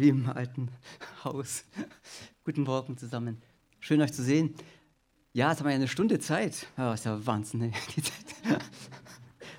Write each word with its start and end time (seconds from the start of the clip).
wie 0.00 0.08
im 0.08 0.28
alten 0.28 0.68
Haus. 1.24 1.64
Guten 2.44 2.62
Morgen 2.62 2.96
zusammen. 2.96 3.40
Schön 3.80 4.00
euch 4.00 4.12
zu 4.12 4.22
sehen. 4.22 4.54
Ja, 5.32 5.50
jetzt 5.50 5.60
haben 5.60 5.66
wir 5.66 5.72
ja 5.72 5.76
eine 5.76 5.88
Stunde 5.88 6.18
Zeit. 6.18 6.66
Ja, 6.76 6.94
ist 6.94 7.04
ja 7.04 7.26
Wahnsinn, 7.26 7.60
ne? 7.60 7.72
die 7.96 8.02
Zeit. 8.02 8.24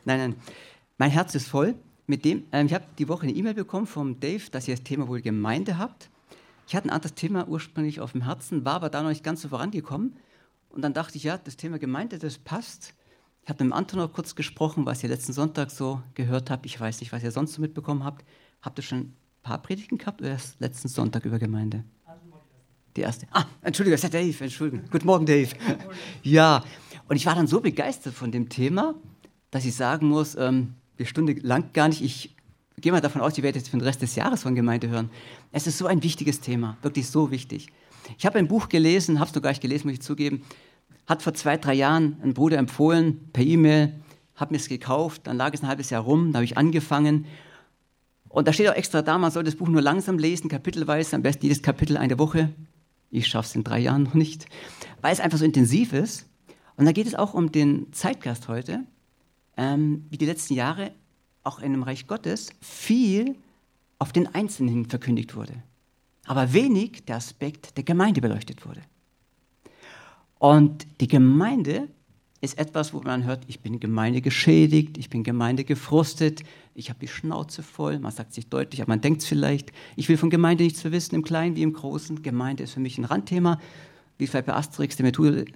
nein, 0.06 0.18
nein. 0.20 0.36
Mein 0.98 1.12
Herz 1.12 1.36
ist 1.36 1.48
voll 1.48 1.76
mit 2.08 2.26
dem. 2.26 2.46
Ähm, 2.52 2.68
ich 2.68 2.74
habe 2.74 2.86
die 2.98 3.08
Woche 3.08 3.24
eine 3.24 3.34
E-Mail 3.34 3.54
bekommen 3.54 3.88
vom 3.88 4.20
Dave, 4.20 4.44
dass 4.52 4.68
ihr 4.68 4.76
das 4.76 4.84
Thema 4.84 5.08
wohl 5.08 5.22
Gemeinde 5.22 5.78
habt. 5.78 6.10
Ich 6.68 6.76
hatte 6.76 6.88
ein 6.88 6.92
anderes 6.92 7.14
Thema 7.14 7.48
ursprünglich 7.48 8.00
auf 8.00 8.14
dem 8.14 8.24
Herzen, 8.24 8.66
war 8.66 8.76
aber 8.76 8.90
da 8.90 9.02
noch 9.02 9.10
nicht 9.10 9.24
ganz 9.24 9.42
so 9.42 9.50
vorangekommen. 9.50 10.16
Und 10.70 10.82
dann 10.82 10.94
dachte 10.94 11.18
ich, 11.18 11.24
ja, 11.24 11.38
das 11.38 11.58
Thema 11.58 11.80
Gemeinde, 11.80 12.20
das 12.20 12.38
passt. 12.38 12.94
Ich 13.44 13.50
habe 13.50 13.64
mit 13.64 13.72
dem 13.72 13.78
Anton 13.78 14.00
noch 14.00 14.12
kurz 14.12 14.36
gesprochen, 14.36 14.86
was 14.86 15.04
ihr 15.04 15.10
letzten 15.10 15.34
Sonntag 15.34 15.72
so 15.72 16.02
gehört 16.16 16.50
habt. 16.50 16.66
Ich 16.66 16.80
weiß 16.80 17.00
nicht, 17.00 17.12
was 17.12 17.24
ihr 17.24 17.32
sonst 17.32 17.54
so 17.54 17.62
mitbekommen 17.62 18.04
habt. 18.04 18.26
Habt 18.62 18.80
ihr 18.80 18.84
schon 18.84 19.14
paar 19.46 19.62
Predigten 19.62 19.98
gehabt 19.98 20.22
oder 20.22 20.32
erst 20.32 20.60
letzten 20.60 20.88
Sonntag 20.88 21.24
über 21.24 21.38
Gemeinde? 21.38 21.84
Die 22.96 23.02
erste. 23.02 23.28
Ah, 23.32 23.46
Entschuldigung, 23.62 23.96
das 23.96 24.04
ist 24.04 24.14
der 24.14 24.22
Dave. 24.22 24.44
Entschuldigung. 24.44 24.86
Guten 24.90 25.06
Morgen, 25.06 25.26
Dave. 25.26 25.50
Ja, 26.24 26.64
und 27.08 27.18
ich 27.18 27.26
war 27.26 27.36
dann 27.36 27.46
so 27.46 27.62
begeistert 27.62 28.16
von 28.16 28.32
dem 28.32 28.50
Thema, 28.50 28.96
dass 29.52 29.66
ich 29.66 29.76
sagen 29.76 30.08
muss, 30.08 30.36
ähm, 30.36 30.74
die 30.98 31.06
Stunde 31.06 31.34
lang 31.34 31.72
gar 31.74 31.90
nicht. 31.90 32.02
Ich 32.02 32.36
gehe 32.78 32.92
mal 32.92 33.02
davon 33.02 33.22
aus, 33.22 33.38
ihr 33.38 33.44
werdet 33.44 33.62
jetzt 33.62 33.70
für 33.70 33.78
den 33.78 33.84
Rest 33.84 34.02
des 34.02 34.16
Jahres 34.16 34.42
von 34.44 34.56
Gemeinde 34.56 34.88
hören. 34.90 35.12
Es 35.52 35.68
ist 35.68 35.78
so 35.78 35.86
ein 35.86 36.02
wichtiges 36.02 36.40
Thema, 36.40 36.78
wirklich 36.82 37.08
so 37.08 37.30
wichtig. 37.30 37.68
Ich 38.18 38.26
habe 38.26 38.40
ein 38.40 38.48
Buch 38.48 38.70
gelesen, 38.70 39.20
habe 39.20 39.30
es 39.30 39.36
noch 39.36 39.42
gar 39.42 39.52
nicht 39.52 39.62
gelesen, 39.62 39.88
muss 39.88 39.96
ich 39.96 40.02
zugeben, 40.02 40.44
hat 41.06 41.22
vor 41.22 41.34
zwei, 41.34 41.58
drei 41.58 41.74
Jahren 41.76 42.18
ein 42.24 42.34
Bruder 42.34 42.58
empfohlen, 42.58 43.30
per 43.32 43.44
E-Mail, 43.44 43.94
habe 44.36 44.54
mir 44.54 44.58
es 44.58 44.70
gekauft, 44.70 45.28
dann 45.28 45.38
lag 45.38 45.54
es 45.54 45.62
ein 45.62 45.68
halbes 45.68 45.90
Jahr 45.92 46.02
rum, 46.02 46.32
da 46.32 46.38
habe 46.38 46.46
ich 46.46 46.58
angefangen. 46.58 47.26
Und 48.36 48.50
da 48.50 48.52
steht 48.52 48.68
auch 48.68 48.76
extra 48.76 49.02
da, 49.02 49.18
man 49.18 49.32
soll 49.32 49.46
das 49.46 49.56
Buch 49.56 49.70
nur 49.70 49.82
langsam 49.82 50.20
lesen, 50.20 50.50
kapitelweise, 50.50 51.16
am 51.16 51.22
besten 51.22 51.46
jedes 51.46 51.62
Kapitel 51.62 51.96
eine 51.96 52.20
Woche. 52.20 52.54
Ich 53.10 53.28
schaffe 53.28 53.48
es 53.48 53.56
in 53.56 53.64
drei 53.64 53.80
Jahren 53.80 54.04
noch 54.04 54.14
nicht, 54.14 54.46
weil 55.00 55.14
es 55.14 55.22
einfach 55.22 55.38
so 55.38 55.46
intensiv 55.46 55.94
ist. 55.94 56.28
Und 56.76 56.84
da 56.84 56.92
geht 56.92 57.08
es 57.08 57.16
auch 57.16 57.34
um 57.34 57.54
den 57.54 57.94
Zeitgast 57.94 58.50
heute, 58.50 58.84
ähm, 59.56 60.06
wie 60.10 60.18
die 60.18 60.26
letzten 60.26 60.54
Jahre 60.54 60.92
auch 61.46 61.60
in 61.60 61.72
dem 61.72 61.84
Reich 61.84 62.08
Gottes 62.08 62.52
viel 62.60 63.38
auf 64.00 64.12
den 64.12 64.28
Einzelnen 64.28 64.84
verkündigt 64.84 65.34
wurde, 65.38 65.54
aber 66.26 66.52
wenig 66.52 67.06
der 67.06 67.16
Aspekt 67.16 67.78
der 67.78 67.86
Gemeinde 67.86 68.20
beleuchtet 68.20 68.66
wurde. 68.66 68.82
Und 70.40 70.86
die 71.00 71.08
Gemeinde 71.08 71.88
ist 72.46 72.58
etwas, 72.58 72.94
wo 72.94 73.02
man 73.02 73.26
hört, 73.26 73.44
ich 73.48 73.60
bin 73.60 73.80
Gemeinde 73.80 74.22
geschädigt, 74.22 74.98
ich 74.98 75.10
bin 75.10 75.24
Gemeinde 75.24 75.64
gefrustet, 75.64 76.44
ich 76.74 76.90
habe 76.90 77.00
die 77.00 77.08
Schnauze 77.08 77.64
voll, 77.64 78.00
man 78.00 78.12
sagt 78.12 78.34
sich 78.34 78.48
deutlich, 78.48 78.82
aber 78.82 78.94
man 78.94 79.02
denkt 79.02 79.22
es 79.22 79.28
vielleicht, 79.28 79.72
ich 79.96 80.08
will 80.08 80.18
von 80.18 80.30
Gemeinde 80.30 80.64
nichts 80.64 80.80
zu 80.80 80.92
wissen, 80.92 81.16
im 81.16 81.24
Kleinen 81.24 81.56
wie 81.56 81.64
im 81.64 81.74
Großen. 81.74 82.22
Gemeinde 82.22 82.64
ist 82.64 82.74
für 82.74 82.80
mich 82.80 82.98
ein 82.98 83.06
Randthema, 83.06 83.60
wie 84.18 84.28
vielleicht 84.28 84.46
bei 84.46 84.54
Asterix, 84.54 84.96
der 84.96 85.12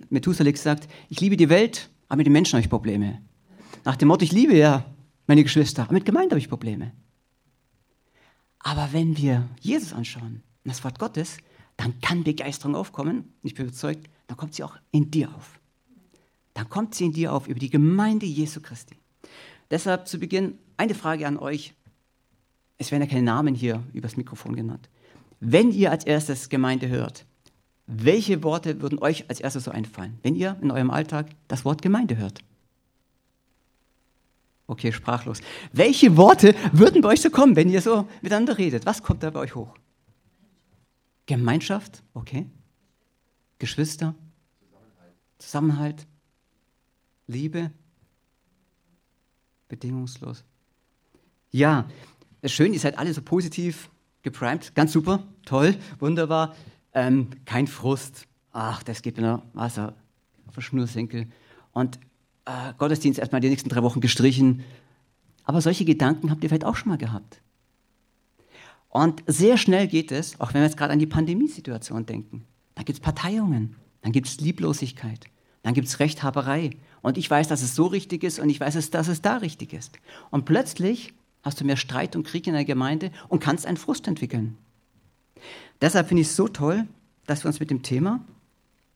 Methuselix 0.09 0.63
sagt, 0.63 0.89
ich 1.09 1.21
liebe 1.21 1.37
die 1.37 1.49
Welt, 1.49 1.89
aber 2.07 2.17
mit 2.17 2.27
den 2.27 2.33
Menschen 2.33 2.53
habe 2.53 2.63
ich 2.63 2.69
Probleme. 2.69 3.21
Nach 3.85 3.95
dem 3.95 4.09
Motto, 4.09 4.23
ich 4.23 4.31
liebe 4.31 4.57
ja 4.57 4.85
meine 5.27 5.43
Geschwister, 5.43 5.83
aber 5.83 5.93
mit 5.93 6.05
Gemeinde 6.05 6.31
habe 6.31 6.39
ich 6.39 6.49
Probleme. 6.49 6.91
Aber 8.59 8.89
wenn 8.91 9.15
wir 9.17 9.47
Jesus 9.61 9.93
anschauen, 9.93 10.43
das 10.65 10.83
Wort 10.83 10.99
Gottes, 10.99 11.37
dann 11.77 11.99
kann 12.01 12.23
Begeisterung 12.23 12.75
aufkommen. 12.75 13.33
Ich 13.41 13.55
bin 13.55 13.65
überzeugt, 13.65 14.09
dann 14.27 14.37
kommt 14.37 14.53
sie 14.53 14.63
auch 14.63 14.75
in 14.91 15.09
dir 15.09 15.33
auf. 15.33 15.58
Dann 16.59 16.67
kommt 16.67 16.93
sie 16.93 17.05
in 17.05 17.13
dir 17.13 17.31
auf 17.31 17.47
über 17.47 17.57
die 17.57 17.69
Gemeinde 17.69 18.25
Jesu 18.25 18.59
Christi. 18.59 18.97
Deshalb 19.71 20.09
zu 20.09 20.19
Beginn 20.19 20.59
eine 20.75 20.93
Frage 20.93 21.25
an 21.25 21.37
euch. 21.37 21.73
Es 22.77 22.91
werden 22.91 23.03
ja 23.03 23.07
keine 23.07 23.21
Namen 23.21 23.55
hier 23.55 23.81
übers 23.93 24.17
Mikrofon 24.17 24.57
genannt. 24.57 24.89
Wenn 25.39 25.71
ihr 25.71 25.89
als 25.89 26.03
erstes 26.03 26.49
Gemeinde 26.49 26.89
hört, 26.89 27.25
welche 27.87 28.43
Worte 28.43 28.81
würden 28.81 28.99
euch 28.99 29.29
als 29.29 29.39
erstes 29.39 29.63
so 29.63 29.71
einfallen, 29.71 30.19
wenn 30.21 30.35
ihr 30.35 30.57
in 30.61 30.69
eurem 30.69 30.91
Alltag 30.91 31.27
das 31.47 31.63
Wort 31.63 31.81
Gemeinde 31.81 32.17
hört? 32.17 32.39
Okay, 34.67 34.91
sprachlos. 34.91 35.39
Welche 35.71 36.17
Worte 36.17 36.53
würden 36.73 37.01
bei 37.01 37.07
euch 37.07 37.21
so 37.21 37.29
kommen, 37.29 37.55
wenn 37.55 37.69
ihr 37.69 37.81
so 37.81 38.05
miteinander 38.21 38.57
redet? 38.57 38.85
Was 38.85 39.01
kommt 39.01 39.23
da 39.23 39.29
bei 39.29 39.39
euch 39.39 39.55
hoch? 39.55 39.75
Gemeinschaft, 41.25 42.03
okay. 42.13 42.47
Geschwister, 43.59 44.13
Zusammenhalt, 44.69 45.15
Zusammenhalt 45.37 46.07
Liebe, 47.29 47.71
bedingungslos. 49.67 50.43
Ja, 51.51 51.87
schön, 52.43 52.73
ihr 52.73 52.79
seid 52.79 52.97
alle 52.97 53.13
so 53.13 53.21
positiv 53.21 53.91
geprimed, 54.23 54.73
ganz 54.73 54.91
super, 54.93 55.23
toll, 55.45 55.77
wunderbar. 55.99 56.55
Ähm, 56.91 57.29
kein 57.45 57.67
Frust, 57.67 58.25
ach, 58.51 58.81
das 58.81 59.03
geht 59.03 59.17
mir 59.17 59.43
Wasser 59.53 59.95
auf 60.47 60.55
den 60.55 60.63
Schnürsenkel. 60.63 61.27
Und 61.71 61.99
äh, 62.45 62.73
Gottesdienst 62.79 63.19
erstmal 63.19 63.41
die 63.41 63.49
nächsten 63.49 63.69
drei 63.69 63.83
Wochen 63.83 64.01
gestrichen. 64.01 64.63
Aber 65.43 65.61
solche 65.61 65.85
Gedanken 65.85 66.31
habt 66.31 66.43
ihr 66.43 66.49
vielleicht 66.49 66.65
auch 66.65 66.75
schon 66.75 66.89
mal 66.89 66.97
gehabt. 66.97 67.41
Und 68.89 69.21
sehr 69.27 69.57
schnell 69.57 69.87
geht 69.87 70.11
es, 70.11 70.39
auch 70.39 70.55
wenn 70.55 70.61
wir 70.61 70.67
jetzt 70.67 70.77
gerade 70.77 70.93
an 70.93 70.99
die 70.99 71.05
Pandemiesituation 71.05 72.07
denken. 72.07 72.47
Dann 72.73 72.85
gibt 72.85 72.97
es 72.97 73.03
Parteiungen, 73.03 73.75
dann 74.01 74.11
gibt 74.13 74.27
es 74.27 74.39
Lieblosigkeit, 74.39 75.27
dann 75.63 75.73
gibt 75.73 75.87
es 75.87 75.99
Rechthaberei. 75.99 76.71
Und 77.01 77.17
ich 77.17 77.29
weiß, 77.29 77.47
dass 77.47 77.61
es 77.61 77.75
so 77.75 77.87
richtig 77.87 78.23
ist 78.23 78.39
und 78.39 78.49
ich 78.49 78.59
weiß, 78.59 78.89
dass 78.89 79.07
es 79.07 79.21
da 79.21 79.37
richtig 79.37 79.73
ist. 79.73 79.97
Und 80.31 80.45
plötzlich 80.45 81.13
hast 81.43 81.59
du 81.61 81.65
mehr 81.65 81.77
Streit 81.77 82.15
und 82.15 82.25
Krieg 82.25 82.47
in 82.47 82.53
der 82.53 82.65
Gemeinde 82.65 83.11
und 83.27 83.39
kannst 83.39 83.65
einen 83.65 83.77
Frust 83.77 84.07
entwickeln. 84.07 84.57
Deshalb 85.81 86.07
finde 86.07 86.21
ich 86.21 86.27
es 86.27 86.35
so 86.35 86.47
toll, 86.47 86.85
dass 87.25 87.43
wir 87.43 87.47
uns 87.47 87.59
mit 87.59 87.69
dem 87.69 87.83
Thema, 87.83 88.19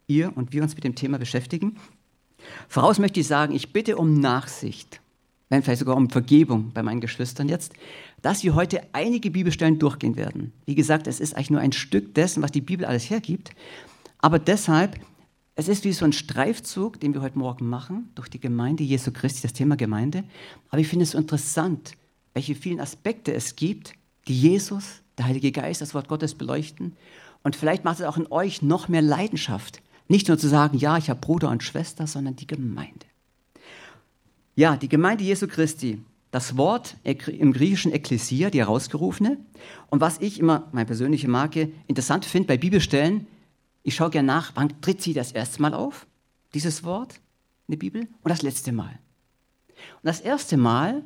ihr 0.08 0.36
und 0.36 0.52
wir 0.52 0.64
uns 0.64 0.76
mit 0.76 0.84
dem 0.84 0.96
Thema 0.96 1.18
beschäftigen. 1.18 1.78
Voraus 2.68 3.00
möchte 3.00 3.20
ich 3.22 3.28
sagen, 3.28 3.56
ich 3.56 3.72
bitte 3.72 3.96
um 3.98 4.20
Nachsicht, 4.20 5.00
wenn 5.50 5.64
vielleicht 5.64 5.80
sogar 5.80 5.96
um 5.96 6.10
Vergebung 6.10 6.72
bei 6.74 6.84
meinen 6.84 7.00
Geschwistern 7.00 7.48
jetzt, 7.48 7.74
dass 8.22 8.44
wir 8.44 8.56
heute 8.56 8.82
einige 8.92 9.32
Bibelstellen 9.32 9.80
durchgehen 9.80 10.18
werden. 10.18 10.52
Wie 10.66 10.76
gesagt, 10.76 11.08
es 11.08 11.20
ist 11.20 11.36
eigentlich 11.36 11.52
nur 11.52 11.62
ein 11.62 11.72
Stück 11.72 12.14
dessen, 12.16 12.44
was 12.44 12.52
die 12.52 12.62
Bibel 12.62 12.86
alles 12.86 13.10
hergibt. 13.10 13.52
Aber 14.20 14.40
deshalb, 14.40 15.00
es 15.56 15.68
ist 15.68 15.84
wie 15.84 15.94
so 15.94 16.06
ein 16.06 16.14
Streifzug, 16.14 17.00
den 17.00 17.14
wir 17.14 17.22
heute 17.22 17.38
Morgen 17.38 17.70
machen, 17.70 18.10
durch 18.16 18.28
die 18.28 18.40
Gemeinde 18.40 18.84
Jesu 18.84 19.12
Christi, 19.12 19.44
das 19.44 19.54
Thema 19.54 19.76
Gemeinde. 19.76 20.24
Aber 20.70 20.80
ich 20.80 20.88
finde 20.88 21.04
es 21.04 21.14
interessant, 21.14 21.94
welche 22.34 22.56
vielen 22.56 22.80
Aspekte 22.80 23.34
es 23.34 23.56
gibt, 23.56 23.94
die 24.28 24.40
Jesus, 24.40 25.02
der 25.18 25.26
Heilige 25.26 25.52
Geist, 25.52 25.82
das 25.82 25.94
Wort 25.94 26.08
Gottes 26.08 26.34
beleuchten. 26.34 26.96
Und 27.44 27.56
vielleicht 27.56 27.84
macht 27.84 28.00
es 28.00 28.06
auch 28.06 28.18
in 28.18 28.32
euch 28.32 28.64
noch 28.64 28.88
mehr 28.88 29.04
Leidenschaft, 29.04 29.82
nicht 30.08 30.28
nur 30.28 30.38
zu 30.38 30.48
sagen, 30.48 30.78
ja, 30.78 30.98
ich 30.98 31.10
habe 31.10 31.20
Bruder 31.20 31.50
und 31.50 31.62
Schwester, 31.62 32.08
sondern 32.08 32.36
die 32.36 32.48
Gemeinde. 32.48 33.06
Ja, 34.56 34.76
die 34.76 34.90
Gemeinde 34.90 35.24
Jesu 35.24 35.48
Christi, 35.48 36.02
das 36.32 36.58
Wort 36.58 36.98
im 37.04 37.54
griechischen 37.54 37.94
Ekklesia, 37.94 38.50
die 38.50 38.60
herausgerufene. 38.60 39.38
Und 39.90 40.02
was 40.02 40.20
ich 40.20 40.40
immer, 40.40 40.68
meine 40.72 40.88
persönliche 40.88 41.28
Marke, 41.28 41.72
interessant 41.88 42.26
finde 42.26 42.48
bei 42.48 42.58
Bibelstellen, 42.58 43.28
ich 43.84 43.96
schaue 43.96 44.10
gerne 44.10 44.28
nach, 44.28 44.54
wann 44.56 44.82
tritt 44.82 45.02
sie 45.02 45.14
das 45.14 45.32
erste 45.32 45.62
Mal 45.62 45.74
auf, 45.74 46.08
dieses 46.54 46.84
Wort 46.84 47.16
in 47.68 47.74
der 47.74 47.78
Bibel, 47.78 48.02
und 48.02 48.30
das 48.30 48.42
letzte 48.42 48.72
Mal. 48.72 49.00
Und 49.78 50.04
das 50.04 50.22
erste 50.22 50.58
Mal 50.58 51.04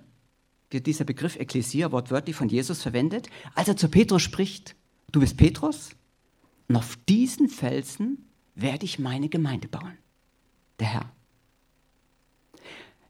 wird 0.69 0.85
dieser 0.85 1.05
Begriff 1.05 1.35
Ekklesia 1.35 1.91
wortwörtlich 1.91 2.35
von 2.35 2.49
Jesus 2.49 2.81
verwendet, 2.81 3.29
als 3.55 3.67
er 3.67 3.77
zu 3.77 3.89
Petrus 3.89 4.21
spricht, 4.21 4.75
du 5.11 5.19
bist 5.19 5.37
Petrus, 5.37 5.91
und 6.67 6.75
auf 6.75 6.97
diesen 7.07 7.49
Felsen 7.49 8.25
werde 8.55 8.85
ich 8.85 8.99
meine 8.99 9.29
Gemeinde 9.29 9.67
bauen. 9.67 9.97
Der 10.79 10.87
Herr. 10.87 11.11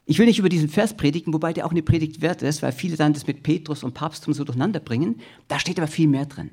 Ich 0.06 0.20
will 0.20 0.28
nicht 0.28 0.40
über 0.40 0.50
diesen 0.50 0.70
Vers 0.70 0.96
predigen, 0.96 1.34
wobei 1.34 1.52
der 1.52 1.66
auch 1.66 1.72
eine 1.72 1.82
Predigt 1.82 2.22
wert 2.22 2.42
ist, 2.42 2.62
weil 2.62 2.72
viele 2.72 2.96
dann 2.96 3.14
das 3.14 3.28
mit 3.28 3.44
Petrus 3.44 3.84
und 3.84 3.94
Papsttum 3.94 4.34
so 4.34 4.44
durcheinander 4.44 4.80
bringen. 4.80 5.20
Da 5.48 5.60
steht 5.60 5.80
aber 5.80 5.88
viel 5.88 6.08
mehr 6.08 6.26
drin. 6.26 6.52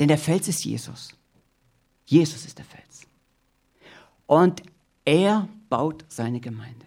Denn 0.00 0.08
der 0.08 0.18
Fels 0.18 0.48
ist 0.48 0.64
Jesus. 0.64 1.14
Jesus 2.06 2.46
ist 2.46 2.58
der 2.58 2.64
Fels. 2.64 3.06
Und 4.26 4.62
er 5.04 5.48
baut 5.68 6.04
seine 6.08 6.40
Gemeinde. 6.40 6.86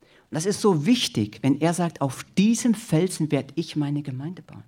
Und 0.00 0.36
das 0.36 0.46
ist 0.46 0.60
so 0.60 0.86
wichtig, 0.86 1.40
wenn 1.42 1.60
er 1.60 1.74
sagt, 1.74 2.00
auf 2.00 2.24
diesem 2.38 2.74
Felsen 2.74 3.30
werde 3.30 3.52
ich 3.56 3.76
meine 3.76 4.02
Gemeinde 4.02 4.42
bauen. 4.42 4.64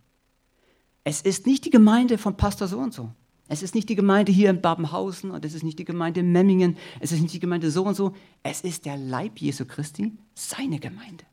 Es 1.04 1.22
ist 1.22 1.46
nicht 1.46 1.64
die 1.64 1.70
Gemeinde 1.70 2.18
von 2.18 2.36
Pastor 2.36 2.68
so 2.68 2.78
und 2.78 2.92
so. 2.92 3.10
Es 3.48 3.62
ist 3.62 3.74
nicht 3.74 3.88
die 3.88 3.94
Gemeinde 3.94 4.32
hier 4.32 4.48
in 4.48 4.62
Babenhausen 4.62 5.30
und 5.30 5.44
es 5.44 5.54
ist 5.54 5.62
nicht 5.62 5.78
die 5.78 5.84
Gemeinde 5.84 6.20
in 6.20 6.32
Memmingen, 6.32 6.76
es 7.00 7.12
ist 7.12 7.20
nicht 7.20 7.34
die 7.34 7.40
Gemeinde 7.40 7.70
so 7.70 7.84
und 7.84 7.94
so. 7.94 8.14
Es 8.42 8.62
ist 8.62 8.86
der 8.86 8.96
Leib 8.96 9.38
Jesu 9.38 9.66
Christi, 9.66 10.12
seine 10.34 10.78
Gemeinde. 10.80 11.24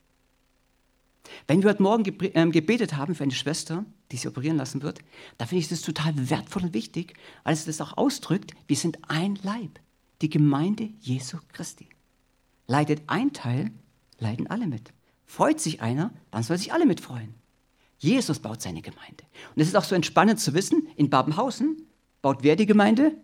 Wenn 1.48 1.62
wir 1.62 1.70
heute 1.70 1.84
Morgen 1.84 2.04
ähm, 2.34 2.52
gebetet 2.52 2.96
haben 2.96 3.16
für 3.16 3.24
eine 3.24 3.34
Schwester, 3.34 3.86
die 4.12 4.18
sich 4.18 4.28
operieren 4.28 4.58
lassen 4.58 4.82
wird, 4.82 5.00
da 5.38 5.46
finde 5.46 5.62
ich 5.62 5.70
das 5.70 5.82
total 5.82 6.14
wertvoll 6.30 6.64
und 6.64 6.74
wichtig, 6.74 7.14
weil 7.44 7.54
es 7.54 7.66
das 7.66 7.82
auch 7.82 7.98
ausdrückt, 7.98 8.54
wir 8.68 8.76
sind 8.76 9.00
ein 9.08 9.40
Leib, 9.44 9.80
die 10.22 10.30
Gemeinde 10.30 10.90
Jesu 11.00 11.38
Christi. 11.54 11.88
Leidet 12.68 13.04
ein 13.08 13.34
Teil, 13.34 13.72
leiden 14.20 14.48
alle 14.48 14.68
mit. 14.68 14.94
Freut 15.26 15.60
sich 15.60 15.82
einer, 15.82 16.12
dann 16.32 16.44
soll 16.44 16.58
sich 16.58 16.74
alle 16.74 16.86
mitfreuen. 16.86 17.34
Jesus 17.98 18.40
baut 18.40 18.62
seine 18.62 18.82
Gemeinde. 18.82 19.24
Und 19.56 19.62
es 19.62 19.68
ist 19.68 19.76
auch 19.76 19.84
so 19.84 19.96
entspannend 19.96 20.40
zu 20.40 20.54
wissen, 20.54 20.88
in 20.96 21.10
Babenhausen 21.10 21.88
baut 22.22 22.44
wer 22.44 22.56
die 22.56 22.66
Gemeinde? 22.66 23.16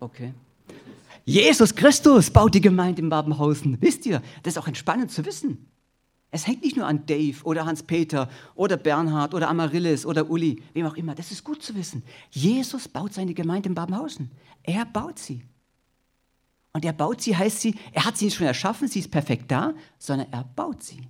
Okay. 0.00 0.32
Jesus 1.24 1.74
Christus 1.74 2.30
baut 2.30 2.54
die 2.54 2.60
Gemeinde 2.60 3.02
in 3.02 3.08
Babenhausen. 3.08 3.78
Wisst 3.80 4.06
ihr, 4.06 4.22
das 4.42 4.54
ist 4.54 4.58
auch 4.58 4.68
entspannend 4.68 5.10
zu 5.10 5.24
wissen. 5.24 5.68
Es 6.30 6.46
hängt 6.46 6.62
nicht 6.62 6.76
nur 6.76 6.86
an 6.86 7.04
Dave 7.04 7.44
oder 7.44 7.66
Hans-Peter 7.66 8.28
oder 8.54 8.78
Bernhard 8.78 9.34
oder 9.34 9.50
Amaryllis 9.50 10.06
oder 10.06 10.30
Uli, 10.30 10.62
wem 10.72 10.86
auch 10.86 10.96
immer. 10.96 11.14
Das 11.14 11.30
ist 11.30 11.44
gut 11.44 11.62
zu 11.62 11.74
wissen. 11.74 12.02
Jesus 12.30 12.88
baut 12.88 13.12
seine 13.12 13.34
Gemeinde 13.34 13.68
in 13.68 13.74
Babenhausen. 13.74 14.30
Er 14.62 14.86
baut 14.86 15.18
sie. 15.18 15.42
Und 16.72 16.86
er 16.86 16.94
baut 16.94 17.20
sie 17.20 17.36
heißt 17.36 17.60
sie, 17.60 17.74
er 17.92 18.06
hat 18.06 18.16
sie 18.16 18.24
nicht 18.24 18.36
schon 18.36 18.46
erschaffen, 18.46 18.88
sie 18.88 19.00
ist 19.00 19.10
perfekt 19.10 19.50
da, 19.50 19.74
sondern 19.98 20.32
er 20.32 20.44
baut 20.44 20.82
sie. 20.82 21.02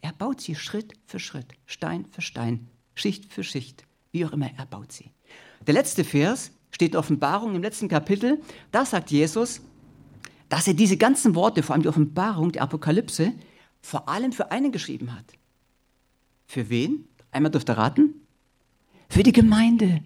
Er 0.00 0.12
baut 0.12 0.40
sie 0.40 0.56
Schritt 0.56 0.94
für 1.06 1.20
Schritt, 1.20 1.54
Stein 1.66 2.04
für 2.10 2.20
Stein, 2.20 2.68
Schicht 2.96 3.32
für 3.32 3.44
Schicht, 3.44 3.86
wie 4.10 4.26
auch 4.26 4.32
immer, 4.32 4.50
er 4.56 4.66
baut 4.66 4.90
sie. 4.90 5.10
Der 5.66 5.74
letzte 5.74 6.02
Vers 6.02 6.50
steht 6.74 6.92
in 6.92 6.98
Offenbarung 6.98 7.54
im 7.54 7.62
letzten 7.62 7.88
Kapitel. 7.88 8.42
Da 8.72 8.84
sagt 8.84 9.12
Jesus, 9.12 9.60
dass 10.48 10.66
er 10.66 10.74
diese 10.74 10.96
ganzen 10.96 11.36
Worte, 11.36 11.62
vor 11.62 11.74
allem 11.74 11.82
die 11.82 11.88
Offenbarung, 11.88 12.50
die 12.50 12.60
Apokalypse, 12.60 13.32
vor 13.80 14.08
allem 14.08 14.32
für 14.32 14.50
einen 14.50 14.72
geschrieben 14.72 15.14
hat. 15.14 15.24
Für 16.46 16.68
wen? 16.70 17.06
Einmal 17.30 17.52
dürft 17.52 17.70
ihr 17.70 17.78
raten? 17.78 18.14
Für 19.08 19.22
die 19.22 19.32
Gemeinde, 19.32 20.02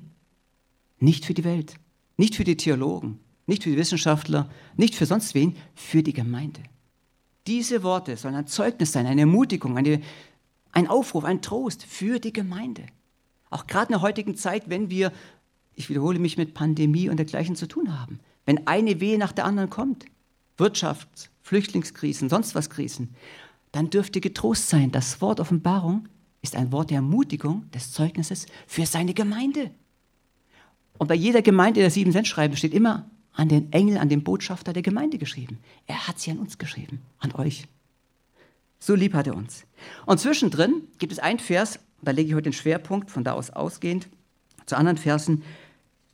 nicht 1.00 1.24
für 1.24 1.34
die 1.34 1.44
Welt, 1.44 1.76
nicht 2.18 2.34
für 2.34 2.44
die 2.44 2.56
Theologen, 2.56 3.18
nicht 3.46 3.62
für 3.62 3.70
die 3.70 3.78
Wissenschaftler, 3.78 4.50
nicht 4.76 4.94
für 4.94 5.06
sonst 5.06 5.34
wen, 5.34 5.56
für 5.74 6.02
die 6.02 6.12
Gemeinde. 6.12 6.60
Diese 7.46 7.82
Worte 7.82 8.18
sollen 8.18 8.34
ein 8.34 8.46
Zeugnis 8.46 8.92
sein, 8.92 9.06
eine 9.06 9.22
Ermutigung, 9.22 9.78
eine, 9.78 10.02
ein 10.72 10.86
Aufruf, 10.86 11.24
ein 11.24 11.40
Trost 11.40 11.84
für 11.84 12.18
die 12.18 12.32
Gemeinde. 12.32 12.84
Auch 13.48 13.66
gerade 13.66 13.86
in 13.86 13.92
der 13.92 14.02
heutigen 14.02 14.36
Zeit, 14.36 14.68
wenn 14.68 14.90
wir, 14.90 15.12
ich 15.78 15.88
wiederhole 15.88 16.18
mich, 16.18 16.36
mit 16.36 16.54
Pandemie 16.54 17.08
und 17.08 17.18
dergleichen 17.18 17.56
zu 17.56 17.68
tun 17.68 17.98
haben, 17.98 18.18
wenn 18.44 18.66
eine 18.66 19.00
Wehe 19.00 19.16
nach 19.16 19.32
der 19.32 19.44
anderen 19.44 19.70
kommt, 19.70 20.06
Wirtschafts-, 20.58 21.28
Flüchtlingskrisen, 21.42 22.28
sonst 22.28 22.54
was 22.54 22.68
Krisen, 22.68 23.14
dann 23.72 23.90
dürft 23.90 24.16
ihr 24.16 24.22
getrost 24.22 24.68
sein. 24.68 24.90
Das 24.90 25.20
Wort 25.20 25.38
Offenbarung 25.38 26.08
ist 26.42 26.56
ein 26.56 26.72
Wort 26.72 26.90
der 26.90 26.96
Ermutigung, 26.96 27.70
des 27.70 27.92
Zeugnisses 27.92 28.46
für 28.66 28.86
seine 28.86 29.14
Gemeinde. 29.14 29.70
Und 30.98 31.06
bei 31.06 31.14
jeder 31.14 31.42
Gemeinde 31.42 31.80
der 31.80 31.90
sieben 31.90 32.10
Cent 32.10 32.26
schreiben 32.26 32.56
steht 32.56 32.74
immer 32.74 33.08
an 33.32 33.48
den 33.48 33.72
Engel, 33.72 33.98
an 33.98 34.08
den 34.08 34.24
Botschafter 34.24 34.72
der 34.72 34.82
Gemeinde 34.82 35.16
geschrieben. 35.16 35.58
Er 35.86 36.08
hat 36.08 36.18
sie 36.18 36.32
an 36.32 36.38
uns 36.38 36.58
geschrieben, 36.58 37.00
an 37.20 37.32
euch. 37.36 37.66
So 38.80 38.96
lieb 38.96 39.14
hat 39.14 39.28
er 39.28 39.36
uns. 39.36 39.64
Und 40.06 40.18
zwischendrin 40.18 40.82
gibt 40.98 41.12
es 41.12 41.20
einen 41.20 41.38
Vers, 41.38 41.78
da 42.02 42.10
lege 42.10 42.30
ich 42.30 42.34
heute 42.34 42.50
den 42.50 42.52
Schwerpunkt, 42.52 43.12
von 43.12 43.22
da 43.22 43.32
aus 43.32 43.50
ausgehend, 43.50 44.08
zu 44.66 44.76
anderen 44.76 44.98
Versen. 44.98 45.42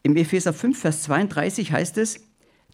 Im 0.07 0.17
Epheser 0.17 0.53
5, 0.53 0.79
Vers 0.79 1.03
32 1.05 1.73
heißt 1.73 1.97
es, 1.97 2.21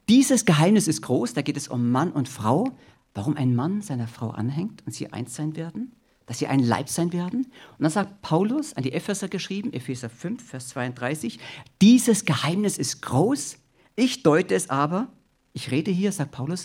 dieses 0.08 0.44
Geheimnis 0.44 0.88
ist 0.88 1.02
groß, 1.02 1.32
da 1.32 1.42
geht 1.42 1.56
es 1.56 1.68
um 1.68 1.92
Mann 1.92 2.10
und 2.10 2.28
Frau, 2.28 2.72
warum 3.14 3.36
ein 3.36 3.54
Mann 3.54 3.82
seiner 3.82 4.08
Frau 4.08 4.30
anhängt 4.30 4.84
und 4.84 4.92
sie 4.92 5.12
eins 5.12 5.36
sein 5.36 5.54
werden, 5.54 5.92
dass 6.26 6.40
sie 6.40 6.48
ein 6.48 6.58
Leib 6.58 6.88
sein 6.88 7.12
werden. 7.12 7.44
Und 7.44 7.82
dann 7.82 7.92
sagt 7.92 8.20
Paulus 8.20 8.74
an 8.74 8.82
die 8.82 8.92
Epheser 8.92 9.28
geschrieben, 9.28 9.72
Epheser 9.72 10.10
5, 10.10 10.44
Vers 10.44 10.70
32, 10.70 11.38
dieses 11.80 12.24
Geheimnis 12.24 12.78
ist 12.78 13.00
groß, 13.00 13.58
ich 13.94 14.24
deute 14.24 14.56
es 14.56 14.68
aber, 14.68 15.06
ich 15.52 15.70
rede 15.70 15.92
hier, 15.92 16.10
sagt 16.10 16.32
Paulus, 16.32 16.64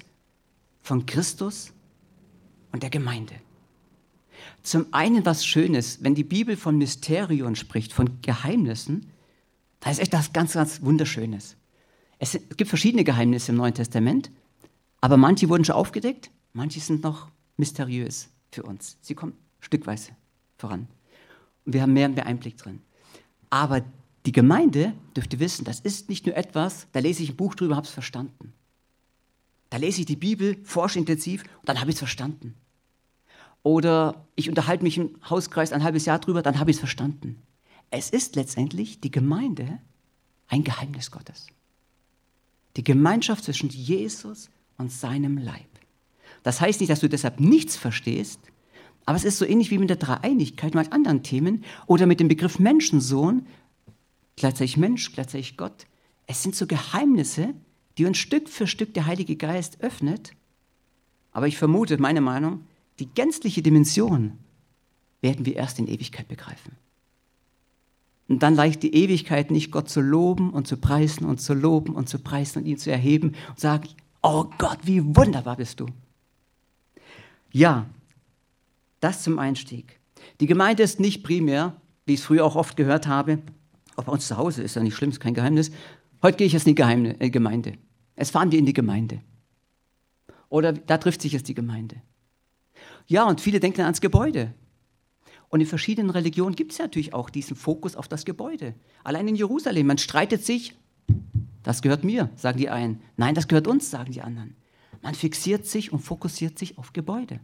von 0.82 1.06
Christus 1.06 1.74
und 2.72 2.82
der 2.82 2.90
Gemeinde. 2.90 3.36
Zum 4.64 4.88
einen 4.92 5.24
was 5.28 5.46
Schönes, 5.46 6.04
wenn 6.04 6.16
die 6.16 6.24
Bibel 6.24 6.58
von 6.58 6.80
Mysterien 6.80 7.56
spricht, 7.56 7.94
von 7.94 8.20
Geheimnissen, 8.24 9.12
da 9.86 9.92
ist 9.92 10.00
echt 10.00 10.14
das 10.14 10.34
ganz, 10.34 10.54
ganz 10.54 10.82
Wunderschönes. 10.82 11.58
Es 12.18 12.40
gibt 12.58 12.70
verschiedene 12.70 13.04
Geheimnisse 13.04 13.52
im 13.52 13.58
Neuen 13.60 13.76
Testament, 13.76 14.32
aber 15.00 15.16
manche 15.16 15.48
wurden 15.48 15.64
schon 15.64 15.76
aufgedeckt, 15.76 16.32
manche 16.54 16.80
sind 16.80 17.04
noch 17.04 17.28
mysteriös 17.58 18.30
für 18.52 18.64
uns. 18.64 18.98
Sie 19.02 19.14
kommen 19.14 19.34
stückweise 19.60 20.14
voran. 20.58 20.88
Und 21.66 21.74
wir 21.74 21.84
haben 21.84 21.94
mehr 21.94 22.08
und 22.08 22.16
mehr 22.16 22.26
Einblick 22.26 22.58
drin. 22.58 22.82
Aber 23.52 23.84
die 24.26 24.32
Gemeinde 24.32 24.94
dürfte 25.16 25.40
wissen, 25.40 25.66
das 25.66 25.82
ist 25.82 26.10
nicht 26.10 26.26
nur 26.26 26.36
etwas, 26.36 26.88
da 26.92 27.00
lese 27.00 27.22
ich 27.22 27.30
ein 27.30 27.36
Buch 27.36 27.54
drüber, 27.54 27.76
habe 27.76 27.86
es 27.86 27.94
verstanden. 27.94 28.54
Da 29.70 29.78
lese 29.78 30.00
ich 30.00 30.08
die 30.08 30.16
Bibel, 30.16 30.58
forsche 30.64 30.98
intensiv 30.98 31.44
und 31.60 31.70
dann 31.70 31.80
habe 31.80 31.92
ich 31.92 31.98
es 31.98 32.00
verstanden. 32.00 32.56
Oder 33.62 34.26
ich 34.36 34.50
unterhalte 34.50 34.84
mich 34.84 34.98
im 34.98 35.12
Hauskreis 35.30 35.72
ein 35.72 35.84
halbes 35.84 36.06
Jahr 36.06 36.18
drüber, 36.18 36.42
dann 36.42 36.60
habe 36.60 36.72
ich 36.72 36.78
es 36.78 36.80
verstanden. 36.80 37.40
Es 37.98 38.10
ist 38.10 38.36
letztendlich 38.36 39.00
die 39.00 39.10
Gemeinde 39.10 39.80
ein 40.50 40.66
Geheimnis 40.66 41.12
Gottes. 41.12 41.48
Die 42.76 42.84
Gemeinschaft 42.84 43.46
zwischen 43.46 43.70
Jesus 43.70 44.50
und 44.78 44.92
seinem 44.92 45.38
Leib. 45.38 45.70
Das 46.44 46.60
heißt 46.60 46.82
nicht, 46.82 46.90
dass 46.90 47.00
du 47.00 47.08
deshalb 47.08 47.40
nichts 47.40 47.78
verstehst, 47.78 48.42
aber 49.06 49.16
es 49.16 49.24
ist 49.24 49.38
so 49.38 49.46
ähnlich 49.46 49.72
wie 49.72 49.78
mit 49.78 49.90
der 49.90 49.96
Dreieinigkeit 49.96 50.76
mit 50.76 50.92
anderen 50.92 51.24
Themen 51.24 51.64
oder 51.88 52.06
mit 52.06 52.20
dem 52.20 52.28
Begriff 52.28 52.60
Menschensohn, 52.60 53.48
gleichzeitig 54.36 54.76
Mensch, 54.76 55.14
gleichzeitig 55.14 55.56
Gott. 55.56 55.86
Es 56.28 56.44
sind 56.44 56.54
so 56.54 56.68
Geheimnisse, 56.68 57.54
die 57.98 58.04
uns 58.04 58.18
Stück 58.18 58.50
für 58.50 58.68
Stück 58.68 58.94
der 58.94 59.06
Heilige 59.06 59.38
Geist 59.38 59.80
öffnet. 59.80 60.34
Aber 61.32 61.48
ich 61.48 61.58
vermute, 61.58 61.98
meine 61.98 62.20
Meinung, 62.20 62.66
die 63.00 63.08
gänzliche 63.08 63.62
Dimension 63.62 64.38
werden 65.22 65.46
wir 65.46 65.56
erst 65.56 65.80
in 65.80 65.88
Ewigkeit 65.88 66.28
begreifen. 66.28 66.76
Und 68.28 68.42
dann 68.42 68.56
leicht 68.56 68.82
die 68.84 68.96
Ewigkeit 68.96 69.52
nicht 69.52 69.72
Gott 69.72 69.90
zu 69.90 70.02
loben 70.02 70.50
und 70.50 70.68
zu 70.68 70.78
preisen 70.78 71.26
und 71.26 71.40
zu 71.40 71.54
loben 71.54 71.94
und 71.94 72.10
zu 72.10 72.20
preisen 72.20 72.60
und 72.60 72.66
ihn 72.66 72.78
zu 72.78 72.92
erheben 72.92 73.34
und 73.50 73.60
sagen, 73.60 73.90
oh 74.24 74.46
Gott, 74.58 74.80
wie 74.84 75.04
wunderbar 75.16 75.58
bist 75.58 75.80
du. 75.80 75.86
Ja, 77.52 77.86
das 79.00 79.24
zum 79.24 79.38
Einstieg. 79.38 80.00
Die 80.40 80.48
Gemeinde 80.48 80.84
ist 80.84 81.00
nicht 81.00 81.24
primär, 81.24 81.76
wie 82.06 82.16
ich 82.16 82.20
es 82.22 82.26
früher 82.26 82.46
auch 82.46 82.56
oft 82.56 82.76
gehört 82.76 83.08
habe, 83.08 83.40
auch 83.96 84.04
bei 84.04 84.12
uns 84.12 84.28
zu 84.28 84.38
Hause 84.38 84.62
ist 84.62 84.76
ja 84.76 84.84
nicht 84.84 84.96
schlimm, 84.96 85.10
ist 85.10 85.20
kein 85.20 85.34
Geheimnis. 85.34 85.72
Heute 86.22 86.38
gehe 86.38 86.48
ich 86.48 86.54
jetzt 86.54 86.68
in 86.68 86.76
die 86.76 86.82
äh, 86.82 87.30
Gemeinde. 87.30 87.78
Jetzt 88.18 88.32
fahren 88.32 88.52
wir 88.52 88.60
in 88.60 88.66
die 88.66 88.74
Gemeinde. 88.74 89.22
Oder 90.50 90.74
da 90.74 90.98
trifft 90.98 91.22
sich 91.22 91.32
jetzt 91.32 91.48
die 91.48 91.54
Gemeinde. 91.54 92.02
Ja, 93.08 93.26
und 93.26 93.42
viele 93.42 93.60
denken 93.60 93.82
ans 93.82 94.02
Gebäude. 94.02 94.54
Und 95.56 95.62
in 95.62 95.68
verschiedenen 95.68 96.10
Religionen 96.10 96.54
gibt 96.54 96.74
es 96.74 96.80
natürlich 96.80 97.14
auch 97.14 97.30
diesen 97.30 97.56
Fokus 97.56 97.96
auf 97.96 98.10
das 98.10 98.26
Gebäude. 98.26 98.76
Allein 99.06 99.30
in 99.30 99.38
Jerusalem, 99.38 99.88
man 99.88 99.98
streitet 99.98 100.44
sich, 100.44 100.76
das 101.64 101.82
gehört 101.82 102.04
mir, 102.04 102.30
sagen 102.36 102.58
die 102.58 102.68
einen. 102.68 103.00
Nein, 103.16 103.36
das 103.36 103.48
gehört 103.48 103.66
uns, 103.66 103.90
sagen 103.90 104.12
die 104.12 104.22
anderen. 104.22 104.58
Man 105.02 105.16
fixiert 105.16 105.66
sich 105.66 105.94
und 105.94 106.00
fokussiert 106.00 106.60
sich 106.60 106.78
auf 106.78 106.92
Gebäude. 106.92 107.40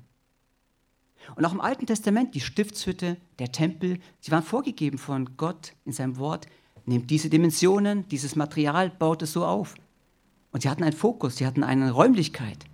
Und 1.37 1.45
auch 1.45 1.53
im 1.53 1.61
Alten 1.61 1.85
Testament, 1.85 2.35
die 2.35 2.41
Stiftshütte, 2.41 3.15
der 3.39 3.53
Tempel, 3.53 3.99
sie 4.19 4.31
waren 4.31 4.43
vorgegeben 4.43 4.97
von 4.97 5.37
Gott 5.37 5.71
in 5.85 5.93
seinem 5.93 6.17
Wort. 6.17 6.47
Nehmt 6.85 7.09
diese 7.11 7.29
Dimensionen, 7.29 8.09
dieses 8.09 8.35
Material, 8.35 8.89
baut 8.89 9.21
es 9.21 9.31
so 9.31 9.45
auf. 9.45 9.75
Und 10.51 10.63
sie 10.63 10.69
hatten 10.69 10.83
einen 10.83 10.91
Fokus, 10.91 11.37
sie 11.37 11.47
hatten 11.47 11.63
eine 11.63 11.91
Räumlichkeit 11.91 12.65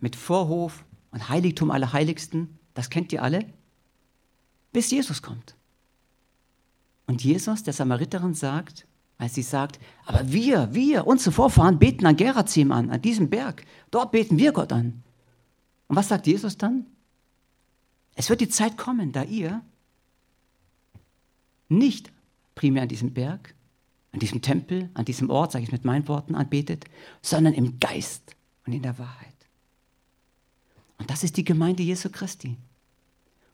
mit 0.00 0.16
Vorhof 0.16 0.84
und 1.12 1.28
Heiligtum 1.28 1.70
aller 1.70 1.92
Heiligsten. 1.92 2.58
Das 2.74 2.90
kennt 2.90 3.12
ihr 3.12 3.22
alle. 3.22 3.46
Bis 4.72 4.90
Jesus 4.90 5.22
kommt. 5.22 5.54
Und 7.06 7.24
Jesus, 7.24 7.62
der 7.62 7.72
Samariterin, 7.72 8.34
sagt, 8.34 8.86
als 9.18 9.34
sie 9.34 9.42
sagt, 9.42 9.78
aber 10.06 10.32
wir, 10.32 10.72
wir, 10.72 11.06
unsere 11.06 11.32
Vorfahren 11.32 11.78
beten 11.78 12.06
an 12.06 12.16
Gerazim 12.16 12.72
an, 12.72 12.90
an 12.90 13.02
diesem 13.02 13.28
Berg. 13.28 13.64
Dort 13.90 14.12
beten 14.12 14.38
wir 14.38 14.52
Gott 14.52 14.72
an. 14.72 15.02
Und 15.88 15.96
was 15.96 16.08
sagt 16.08 16.26
Jesus 16.26 16.56
dann? 16.56 16.86
Es 18.14 18.30
wird 18.30 18.40
die 18.40 18.48
Zeit 18.48 18.78
kommen, 18.78 19.12
da 19.12 19.24
ihr 19.24 19.62
nicht 21.68 22.12
primär 22.54 22.82
an 22.82 22.88
diesem 22.88 23.12
Berg, 23.12 23.54
an 24.12 24.20
diesem 24.20 24.42
Tempel, 24.42 24.90
an 24.94 25.04
diesem 25.04 25.30
Ort, 25.30 25.52
sage 25.52 25.64
ich 25.64 25.72
mit 25.72 25.84
meinen 25.84 26.08
Worten, 26.08 26.34
anbetet, 26.34 26.84
sondern 27.22 27.54
im 27.54 27.78
Geist 27.78 28.36
und 28.66 28.72
in 28.72 28.82
der 28.82 28.98
Wahrheit. 28.98 29.28
Und 30.98 31.10
das 31.10 31.24
ist 31.24 31.36
die 31.36 31.44
Gemeinde 31.44 31.82
Jesu 31.82 32.10
Christi. 32.10 32.56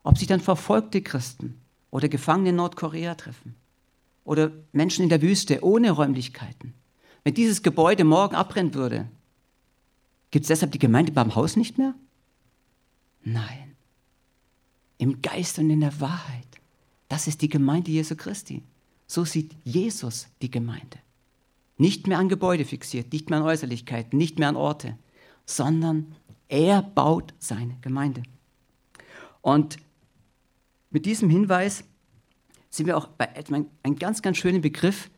Ob 0.07 0.17
sich 0.17 0.27
dann 0.27 0.41
verfolgte 0.41 1.03
Christen 1.03 1.61
oder 1.91 2.09
Gefangene 2.09 2.51
in 2.51 2.57
Nordkorea 2.57 3.15
treffen 3.15 3.55
oder 4.25 4.51
Menschen 4.73 5.03
in 5.03 5.09
der 5.09 5.23
Wüste 5.23 5.63
ohne 5.63 5.91
Räumlichkeiten. 5.91 6.73
Wenn 7.25 7.35
dieses 7.35 7.63
Gebäude 7.63 8.05
morgen 8.05 8.35
abbrennen 8.35 8.75
würde, 8.75 9.09
gibt 10.31 10.45
es 10.45 10.49
deshalb 10.49 10.73
die 10.73 10.79
Gemeinde 10.79 11.13
beim 11.13 11.35
Haus 11.35 11.57
nicht 11.57 11.77
mehr? 11.77 11.95
Nein 13.25 13.67
im 14.99 15.23
Geist 15.23 15.59
und 15.59 15.71
in 15.71 15.81
der 15.81 16.01
Wahrheit. 16.01 16.47
Das 17.09 17.27
ist 17.27 17.43
die 17.43 17.49
Gemeinde 17.49 17.91
Jesu 17.91 18.17
Christi. 18.17 18.63
So 19.07 19.25
sieht 19.25 19.53
Jesus 19.65 20.29
die 20.43 20.51
Gemeinde. 20.51 20.99
Nicht 21.79 22.07
mehr 22.07 22.19
an 22.19 22.29
Gebäude 22.29 22.65
fixiert, 22.65 23.13
nicht 23.13 23.31
mehr 23.31 23.41
an 23.41 23.45
Äußerlichkeiten, 23.45 24.19
nicht 24.19 24.39
mehr 24.39 24.49
an 24.49 24.57
Orte, 24.57 24.97
sondern 25.45 26.15
er 26.49 26.83
baut 26.83 27.35
seine 27.39 27.77
Gemeinde. 27.83 28.23
Und 29.43 29.79
mit 30.97 31.05
diesem 31.05 31.29
Hinweis 31.29 31.85
sind 32.71 32.87
wir 32.87 32.97
auch 32.97 33.07
bei 33.07 33.29
einem 33.37 33.99
ganz, 33.99 34.23
ganz 34.23 34.39
schönen 34.39 34.63
Begriff, 34.63 35.11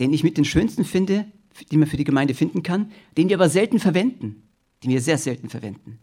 den 0.00 0.10
ich 0.14 0.24
mit 0.24 0.38
den 0.38 0.46
schönsten 0.46 0.86
finde, 0.86 1.26
den 1.70 1.80
man 1.80 1.86
für 1.86 1.98
die 1.98 2.04
Gemeinde 2.04 2.32
finden 2.32 2.62
kann, 2.62 2.90
den 3.18 3.28
wir 3.28 3.36
aber 3.36 3.50
selten 3.50 3.78
verwenden, 3.78 4.48
den 4.82 4.90
wir 4.90 5.02
sehr 5.02 5.18
selten 5.18 5.50
verwenden. 5.50 5.98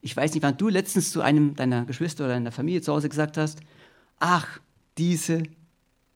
Ich 0.00 0.16
weiß 0.16 0.34
nicht, 0.34 0.42
wann 0.42 0.56
du 0.56 0.68
letztens 0.68 1.12
zu 1.12 1.20
einem 1.20 1.54
deiner 1.54 1.84
Geschwister 1.84 2.24
oder 2.24 2.34
deiner 2.34 2.50
Familie 2.50 2.82
zu 2.82 2.92
Hause 2.92 3.08
gesagt 3.08 3.36
hast, 3.36 3.60
ach, 4.18 4.58
diese. 4.98 5.44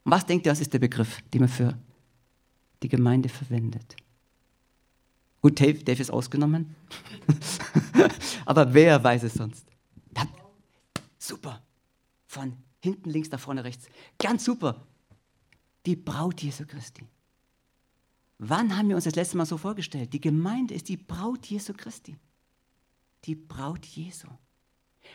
Was 0.02 0.26
denkt 0.26 0.44
ihr, 0.44 0.50
das 0.50 0.60
ist 0.60 0.72
der 0.72 0.80
Begriff, 0.80 1.20
den 1.32 1.42
man 1.42 1.48
für 1.48 1.78
die 2.82 2.88
Gemeinde 2.88 3.28
verwendet? 3.28 3.94
Gut, 5.42 5.60
Dave, 5.60 5.84
Dave 5.84 6.02
ist 6.02 6.10
ausgenommen. 6.10 6.74
Aber 8.46 8.74
wer 8.74 9.04
weiß 9.04 9.22
es 9.22 9.34
sonst? 9.34 9.64
Super. 11.20 11.62
Von 12.28 12.52
hinten 12.80 13.10
links 13.10 13.30
nach 13.30 13.40
vorne 13.40 13.64
rechts. 13.64 13.88
Ganz 14.18 14.44
super. 14.44 14.86
Die 15.86 15.96
Braut 15.96 16.42
Jesu 16.42 16.64
Christi. 16.66 17.04
Wann 18.36 18.76
haben 18.76 18.88
wir 18.90 18.96
uns 18.96 19.06
das 19.06 19.16
letzte 19.16 19.38
Mal 19.38 19.46
so 19.46 19.56
vorgestellt? 19.56 20.12
Die 20.12 20.20
Gemeinde 20.20 20.74
ist 20.74 20.88
die 20.90 20.98
Braut 20.98 21.46
Jesu 21.46 21.72
Christi. 21.72 22.16
Die 23.24 23.34
Braut 23.34 23.84
Jesu. 23.86 24.28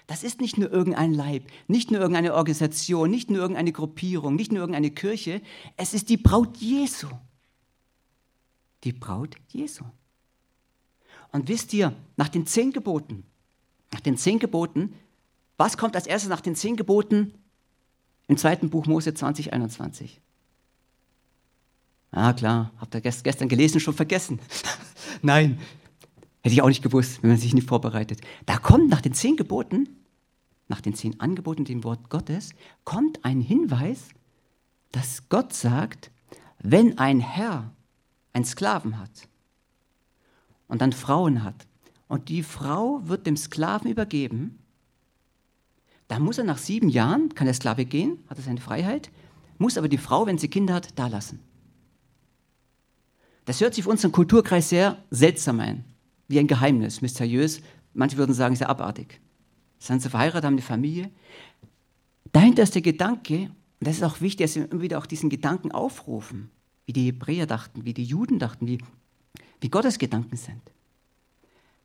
Das 0.08 0.24
ist 0.24 0.42
nicht 0.42 0.58
nur 0.58 0.72
irgendein 0.72 1.14
Leib, 1.14 1.48
nicht 1.68 1.92
nur 1.92 2.02
irgendeine 2.02 2.34
Organisation, 2.34 3.12
nicht 3.12 3.30
nur 3.30 3.40
irgendeine 3.40 3.72
Gruppierung, 3.72 4.36
nicht 4.36 4.52
nur 4.52 4.62
irgendeine 4.62 4.90
Kirche. 4.90 5.44
Es 5.78 5.94
ist 5.94 6.10
die 6.10 6.18
Braut 6.18 6.58
Jesu. 6.58 7.08
Die 8.84 8.92
Braut 8.92 9.36
Jesu. 9.50 9.86
Und 11.32 11.48
wisst 11.48 11.74
ihr, 11.74 11.96
nach 12.18 12.30
den 12.30 12.48
zehn 12.48 12.72
Geboten, 12.72 13.24
nach 13.92 14.02
den 14.02 14.18
zehn 14.18 14.40
Geboten, 14.40 14.96
was 15.58 15.78
kommt 15.78 15.96
als 15.96 16.08
erstes 16.08 16.30
nach 16.30 16.42
den 16.42 16.56
zehn 16.56 16.76
Geboten 16.76 17.34
im 18.28 18.38
zweiten 18.38 18.70
Buch 18.70 18.86
Mose 18.86 19.14
2021? 19.14 20.22
Ah, 22.12 22.34
klar, 22.34 22.72
habt 22.78 22.94
ihr 22.94 23.02
gestern 23.02 23.50
gelesen, 23.50 23.80
schon 23.80 23.96
vergessen. 23.96 24.40
Nein, 25.22 25.60
hätte 26.42 26.54
ich 26.54 26.62
auch 26.62 26.68
nicht 26.68 26.84
gewusst, 26.84 27.24
wenn 27.24 27.32
man 27.32 27.40
sich 27.40 27.54
nicht 27.54 27.68
vorbereitet. 27.68 28.22
Da 28.46 28.58
kommt 28.58 28.90
nach 28.90 29.02
den 29.02 29.14
zehn 29.14 29.36
Geboten, 29.36 29.90
nach 30.68 30.82
den 30.82 30.94
zehn 30.94 31.20
Angeboten, 31.20 31.66
dem 31.66 31.84
Wort 31.84 32.10
Gottes, 32.10 32.52
kommt 32.84 33.26
ein 33.26 33.42
Hinweis, 33.42 34.10
dass 34.92 35.28
Gott 35.30 35.54
sagt, 35.54 36.12
wenn 36.60 36.98
ein 36.98 37.20
Herr 37.20 37.72
einen 38.32 38.46
Sklaven 38.46 39.00
hat 39.00 39.28
und 40.68 40.82
dann 40.82 40.94
Frauen 40.94 41.44
hat 41.44 41.68
und 42.08 42.30
die 42.30 42.44
Frau 42.44 43.02
wird 43.04 43.26
dem 43.26 43.38
Sklaven 43.38 43.90
übergeben, 43.90 44.60
dann 46.14 46.22
muss 46.22 46.38
er 46.38 46.44
nach 46.44 46.60
sieben 46.60 46.90
Jahren, 46.90 47.34
kann 47.34 47.46
der 47.46 47.56
Sklave 47.56 47.86
gehen, 47.86 48.20
hat 48.30 48.38
er 48.38 48.44
seine 48.44 48.62
Freiheit, 48.62 49.10
muss 49.58 49.80
aber 49.80 49.88
die 49.88 49.98
Frau, 49.98 50.28
wenn 50.28 50.38
sie 50.38 50.48
Kinder 50.48 50.76
hat, 50.76 50.90
da 51.00 51.08
lassen. 51.08 51.40
Das 53.46 53.60
hört 53.60 53.74
sich 53.74 53.84
für 53.84 53.90
unseren 53.90 54.12
Kulturkreis 54.12 54.70
sehr 54.70 55.04
seltsam 55.10 55.60
ein, 55.60 55.86
wie 56.28 56.38
ein 56.38 56.46
Geheimnis, 56.46 57.02
mysteriös. 57.02 57.62
Manche 57.96 58.18
würden 58.18 58.36
sagen, 58.36 58.56
sehr 58.56 58.70
abartig. 58.70 59.22
Sind 59.80 60.04
sie 60.04 60.10
verheiratet, 60.12 60.46
haben 60.46 60.54
eine 60.54 60.62
Familie. 60.62 61.10
Dahinter 62.32 62.62
ist 62.62 62.76
der 62.76 62.84
Gedanke, 62.84 63.50
und 63.80 63.88
das 63.88 63.96
ist 63.96 64.04
auch 64.04 64.22
wichtig, 64.22 64.46
dass 64.46 64.56
wir 64.56 64.72
immer 64.72 64.84
wieder 64.84 65.00
auch 65.00 65.08
diesen 65.08 65.32
Gedanken 65.32 65.72
aufrufen, 65.72 66.52
wie 66.86 66.94
die 66.94 67.08
Hebräer 67.08 67.48
dachten, 67.48 67.86
wie 67.86 67.96
die 67.96 68.06
Juden 68.06 68.38
dachten, 68.38 68.68
wie, 68.68 68.78
wie 69.62 69.70
Gottes 69.70 69.98
Gedanken 69.98 70.38
sind. 70.38 70.62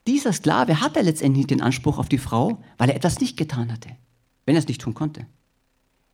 Dieser 0.07 0.35
Sklave 0.35 0.83
hatte 0.83 1.01
letztendlich 1.01 1.47
den 1.47 1.63
Anspruch 1.63 1.97
auf 1.97 2.11
die 2.11 2.19
Frau, 2.19 2.63
weil 2.77 2.91
er 2.91 2.97
etwas 2.97 3.21
nicht 3.21 3.39
getan 3.39 3.73
hatte, 3.73 3.97
wenn 4.49 4.57
er 4.57 4.61
es 4.61 4.67
nicht 4.67 4.81
tun 4.81 4.95
konnte. 4.95 5.26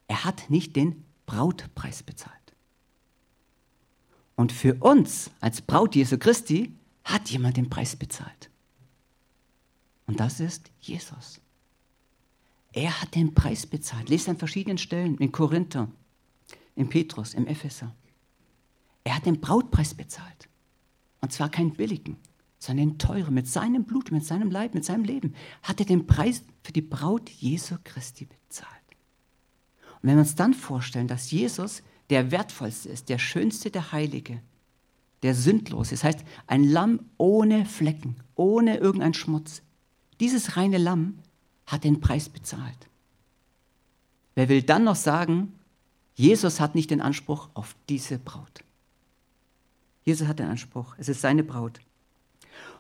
Er 0.09 0.25
hat 0.25 0.51
nicht 0.51 0.75
den 0.75 1.05
Brautpreis 1.25 2.03
bezahlt. 2.03 2.35
Und 4.35 4.51
für 4.51 4.75
uns 4.81 5.31
als 5.39 5.63
Braut 5.63 5.95
Jesu 5.95 6.19
Christi 6.19 6.75
hat 7.05 7.31
jemand 7.31 7.57
den 7.57 7.71
Preis 7.71 7.95
bezahlt. 7.95 8.51
Und 10.09 10.19
das 10.19 10.41
ist 10.41 10.73
Jesus. 10.81 11.41
Er 12.73 13.01
hat 13.01 13.15
den 13.15 13.35
Preis 13.35 13.69
bezahlt. 13.69 14.09
Lest 14.09 14.29
an 14.29 14.37
verschiedenen 14.37 14.79
Stellen, 14.79 15.17
in 15.19 15.31
Korinther, 15.31 15.87
in 16.75 16.89
Petrus, 16.89 17.35
im 17.35 17.47
Epheser. 17.47 17.95
Er 19.05 19.15
hat 19.15 19.27
den 19.27 19.41
Brautpreis 19.41 19.95
bezahlt. 19.95 20.49
Und 21.21 21.33
zwar 21.33 21.51
keinen 21.51 21.75
billigen, 21.75 22.17
sondern 22.65 22.91
den 22.91 22.99
teuren. 22.99 23.35
Mit 23.35 23.49
seinem 23.49 23.85
Blut, 23.85 24.11
mit 24.11 24.25
seinem 24.25 24.51
Leib, 24.51 24.75
mit 24.75 24.85
seinem 24.85 25.05
Leben 25.05 25.35
hat 25.63 25.81
er 25.81 25.87
den 25.87 26.07
Preis 26.07 26.43
für 26.63 26.73
die 26.73 26.83
Braut 26.83 27.29
Jesu 27.31 27.77
Christi 27.85 28.27
bezahlt. 28.27 28.71
Und 30.03 30.09
wenn 30.09 30.17
wir 30.17 30.23
uns 30.23 30.35
dann 30.35 30.55
vorstellen, 30.55 31.09
dass 31.09 31.31
Jesus 31.31 31.83
der 32.11 32.31
wertvollste 32.31 32.89
ist, 32.89 33.09
der 33.09 33.19
schönste, 33.19 33.71
der 33.71 33.93
Heilige, 33.93 34.41
der 35.23 35.35
sündlos 35.35 35.91
ist. 35.91 36.05
Das 36.05 36.15
heißt, 36.15 36.25
ein 36.47 36.65
Lamm 36.65 37.01
ohne 37.17 37.65
Flecken, 37.65 38.17
ohne 38.35 38.77
irgendeinen 38.77 39.15
Schmutz. 39.15 39.63
Dieses 40.21 40.57
reine 40.57 40.77
Lamm 40.77 41.19
hat 41.67 41.85
den 41.85 42.01
Preis 42.01 42.29
bezahlt. 42.29 42.89
Wer 44.35 44.51
will 44.51 44.63
dann 44.63 44.85
noch 44.85 44.97
sagen, 44.97 45.55
Jesus 46.15 46.61
hat 46.61 46.75
nicht 46.75 46.91
den 46.91 47.01
Anspruch 47.01 47.49
auf 47.55 47.75
diese 47.89 48.19
Braut? 48.19 48.65
Jesus 50.05 50.29
hat 50.29 50.39
den 50.39 50.49
Anspruch, 50.49 50.95
es 50.99 51.09
ist 51.09 51.23
seine 51.23 51.43
Braut. 51.43 51.81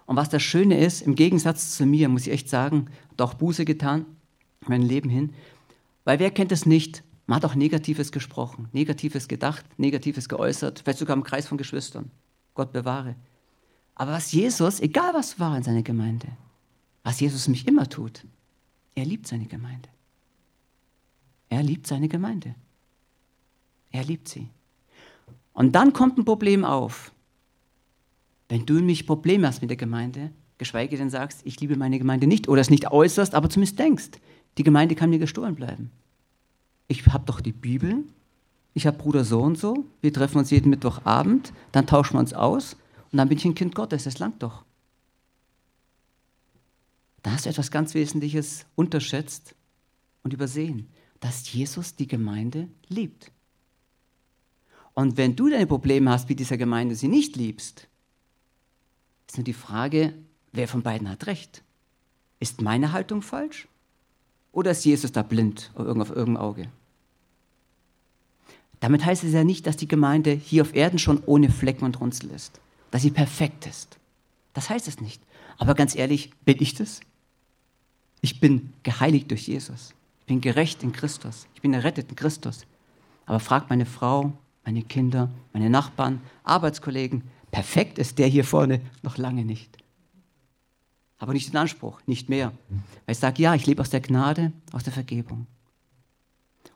Und 0.06 0.16
was 0.16 0.28
das 0.28 0.42
Schöne 0.42 0.78
ist, 0.78 1.02
im 1.02 1.14
Gegensatz 1.14 1.76
zu 1.76 1.86
mir, 1.86 2.08
muss 2.08 2.26
ich 2.26 2.32
echt 2.32 2.48
sagen, 2.48 2.90
hat 3.10 3.22
auch 3.22 3.34
Buße 3.34 3.64
getan, 3.64 4.04
mein 4.66 4.82
Leben 4.82 5.08
hin, 5.08 5.32
weil 6.04 6.18
wer 6.18 6.30
kennt 6.30 6.52
es 6.52 6.66
nicht, 6.66 7.02
man 7.26 7.36
hat 7.36 7.44
auch 7.44 7.54
Negatives 7.54 8.12
gesprochen, 8.12 8.68
Negatives 8.72 9.28
gedacht, 9.28 9.64
Negatives 9.78 10.28
geäußert, 10.28 10.80
vielleicht 10.80 10.98
sogar 10.98 11.16
im 11.16 11.24
Kreis 11.24 11.46
von 11.46 11.56
Geschwistern. 11.56 12.10
Gott 12.52 12.72
bewahre. 12.72 13.16
Aber 13.94 14.12
was 14.12 14.32
Jesus, 14.32 14.80
egal 14.80 15.14
was 15.14 15.40
war 15.40 15.56
in 15.56 15.62
seiner 15.62 15.82
Gemeinde, 15.82 16.28
was 17.02 17.20
Jesus 17.20 17.48
mich 17.48 17.66
immer 17.66 17.88
tut, 17.88 18.24
er 18.94 19.04
liebt 19.04 19.26
seine 19.26 19.46
Gemeinde. 19.46 19.88
Er 21.48 21.62
liebt 21.62 21.86
seine 21.86 22.08
Gemeinde. 22.08 22.54
Er 23.90 24.04
liebt 24.04 24.28
sie. 24.28 24.48
Und 25.52 25.72
dann 25.72 25.92
kommt 25.92 26.18
ein 26.18 26.24
Problem 26.24 26.64
auf. 26.64 27.12
Wenn 28.48 28.66
du 28.66 28.74
nämlich 28.74 29.06
Probleme 29.06 29.46
hast 29.46 29.60
mit 29.60 29.70
der 29.70 29.76
Gemeinde, 29.76 30.30
geschweige 30.58 30.96
denn 30.96 31.10
sagst, 31.10 31.40
ich 31.44 31.60
liebe 31.60 31.76
meine 31.76 31.98
Gemeinde 31.98 32.26
nicht 32.26 32.48
oder 32.48 32.60
es 32.60 32.70
nicht 32.70 32.90
äußerst, 32.90 33.34
aber 33.34 33.50
zumindest 33.50 33.78
denkst, 33.78 34.10
die 34.58 34.62
Gemeinde 34.62 34.94
kann 34.94 35.10
mir 35.10 35.18
gestohlen 35.18 35.54
bleiben. 35.54 35.90
Ich 36.86 37.06
habe 37.06 37.24
doch 37.26 37.40
die 37.40 37.52
Bibel, 37.52 38.04
ich 38.74 38.86
habe 38.86 38.98
Bruder 38.98 39.24
so 39.24 39.40
und 39.40 39.56
so, 39.56 39.86
wir 40.00 40.12
treffen 40.12 40.38
uns 40.38 40.50
jeden 40.50 40.70
Mittwochabend, 40.70 41.52
dann 41.72 41.86
tauschen 41.86 42.14
wir 42.14 42.20
uns 42.20 42.34
aus. 42.34 42.76
Und 43.10 43.18
dann 43.18 43.28
bin 43.28 43.38
ich 43.38 43.44
ein 43.44 43.54
Kind 43.54 43.74
Gottes, 43.74 44.04
das 44.04 44.18
langt 44.18 44.42
doch. 44.42 44.64
Da 47.22 47.30
hast 47.32 47.46
du 47.46 47.50
etwas 47.50 47.70
ganz 47.70 47.94
Wesentliches 47.94 48.66
unterschätzt 48.74 49.54
und 50.22 50.32
übersehen, 50.32 50.88
dass 51.20 51.50
Jesus 51.52 51.94
die 51.94 52.08
Gemeinde 52.08 52.68
liebt. 52.88 53.30
Und 54.92 55.16
wenn 55.16 55.34
du 55.34 55.48
deine 55.48 55.66
Probleme 55.66 56.10
hast, 56.10 56.28
wie 56.28 56.34
dieser 56.34 56.56
Gemeinde 56.56 56.96
sie 56.96 57.08
nicht 57.08 57.36
liebst, 57.36 57.88
ist 59.34 59.38
nur 59.38 59.44
die 59.44 59.52
Frage, 59.52 60.14
wer 60.52 60.68
von 60.68 60.82
beiden 60.82 61.10
hat 61.10 61.26
recht? 61.26 61.64
Ist 62.38 62.60
meine 62.60 62.92
Haltung 62.92 63.20
falsch 63.20 63.66
oder 64.52 64.70
ist 64.70 64.84
Jesus 64.84 65.10
da 65.10 65.22
blind 65.22 65.72
auf 65.74 66.10
irgendeinem 66.10 66.36
Auge? 66.36 66.68
Damit 68.78 69.04
heißt 69.04 69.24
es 69.24 69.32
ja 69.32 69.42
nicht, 69.42 69.66
dass 69.66 69.76
die 69.76 69.88
Gemeinde 69.88 70.30
hier 70.30 70.62
auf 70.62 70.72
Erden 70.72 71.00
schon 71.00 71.20
ohne 71.26 71.50
Flecken 71.50 71.84
und 71.84 72.00
Runzel 72.00 72.30
ist, 72.30 72.60
dass 72.92 73.02
sie 73.02 73.10
perfekt 73.10 73.66
ist. 73.66 73.98
Das 74.52 74.70
heißt 74.70 74.86
es 74.86 75.00
nicht. 75.00 75.20
Aber 75.58 75.74
ganz 75.74 75.96
ehrlich, 75.96 76.30
bin 76.44 76.58
ich 76.60 76.74
das? 76.74 77.00
Ich 78.20 78.38
bin 78.38 78.72
geheiligt 78.84 79.32
durch 79.32 79.48
Jesus. 79.48 79.94
Ich 80.20 80.26
bin 80.26 80.40
gerecht 80.42 80.84
in 80.84 80.92
Christus. 80.92 81.48
Ich 81.56 81.60
bin 81.60 81.74
errettet 81.74 82.08
in 82.08 82.14
Christus. 82.14 82.66
Aber 83.26 83.40
fragt 83.40 83.68
meine 83.68 83.86
Frau, 83.86 84.32
meine 84.64 84.82
Kinder, 84.82 85.28
meine 85.52 85.70
Nachbarn, 85.70 86.20
Arbeitskollegen, 86.44 87.24
perfekt 87.54 87.98
ist 87.98 88.18
der 88.18 88.26
hier 88.26 88.44
vorne 88.44 88.80
noch 89.02 89.16
lange 89.16 89.44
nicht 89.44 89.84
aber 91.24 91.32
nicht 91.32 91.48
den 91.48 91.56
Anspruch, 91.56 92.00
nicht 92.06 92.28
mehr. 92.28 92.52
Weil 93.06 93.14
ich 93.14 93.18
sage, 93.18 93.42
ja, 93.42 93.54
ich 93.54 93.64
lebe 93.64 93.80
aus 93.80 93.88
der 93.88 94.02
Gnade, 94.02 94.52
aus 94.72 94.84
der 94.84 94.92
Vergebung. 94.92 95.46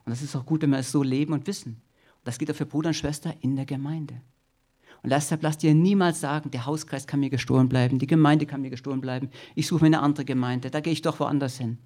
Und 0.06 0.11
das 0.11 0.23
ist 0.23 0.35
auch 0.37 0.47
gut, 0.47 0.62
wenn 0.62 0.70
wir 0.70 0.78
es 0.78 0.90
so 0.90 1.02
leben 1.02 1.35
und 1.35 1.47
wissen. 1.47 1.73
Und 1.73 2.25
das 2.25 2.38
geht 2.38 2.50
auch 2.50 2.54
für 2.54 2.64
Bruder 2.64 2.88
und 2.88 2.94
Schwester 2.94 3.35
in 3.42 3.56
der 3.56 3.66
Gemeinde. 3.66 4.23
Und 5.02 5.11
deshalb 5.11 5.42
lasst 5.42 5.62
ihr 5.64 5.75
niemals 5.75 6.20
sagen, 6.20 6.50
der 6.50 6.64
Hauskreis 6.64 7.06
kann 7.06 7.20
mir 7.20 7.28
gestohlen 7.28 7.68
bleiben, 7.68 7.99
die 7.99 8.06
Gemeinde 8.06 8.47
kann 8.47 8.62
mir 8.62 8.70
gestohlen 8.70 9.02
bleiben, 9.02 9.28
ich 9.54 9.66
suche 9.66 9.82
mir 9.82 9.88
eine 9.88 10.00
andere 10.00 10.25
Gemeinde, 10.25 10.70
da 10.70 10.80
gehe 10.80 10.94
ich 10.94 11.02
doch 11.02 11.20
woanders 11.20 11.58
hin. 11.58 11.76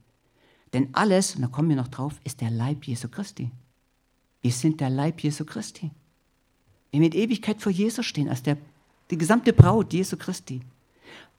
Denn 0.72 0.90
alles, 0.92 1.34
und 1.34 1.42
da 1.42 1.48
kommen 1.48 1.68
wir 1.68 1.76
noch 1.76 1.88
drauf, 1.88 2.20
ist 2.22 2.40
der 2.40 2.50
Leib 2.50 2.84
Jesu 2.84 3.08
Christi. 3.08 3.50
Wir 4.40 4.52
sind 4.52 4.80
der 4.80 4.88
Leib 4.88 5.20
Jesu 5.20 5.44
Christi. 5.44 5.90
Wir 6.92 7.00
mit 7.00 7.16
Ewigkeit 7.16 7.60
vor 7.60 7.72
Jesus 7.72 8.06
stehen, 8.06 8.28
als 8.28 8.44
der, 8.44 8.56
die 9.12 9.18
gesamte 9.18 9.52
Braut 9.52 9.92
Jesu 9.92 10.16
Christi 10.16 10.60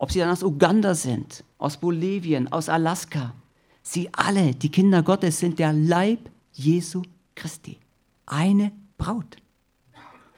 ob 0.03 0.12
sie 0.12 0.20
dann 0.20 0.32
aus 0.32 0.44
Uganda 0.44 0.96
sind, 0.96 1.46
aus 1.58 1.77
Bolivien, 1.77 2.51
aus 2.51 2.68
Alaska. 2.68 3.34
Sie 3.82 4.10
alle, 4.13 4.53
die 4.53 4.70
Kinder 4.70 5.01
Gottes, 5.01 5.39
sind 5.39 5.60
der 5.60 5.72
Leib 5.72 6.30
Jesu 6.51 7.03
Christi. 7.36 7.80
Eine 8.25 8.74
Braut. 8.98 9.38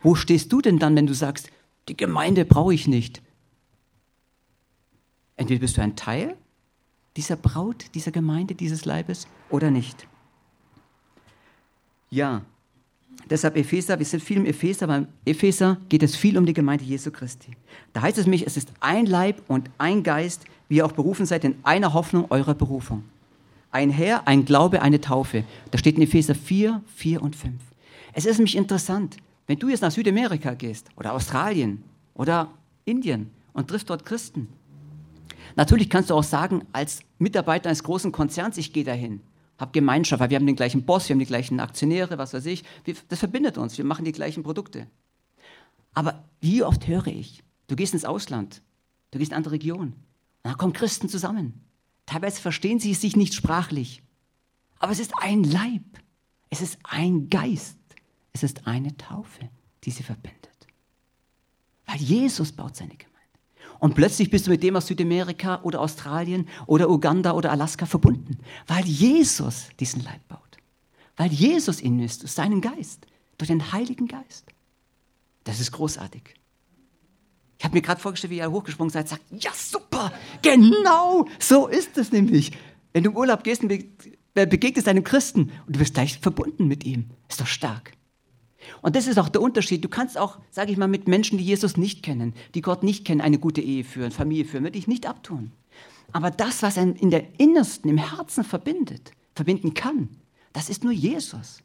Wo 0.03 0.13
stehst 0.13 0.53
du 0.53 0.61
denn 0.61 0.77
dann, 0.77 0.95
wenn 0.95 1.07
du 1.07 1.15
sagst, 1.15 1.49
die 1.87 1.97
Gemeinde 1.97 2.45
brauche 2.45 2.75
ich 2.75 2.87
nicht? 2.87 3.23
Entweder 5.35 5.61
bist 5.61 5.77
du 5.77 5.81
ein 5.81 5.95
Teil 5.95 6.37
dieser 7.17 7.35
Braut, 7.35 7.85
dieser 7.95 8.11
Gemeinde, 8.11 8.53
dieses 8.53 8.85
Leibes 8.85 9.27
oder 9.49 9.71
nicht. 9.71 10.07
Ja, 12.11 12.43
deshalb 13.29 13.57
Epheser, 13.57 13.97
wir 13.99 14.05
sind 14.05 14.23
viel 14.23 14.37
im 14.37 14.45
Epheser, 14.45 14.83
aber 14.85 14.97
im 14.97 15.07
Epheser 15.25 15.77
geht 15.89 16.03
es 16.03 16.15
viel 16.15 16.37
um 16.37 16.45
die 16.45 16.53
Gemeinde 16.53 16.83
Jesu 16.83 17.11
Christi. 17.11 17.51
Da 17.93 18.01
heißt 18.01 18.17
es 18.17 18.27
mich, 18.27 18.45
es 18.45 18.57
ist 18.57 18.71
ein 18.79 19.05
Leib 19.05 19.41
und 19.47 19.69
ein 19.77 20.03
Geist, 20.03 20.45
wie 20.67 20.77
ihr 20.77 20.85
auch 20.85 20.91
berufen 20.91 21.25
seid 21.25 21.43
in 21.43 21.55
einer 21.63 21.93
Hoffnung 21.93 22.25
eurer 22.29 22.53
Berufung. 22.53 23.03
Ein 23.71 23.89
Herr, 23.89 24.27
ein 24.27 24.45
Glaube, 24.45 24.81
eine 24.81 25.01
Taufe. 25.01 25.43
Das 25.71 25.81
steht 25.81 25.97
in 25.97 26.03
Epheser 26.03 26.35
4, 26.35 26.81
4 26.95 27.21
und 27.21 27.35
5. 27.35 27.53
Es 28.13 28.25
ist 28.25 28.37
nämlich 28.37 28.55
interessant, 28.55 29.17
wenn 29.47 29.59
du 29.59 29.69
jetzt 29.69 29.81
nach 29.81 29.91
Südamerika 29.91 30.53
gehst 30.53 30.87
oder 30.95 31.13
Australien 31.13 31.83
oder 32.13 32.49
Indien 32.85 33.29
und 33.53 33.67
triffst 33.67 33.89
dort 33.89 34.05
Christen. 34.05 34.47
Natürlich 35.55 35.89
kannst 35.89 36.09
du 36.09 36.15
auch 36.15 36.23
sagen, 36.23 36.63
als 36.71 37.01
Mitarbeiter 37.19 37.69
eines 37.69 37.83
großen 37.83 38.11
Konzerns, 38.11 38.57
ich 38.57 38.73
gehe 38.73 38.83
dahin 38.83 39.21
habe 39.57 39.71
Gemeinschaft, 39.71 40.19
weil 40.19 40.29
wir 40.29 40.37
haben 40.37 40.45
den 40.45 40.55
gleichen 40.55 40.85
Boss, 40.85 41.07
wir 41.07 41.13
haben 41.13 41.19
die 41.19 41.25
gleichen 41.25 41.59
Aktionäre, 41.59 42.17
was 42.17 42.33
weiß 42.33 42.45
ich. 42.47 42.63
Wir, 42.83 42.95
das 43.07 43.19
verbindet 43.19 43.57
uns, 43.57 43.77
wir 43.77 43.85
machen 43.85 44.05
die 44.05 44.11
gleichen 44.11 44.43
Produkte. 44.43 44.87
Aber 45.93 46.25
wie 46.41 46.63
oft 46.63 46.87
höre 46.87 47.07
ich, 47.07 47.43
du 47.67 47.75
gehst 47.75 47.93
ins 47.93 48.05
Ausland, 48.05 48.61
du 49.11 49.19
gehst 49.19 49.31
in 49.31 49.35
eine 49.35 49.37
andere 49.37 49.53
Region, 49.53 49.93
und 50.43 50.51
da 50.51 50.53
kommen 50.53 50.73
Christen 50.73 51.09
zusammen. 51.09 51.61
Teilweise 52.05 52.41
verstehen 52.41 52.79
sie 52.79 52.93
sich 52.93 53.15
nicht 53.15 53.33
sprachlich, 53.33 54.03
aber 54.79 54.91
es 54.91 54.99
ist 54.99 55.13
ein 55.19 55.43
Leib, 55.43 55.83
es 56.49 56.61
ist 56.61 56.77
ein 56.83 57.29
Geist, 57.29 57.79
es 58.33 58.43
ist 58.43 58.67
eine 58.67 58.95
Taufe, 58.97 59.49
die 59.83 59.91
sie 59.91 60.03
verbindet. 60.03 60.41
Weil 61.85 61.97
Jesus 61.97 62.51
baut 62.51 62.75
seine 62.75 62.95
Gemeinde. 62.95 63.14
Und 63.79 63.95
plötzlich 63.95 64.29
bist 64.29 64.47
du 64.47 64.51
mit 64.51 64.63
dem 64.63 64.75
aus 64.75 64.87
Südamerika 64.87 65.61
oder 65.63 65.81
Australien 65.81 66.47
oder 66.65 66.89
Uganda 66.89 67.33
oder 67.33 67.51
Alaska 67.51 67.85
verbunden, 67.85 68.37
weil 68.67 68.85
Jesus 68.85 69.67
diesen 69.79 70.03
Leib 70.03 70.27
baut. 70.27 70.39
Weil 71.17 71.31
Jesus 71.31 71.81
in 71.81 71.99
ist, 71.99 72.23
durch 72.23 72.31
seinen 72.31 72.61
Geist, 72.61 73.05
durch 73.37 73.47
den 73.47 73.71
Heiligen 73.71 74.07
Geist. 74.07 74.45
Das 75.43 75.59
ist 75.59 75.71
großartig. 75.71 76.35
Ich 77.57 77.63
habe 77.63 77.75
mir 77.75 77.81
gerade 77.81 78.01
vorgestellt, 78.01 78.31
wie 78.31 78.37
ihr 78.37 78.51
hochgesprungen 78.51 78.91
seid, 78.91 79.07
sagt, 79.07 79.23
ja 79.31 79.51
super, 79.53 80.11
genau, 80.41 81.27
so 81.39 81.67
ist 81.67 81.97
es 81.97 82.11
nämlich. 82.11 82.51
Wenn 82.91 83.03
du 83.03 83.11
im 83.11 83.17
Urlaub 83.17 83.43
gehst 83.43 83.61
und 83.61 83.69
begegnest 84.33 84.87
einem 84.87 85.03
Christen 85.03 85.51
und 85.65 85.75
du 85.75 85.79
bist 85.79 85.93
gleich 85.93 86.19
verbunden 86.19 86.67
mit 86.67 86.83
ihm, 86.83 87.09
ist 87.29 87.39
doch 87.39 87.47
stark. 87.47 87.93
Und 88.81 88.95
das 88.95 89.07
ist 89.07 89.17
auch 89.17 89.29
der 89.29 89.41
Unterschied. 89.41 89.83
Du 89.83 89.89
kannst 89.89 90.17
auch, 90.17 90.37
sage 90.51 90.71
ich 90.71 90.77
mal, 90.77 90.87
mit 90.87 91.07
Menschen, 91.07 91.37
die 91.37 91.43
Jesus 91.43 91.77
nicht 91.77 92.03
kennen, 92.03 92.33
die 92.53 92.61
Gott 92.61 92.83
nicht 92.83 93.05
kennen, 93.05 93.21
eine 93.21 93.39
gute 93.39 93.61
Ehe 93.61 93.83
führen, 93.83 94.11
Familie 94.11 94.45
führen, 94.45 94.63
würde 94.63 94.77
ich 94.77 94.87
nicht 94.87 95.07
abtun. 95.07 95.51
Aber 96.11 96.31
das, 96.31 96.63
was 96.63 96.77
einen 96.77 96.95
in 96.95 97.11
der 97.11 97.39
Innersten, 97.39 97.89
im 97.89 97.97
Herzen 97.97 98.43
verbindet, 98.43 99.11
verbinden 99.33 99.73
kann, 99.73 100.09
das 100.53 100.69
ist 100.69 100.83
nur 100.83 100.93
Jesus. 100.93 101.59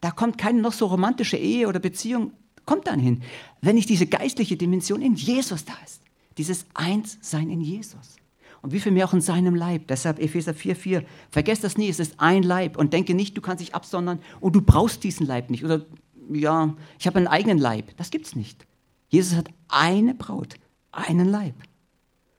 Da 0.00 0.10
kommt 0.10 0.38
keine 0.38 0.60
noch 0.60 0.72
so 0.72 0.86
romantische 0.86 1.36
Ehe 1.36 1.68
oder 1.68 1.78
Beziehung, 1.78 2.32
kommt 2.66 2.86
dann 2.86 2.98
hin, 2.98 3.22
wenn 3.60 3.76
nicht 3.76 3.88
diese 3.88 4.06
geistliche 4.06 4.56
Dimension 4.56 5.02
in 5.02 5.14
Jesus 5.14 5.64
da 5.64 5.74
ist. 5.84 6.02
Dieses 6.36 6.66
Einssein 6.74 7.50
in 7.50 7.60
Jesus. 7.60 8.16
Und 8.60 8.72
wie 8.72 8.80
viel 8.80 8.92
mehr 8.92 9.06
auch 9.06 9.12
in 9.12 9.20
seinem 9.20 9.54
Leib. 9.54 9.88
Deshalb 9.88 10.18
Epheser 10.18 10.52
4,4. 10.52 11.04
Vergesst 11.30 11.64
das 11.64 11.76
nie, 11.76 11.88
es 11.88 12.00
ist 12.00 12.14
ein 12.18 12.42
Leib. 12.42 12.78
Und 12.78 12.92
denke 12.92 13.14
nicht, 13.14 13.36
du 13.36 13.42
kannst 13.42 13.60
dich 13.60 13.74
absondern 13.74 14.20
und 14.40 14.56
du 14.56 14.62
brauchst 14.62 15.04
diesen 15.04 15.26
Leib 15.26 15.50
nicht. 15.50 15.64
Oder 15.64 15.84
ja, 16.30 16.74
ich 16.98 17.06
habe 17.06 17.18
einen 17.18 17.26
eigenen 17.26 17.58
Leib. 17.58 17.96
Das 17.96 18.10
gibt 18.10 18.26
es 18.26 18.36
nicht. 18.36 18.66
Jesus 19.08 19.36
hat 19.36 19.48
eine 19.68 20.14
Braut, 20.14 20.54
einen 20.92 21.28
Leib. 21.28 21.54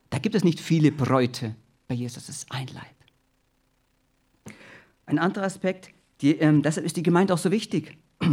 Da 0.10 0.20
gibt 0.20 0.36
es 0.36 0.44
nicht 0.44 0.60
viele 0.60 0.92
Bräute. 0.92 1.56
Bei 1.88 1.96
Jesus 1.96 2.30
ist 2.30 2.52
ein 2.52 2.68
Leib. 2.68 4.56
Ein 5.06 5.20
anderer 5.20 5.46
Aspekt, 5.46 5.90
die, 6.22 6.32
ähm, 6.38 6.62
deshalb 6.62 6.86
ist 6.86 6.98
die 6.98 7.04
Gemeinde 7.04 7.34
auch 7.34 7.38
so 7.38 7.52
wichtig. 7.52 7.98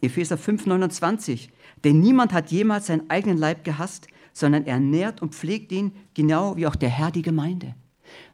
Epheser 0.00 0.38
5, 0.38 0.66
29. 0.66 1.50
Denn 1.84 2.00
niemand 2.00 2.32
hat 2.32 2.50
jemals 2.50 2.86
seinen 2.86 3.10
eigenen 3.10 3.38
Leib 3.38 3.64
gehasst, 3.64 4.06
sondern 4.32 4.66
er 4.66 4.78
nährt 4.78 5.20
und 5.22 5.34
pflegt 5.34 5.72
ihn, 5.72 5.92
genau 6.14 6.56
wie 6.56 6.66
auch 6.66 6.76
der 6.76 6.90
Herr 6.90 7.10
die 7.10 7.22
Gemeinde. 7.22 7.74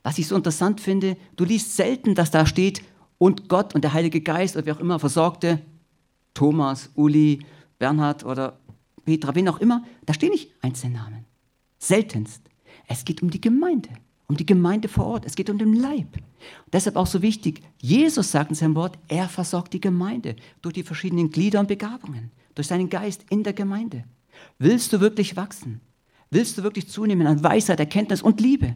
Was 0.03 0.19
ich 0.19 0.29
so 0.29 0.37
interessant 0.37 0.81
finde, 0.81 1.17
du 1.37 1.45
liest 1.45 1.75
selten, 1.77 2.15
dass 2.15 2.31
da 2.31 2.47
steht, 2.47 2.83
und 3.19 3.49
Gott 3.49 3.75
und 3.75 3.85
der 3.85 3.93
Heilige 3.93 4.21
Geist 4.21 4.57
oder 4.57 4.67
wer 4.67 4.77
auch 4.77 4.81
immer 4.81 4.99
versorgte 4.99 5.61
Thomas, 6.35 6.91
Uli, 6.95 7.41
Bernhard 7.79 8.25
oder 8.25 8.59
Petra, 9.05 9.35
wen 9.35 9.49
auch 9.49 9.61
immer, 9.61 9.85
da 10.07 10.15
stehen 10.15 10.31
nicht 10.31 10.51
einzelne 10.61 10.95
Namen. 10.95 11.25
Seltenst. 11.79 12.43
Es 12.87 13.05
geht 13.05 13.23
um 13.23 13.31
die 13.31 13.41
Gemeinde, 13.41 13.91
um 14.27 14.37
die 14.37 14.47
Gemeinde 14.47 14.89
vor 14.89 15.07
Ort. 15.07 15.25
Es 15.27 15.37
geht 15.37 15.51
um 15.51 15.59
den 15.59 15.75
Leib. 15.75 16.17
Und 16.17 16.73
deshalb 16.73 16.97
auch 16.97 17.07
so 17.07 17.23
wichtig, 17.23 17.63
Jesus 17.81 18.31
sagt 18.31 18.51
in 18.51 18.57
seinem 18.57 18.75
Wort, 18.75 18.99
er 19.09 19.29
versorgt 19.29 19.73
die 19.73 19.81
Gemeinde 19.81 20.37
durch 20.63 20.75
die 20.75 20.83
verschiedenen 20.83 21.31
Glieder 21.31 21.61
und 21.61 21.69
Begabungen, 21.69 22.31
durch 22.55 22.67
seinen 22.67 22.91
Geist 22.91 23.25
in 23.31 23.43
der 23.43 23.53
Gemeinde. 23.53 24.05
Willst 24.59 24.93
du 24.93 25.01
wirklich 25.01 25.37
wachsen? 25.37 25.81
Willst 26.31 26.59
du 26.59 26.63
wirklich 26.63 26.89
zunehmen 26.89 27.27
an 27.27 27.43
Weisheit, 27.43 27.79
Erkenntnis 27.79 28.23
und 28.23 28.41
Liebe? 28.41 28.75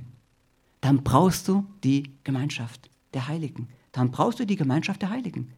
Dann 0.81 1.03
brauchst 1.03 1.49
du 1.49 1.67
die 1.83 2.15
Gemeinschaft 2.23 2.89
der 3.15 3.27
Heiligen. 3.27 3.69
Dann 3.93 4.11
brauchst 4.11 4.39
du 4.39 4.47
die 4.47 4.57
Gemeinschaft 4.57 5.03
der 5.03 5.11
Heiligen. 5.11 5.53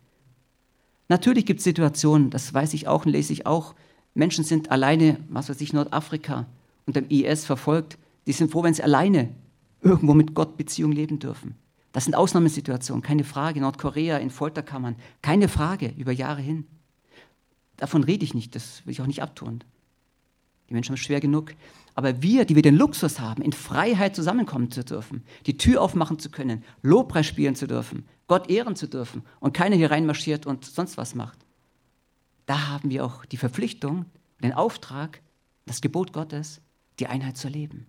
Natürlich 1.11 1.45
gibt 1.45 1.59
es 1.59 1.65
Situationen, 1.65 2.31
das 2.31 2.55
weiß 2.55 2.73
ich 2.73 2.87
auch 2.87 3.05
und 3.05 3.11
lese 3.11 3.33
ich 3.33 3.45
auch, 3.45 3.75
Menschen 4.15 4.45
sind 4.45 4.71
alleine, 4.71 5.19
was 5.29 5.49
weiß 5.49 5.61
ich, 5.61 5.73
Nordafrika 5.73 6.47
unter 6.87 7.01
dem 7.01 7.11
IS 7.11 7.45
verfolgt. 7.45 7.99
Die 8.29 8.33
sind 8.33 8.53
froh, 8.53 8.63
wenn 8.63 8.75
sie 8.75 8.85
alleine 8.85 9.29
irgendwo 9.83 10.15
mit 10.15 10.35
Gott 10.35 10.57
Beziehung 10.57 10.93
leben 10.93 11.19
dürfen. 11.19 11.57
Das 11.91 12.05
sind 12.05 12.15
Ausnahmesituationen, 12.15 13.03
keine 13.03 13.25
Frage. 13.25 13.61
Nordkorea 13.61 14.19
in 14.19 14.31
Folterkammern, 14.31 14.95
keine 15.21 15.49
Frage, 15.49 15.93
über 15.99 16.13
Jahre 16.13 16.43
hin. 16.43 16.65
Davon 17.77 18.05
rede 18.05 18.25
ich 18.25 18.35
nicht, 18.35 18.55
das 18.55 18.87
will 18.87 18.93
ich 18.93 19.03
auch 19.03 19.09
nicht 19.09 19.21
abtun. 19.21 19.65
Die 20.71 20.75
Menschen 20.75 20.93
haben 20.93 20.99
es 20.99 21.05
schwer 21.05 21.21
genug. 21.21 21.53
Aber 21.95 22.23
wir, 22.23 22.45
die 22.45 22.55
wir 22.55 22.63
den 22.63 22.77
Luxus 22.77 23.19
haben, 23.19 23.43
in 23.43 23.53
Freiheit 23.53 24.15
zusammenkommen 24.15 24.71
zu 24.71 24.85
dürfen, 24.85 25.25
die 25.47 25.59
Tür 25.59 25.83
aufmachen 25.83 26.19
zu 26.19 26.31
können, 26.31 26.65
Lobpreis 26.83 27.27
spielen 27.27 27.57
zu 27.57 27.67
dürfen, 27.67 28.07
Gott 28.29 28.49
ehren 28.49 28.77
zu 28.77 28.87
dürfen 28.87 29.23
und 29.41 29.53
keiner 29.53 29.77
hier 29.77 29.91
reinmarschiert 29.91 30.47
und 30.47 30.65
sonst 30.65 30.97
was 30.97 31.17
macht. 31.17 31.39
Da 32.47 32.69
haben 32.69 32.91
wir 32.91 33.05
auch 33.05 33.25
die 33.25 33.37
Verpflichtung, 33.37 34.07
den 34.43 34.53
Auftrag, 34.53 35.21
das 35.67 35.81
Gebot 35.81 36.13
Gottes, 36.13 36.61
die 37.01 37.09
Einheit 37.09 37.37
zu 37.37 37.49
leben. 37.49 37.87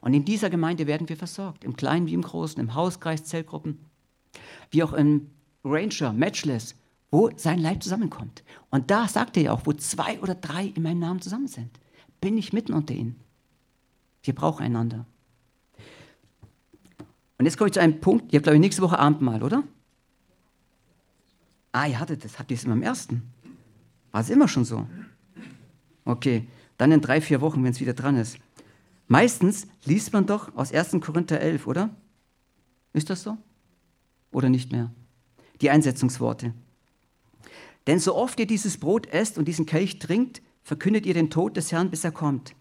Und 0.00 0.14
in 0.14 0.24
dieser 0.24 0.50
Gemeinde 0.50 0.86
werden 0.86 1.08
wir 1.08 1.16
versorgt, 1.16 1.64
im 1.64 1.76
Kleinen 1.76 2.06
wie 2.06 2.14
im 2.14 2.22
Großen, 2.22 2.60
im 2.60 2.74
Hauskreis, 2.74 3.24
Zellgruppen, 3.24 3.78
wie 4.70 4.82
auch 4.82 4.92
im 4.92 5.30
Ranger, 5.64 6.12
Matchless, 6.12 6.74
wo 7.10 7.30
sein 7.36 7.58
Leib 7.58 7.82
zusammenkommt. 7.82 8.42
Und 8.70 8.90
da 8.90 9.08
sagt 9.08 9.36
er 9.36 9.42
ja 9.44 9.52
auch, 9.52 9.62
wo 9.64 9.72
zwei 9.72 10.20
oder 10.20 10.34
drei 10.34 10.66
in 10.66 10.82
meinem 10.82 10.98
Namen 10.98 11.22
zusammen 11.22 11.46
sind, 11.46 11.70
bin 12.24 12.38
ich 12.38 12.54
mitten 12.54 12.72
unter 12.72 12.94
ihnen. 12.94 13.20
Wir 14.22 14.34
brauchen 14.34 14.64
einander. 14.64 15.04
Und 17.36 17.44
jetzt 17.44 17.58
komme 17.58 17.68
ich 17.68 17.74
zu 17.74 17.82
einem 17.82 18.00
Punkt, 18.00 18.32
ihr 18.32 18.38
habt, 18.38 18.44
glaube 18.44 18.56
ich, 18.56 18.62
nächste 18.62 18.80
Woche 18.80 18.98
Abendmahl, 18.98 19.42
oder? 19.42 19.62
Ah, 21.72 21.86
ihr 21.86 22.00
hattet 22.00 22.24
das. 22.24 22.38
Habt 22.38 22.50
ihr 22.50 22.56
es 22.56 22.64
immer 22.64 22.72
am 22.72 22.82
ersten? 22.82 23.30
War 24.10 24.22
es 24.22 24.30
immer 24.30 24.48
schon 24.48 24.64
so? 24.64 24.86
Okay, 26.06 26.48
dann 26.78 26.92
in 26.92 27.02
drei, 27.02 27.20
vier 27.20 27.42
Wochen, 27.42 27.62
wenn 27.62 27.72
es 27.72 27.80
wieder 27.80 27.92
dran 27.92 28.16
ist. 28.16 28.38
Meistens 29.06 29.66
liest 29.84 30.14
man 30.14 30.24
doch 30.24 30.56
aus 30.56 30.72
1. 30.72 30.96
Korinther 31.02 31.40
11, 31.40 31.66
oder? 31.66 31.94
Ist 32.94 33.10
das 33.10 33.22
so? 33.22 33.36
Oder 34.32 34.48
nicht 34.48 34.72
mehr? 34.72 34.90
Die 35.60 35.68
Einsetzungsworte. 35.68 36.54
Denn 37.86 37.98
so 37.98 38.16
oft 38.16 38.40
ihr 38.40 38.46
dieses 38.46 38.78
Brot 38.78 39.08
esst 39.08 39.36
und 39.36 39.46
diesen 39.46 39.66
Kelch 39.66 39.98
trinkt, 39.98 40.40
verkündet 40.64 41.06
ihr 41.06 41.14
den 41.14 41.30
Tod 41.30 41.56
des 41.56 41.70
Herrn, 41.70 41.90
bis 41.90 42.04
er 42.04 42.10
kommt. 42.10 42.56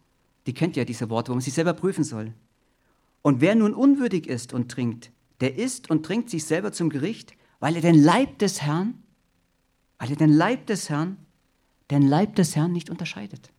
Die 0.46 0.54
kennt 0.54 0.76
ja 0.76 0.86
diese 0.86 1.10
Worte, 1.10 1.32
wo 1.32 1.36
man 1.36 1.42
sich 1.42 1.54
selber 1.54 1.74
prüfen 1.74 2.04
soll. 2.04 2.34
Und 3.22 3.42
wer 3.42 3.56
nun 3.56 3.74
unwürdig 3.74 4.28
ist 4.28 4.54
und 4.54 4.70
trinkt, 4.70 5.12
der 5.40 5.58
isst 5.58 5.90
und 5.90 6.06
trinkt 6.06 6.30
sich 6.30 6.44
selber 6.44 6.74
zum 6.74 6.90
Gericht, 6.90 7.34
weil 7.60 7.76
er 7.76 7.82
den 7.82 7.96
Leib 7.96 8.38
des 8.40 8.62
Herrn, 8.62 9.02
weil 9.98 10.12
er 10.12 10.18
den 10.18 10.34
Leib 10.34 10.68
des 10.68 10.90
Herrn, 10.90 11.18
den 11.90 12.02
Leib 12.02 12.36
des 12.36 12.56
Herrn 12.56 12.74
nicht 12.74 12.90
unterscheidet. 12.90 13.50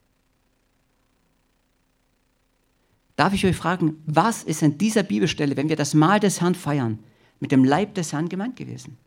Darf 3.16 3.32
ich 3.32 3.46
euch 3.46 3.56
fragen, 3.56 4.02
was 4.06 4.42
ist 4.42 4.62
in 4.62 4.76
dieser 4.76 5.04
Bibelstelle, 5.04 5.56
wenn 5.56 5.68
wir 5.68 5.76
das 5.76 5.94
Mahl 5.94 6.20
des 6.20 6.40
Herrn 6.40 6.54
feiern, 6.54 6.98
mit 7.40 7.52
dem 7.52 7.64
Leib 7.64 7.94
des 7.94 8.12
Herrn 8.12 8.28
gemeint 8.28 8.56
gewesen? 8.56 8.98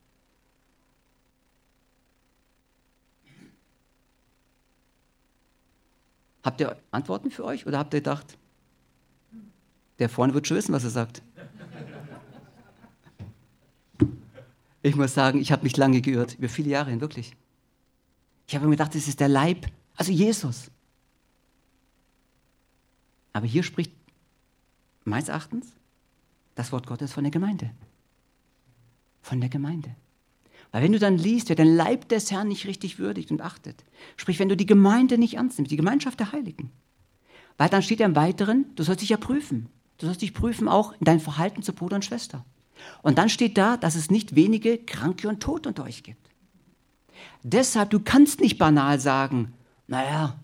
Habt 6.48 6.62
ihr 6.62 6.78
Antworten 6.92 7.30
für 7.30 7.44
euch 7.44 7.68
oder 7.68 7.78
habt 7.78 7.94
ihr 7.94 8.00
gedacht, 8.00 8.38
der 10.00 10.08
vorne 10.08 10.34
wird 10.34 10.48
schon 10.48 10.56
wissen, 10.56 10.72
was 10.72 10.86
er 10.86 10.92
sagt? 10.92 11.22
Ich 14.82 14.96
muss 14.96 15.14
sagen, 15.14 15.42
ich 15.42 15.52
habe 15.52 15.64
mich 15.64 15.76
lange 15.76 16.00
geirrt, 16.00 16.36
über 16.36 16.48
viele 16.48 16.70
Jahre 16.70 16.90
hin, 16.90 17.02
wirklich. 17.02 17.36
Ich 18.48 18.56
habe 18.56 18.64
mir 18.64 18.72
gedacht, 18.72 18.96
das 18.96 19.10
ist 19.10 19.20
der 19.20 19.28
Leib, 19.28 19.66
also 19.98 20.14
Jesus. 20.14 20.72
Aber 23.34 23.46
hier 23.46 23.64
spricht 23.64 23.92
meines 25.04 25.28
Erachtens 25.28 25.74
das 26.56 26.72
Wort 26.72 26.88
Gottes 26.88 27.12
von 27.12 27.26
der 27.26 27.32
Gemeinde. 27.32 27.72
Von 29.22 29.42
der 29.42 29.50
Gemeinde. 29.50 29.98
Weil 30.72 30.84
wenn 30.84 30.92
du 30.92 31.00
dann 31.00 31.18
liest, 31.18 31.50
wer 31.50 31.56
den 31.56 31.76
Leib 31.76 32.10
des 32.10 32.32
Herrn 32.32 32.50
nicht 32.50 32.66
richtig 32.66 33.00
würdigt 33.00 33.32
und 33.32 33.42
achtet, 33.42 33.84
sprich, 34.18 34.40
wenn 34.40 34.50
du 34.50 34.58
die 34.58 34.66
Gemeinde 34.66 35.18
nicht 35.18 35.36
ernst 35.36 35.58
nimmst, 35.58 35.72
die 35.72 35.78
Gemeinschaft 35.78 36.20
der 36.20 36.32
Heiligen, 36.32 36.72
weil 37.58 37.70
dann 37.70 37.82
steht 37.82 38.00
ja 38.00 38.06
im 38.06 38.16
Weiteren, 38.16 38.66
du 38.76 38.84
sollst 38.84 39.02
dich 39.02 39.10
ja 39.10 39.18
prüfen. 39.18 39.70
Du 39.98 40.06
sollst 40.06 40.22
dich 40.22 40.34
prüfen 40.34 40.68
auch 40.68 40.94
in 40.94 41.06
deinem 41.06 41.20
Verhalten 41.20 41.64
zu 41.64 41.74
Bruder 41.74 41.96
und 41.96 42.06
Schwester. 42.06 42.46
Und 43.02 43.18
dann 43.18 43.30
steht 43.30 43.58
da, 43.58 43.78
dass 43.78 43.96
es 43.96 44.12
nicht 44.12 44.36
wenige 44.36 44.78
Kranke 44.78 45.28
und 45.28 45.42
Tote 45.42 45.70
unter 45.70 45.84
euch 45.84 46.04
gibt. 46.04 46.30
Deshalb, 47.42 47.90
du 47.90 48.00
kannst 48.00 48.40
nicht 48.40 48.60
banal 48.60 49.00
sagen, 49.00 49.54
naja, 49.88 50.40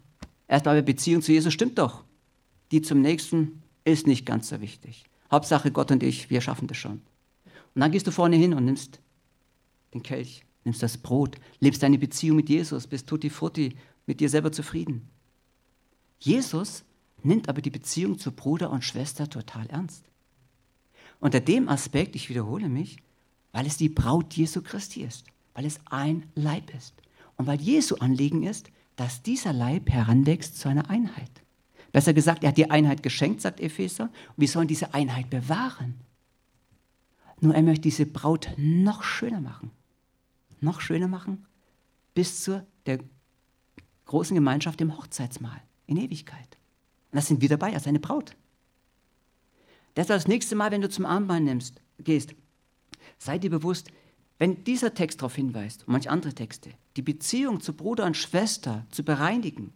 erstmal 0.47 0.81
Beziehung 0.81 1.21
zu 1.21 1.31
Jesus 1.31 1.53
stimmt 1.53 1.77
doch. 1.77 2.03
Die 2.71 2.81
zum 2.81 3.01
Nächsten 3.01 3.61
ist 3.83 4.07
nicht 4.07 4.25
ganz 4.25 4.49
so 4.49 4.61
wichtig. 4.61 5.03
Hauptsache 5.31 5.71
Gott 5.71 5.91
und 5.91 6.01
ich, 6.01 6.29
wir 6.31 6.41
schaffen 6.41 6.67
das 6.67 6.77
schon. 6.77 7.01
Und 7.75 7.81
dann 7.81 7.91
gehst 7.91 8.07
du 8.07 8.11
vorne 8.11 8.35
hin 8.35 8.53
und 8.53 8.65
nimmst 8.65 8.99
den 9.93 10.03
Kelch, 10.03 10.43
nimmst 10.63 10.83
das 10.83 10.97
Brot, 10.97 11.37
lebst 11.59 11.83
deine 11.83 11.97
Beziehung 11.97 12.37
mit 12.37 12.49
Jesus, 12.49 12.87
bist 12.87 13.07
tutti 13.07 13.29
frutti, 13.29 13.75
mit 14.05 14.19
dir 14.19 14.29
selber 14.29 14.51
zufrieden. 14.51 15.09
Jesus 16.19 16.83
nimmt 17.21 17.49
aber 17.49 17.61
die 17.61 17.69
Beziehung 17.69 18.17
zu 18.17 18.31
Bruder 18.31 18.69
und 18.71 18.83
Schwester 18.83 19.29
total 19.29 19.67
ernst. 19.67 20.05
Unter 21.19 21.39
dem 21.39 21.69
Aspekt, 21.69 22.15
ich 22.15 22.29
wiederhole 22.29 22.69
mich, 22.69 22.97
weil 23.51 23.65
es 23.65 23.77
die 23.77 23.89
Braut 23.89 24.33
Jesu 24.33 24.61
Christi 24.61 25.03
ist, 25.03 25.25
weil 25.53 25.65
es 25.65 25.79
ein 25.85 26.25
Leib 26.35 26.73
ist 26.75 26.95
und 27.37 27.47
weil 27.47 27.61
Jesu 27.61 27.95
Anliegen 27.95 28.43
ist, 28.43 28.69
dass 28.95 29.23
dieser 29.23 29.53
Leib 29.53 29.89
heranwächst 29.89 30.57
zu 30.57 30.69
einer 30.69 30.89
Einheit. 30.89 31.31
Besser 31.91 32.13
gesagt, 32.13 32.43
er 32.43 32.49
hat 32.49 32.57
die 32.57 32.71
Einheit 32.71 33.03
geschenkt, 33.03 33.41
sagt 33.41 33.59
Epheser, 33.59 34.05
und 34.05 34.37
wir 34.37 34.47
sollen 34.47 34.67
diese 34.67 34.93
Einheit 34.93 35.29
bewahren. 35.29 35.95
Nur 37.39 37.53
er 37.53 37.61
möchte 37.61 37.83
diese 37.83 38.05
Braut 38.05 38.49
noch 38.57 39.03
schöner 39.03 39.41
machen. 39.41 39.71
Noch 40.63 40.81
schöner 40.81 41.07
machen 41.07 41.45
bis 42.13 42.43
zu 42.43 42.65
der 42.85 42.99
großen 44.05 44.35
Gemeinschaft 44.35 44.79
im 44.81 44.97
Hochzeitsmahl 44.97 45.61
in 45.87 45.97
Ewigkeit. 45.97 46.57
Und 47.11 47.17
das 47.17 47.27
sind 47.27 47.41
wir 47.41 47.49
dabei 47.49 47.73
als 47.73 47.87
eine 47.87 47.99
Braut. 47.99 48.35
Deshalb 49.95 50.19
das 50.19 50.27
nächste 50.27 50.55
Mal, 50.55 50.71
wenn 50.71 50.81
du 50.81 50.89
zum 50.89 51.05
Armband 51.05 51.45
nimmst, 51.45 51.81
gehst, 51.99 52.33
sei 53.17 53.37
dir 53.37 53.49
bewusst, 53.49 53.89
wenn 54.39 54.63
dieser 54.63 54.93
Text 54.93 55.21
darauf 55.21 55.35
hinweist 55.35 55.87
und 55.87 55.93
manche 55.93 56.09
andere 56.09 56.33
Texte, 56.33 56.71
die 56.95 57.01
Beziehung 57.01 57.61
zu 57.61 57.73
Bruder 57.73 58.05
und 58.05 58.17
Schwester 58.17 58.85
zu 58.89 59.03
bereinigen, 59.03 59.73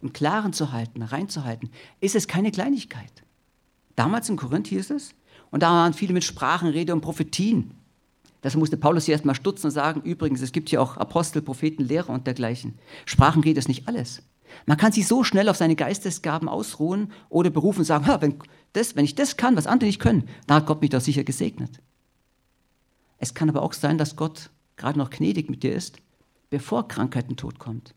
im 0.00 0.12
Klaren 0.12 0.52
zu 0.52 0.72
halten, 0.72 1.02
reinzuhalten, 1.02 1.70
ist 2.00 2.14
es 2.14 2.26
keine 2.26 2.50
Kleinigkeit. 2.50 3.24
Damals 3.96 4.28
in 4.28 4.36
Korinth 4.36 4.68
hieß 4.68 4.90
es, 4.90 5.14
und 5.50 5.62
da 5.62 5.70
waren 5.70 5.94
viele 5.94 6.14
mit 6.14 6.24
Sprachenrede 6.24 6.92
und 6.92 7.00
Prophetien. 7.00 7.74
Das 8.42 8.56
musste 8.56 8.76
Paulus 8.76 9.04
hier 9.04 9.12
erstmal 9.12 9.34
stutzen 9.34 9.66
und 9.66 9.72
sagen, 9.72 10.00
übrigens, 10.02 10.40
es 10.40 10.52
gibt 10.52 10.70
hier 10.70 10.80
auch 10.80 10.96
Apostel, 10.96 11.42
Propheten, 11.42 11.84
Lehrer 11.84 12.10
und 12.10 12.26
dergleichen. 12.26 12.78
Sprachenrede 13.04 13.58
ist 13.58 13.68
nicht 13.68 13.86
alles. 13.86 14.22
Man 14.66 14.78
kann 14.78 14.92
sich 14.92 15.06
so 15.06 15.24
schnell 15.24 15.48
auf 15.48 15.56
seine 15.56 15.76
Geistesgaben 15.76 16.48
ausruhen 16.48 17.12
oder 17.28 17.50
berufen 17.50 17.80
und 17.80 17.84
sagen, 17.84 18.06
wenn, 18.20 18.38
das, 18.72 18.96
wenn 18.96 19.04
ich 19.04 19.14
das 19.14 19.36
kann, 19.36 19.56
was 19.56 19.66
andere 19.66 19.86
nicht 19.86 20.00
können, 20.00 20.28
dann 20.46 20.58
hat 20.58 20.66
Gott 20.66 20.80
mich 20.80 20.90
doch 20.90 21.00
sicher 21.00 21.24
gesegnet. 21.24 21.80
Es 23.18 23.34
kann 23.34 23.48
aber 23.48 23.62
auch 23.62 23.74
sein, 23.74 23.98
dass 23.98 24.16
Gott 24.16 24.50
gerade 24.76 24.98
noch 24.98 25.10
gnädig 25.10 25.50
mit 25.50 25.62
dir 25.62 25.74
ist, 25.74 25.98
bevor 26.48 26.88
Krankheit 26.88 27.28
und 27.28 27.38
Tod 27.38 27.58
kommt. 27.58 27.94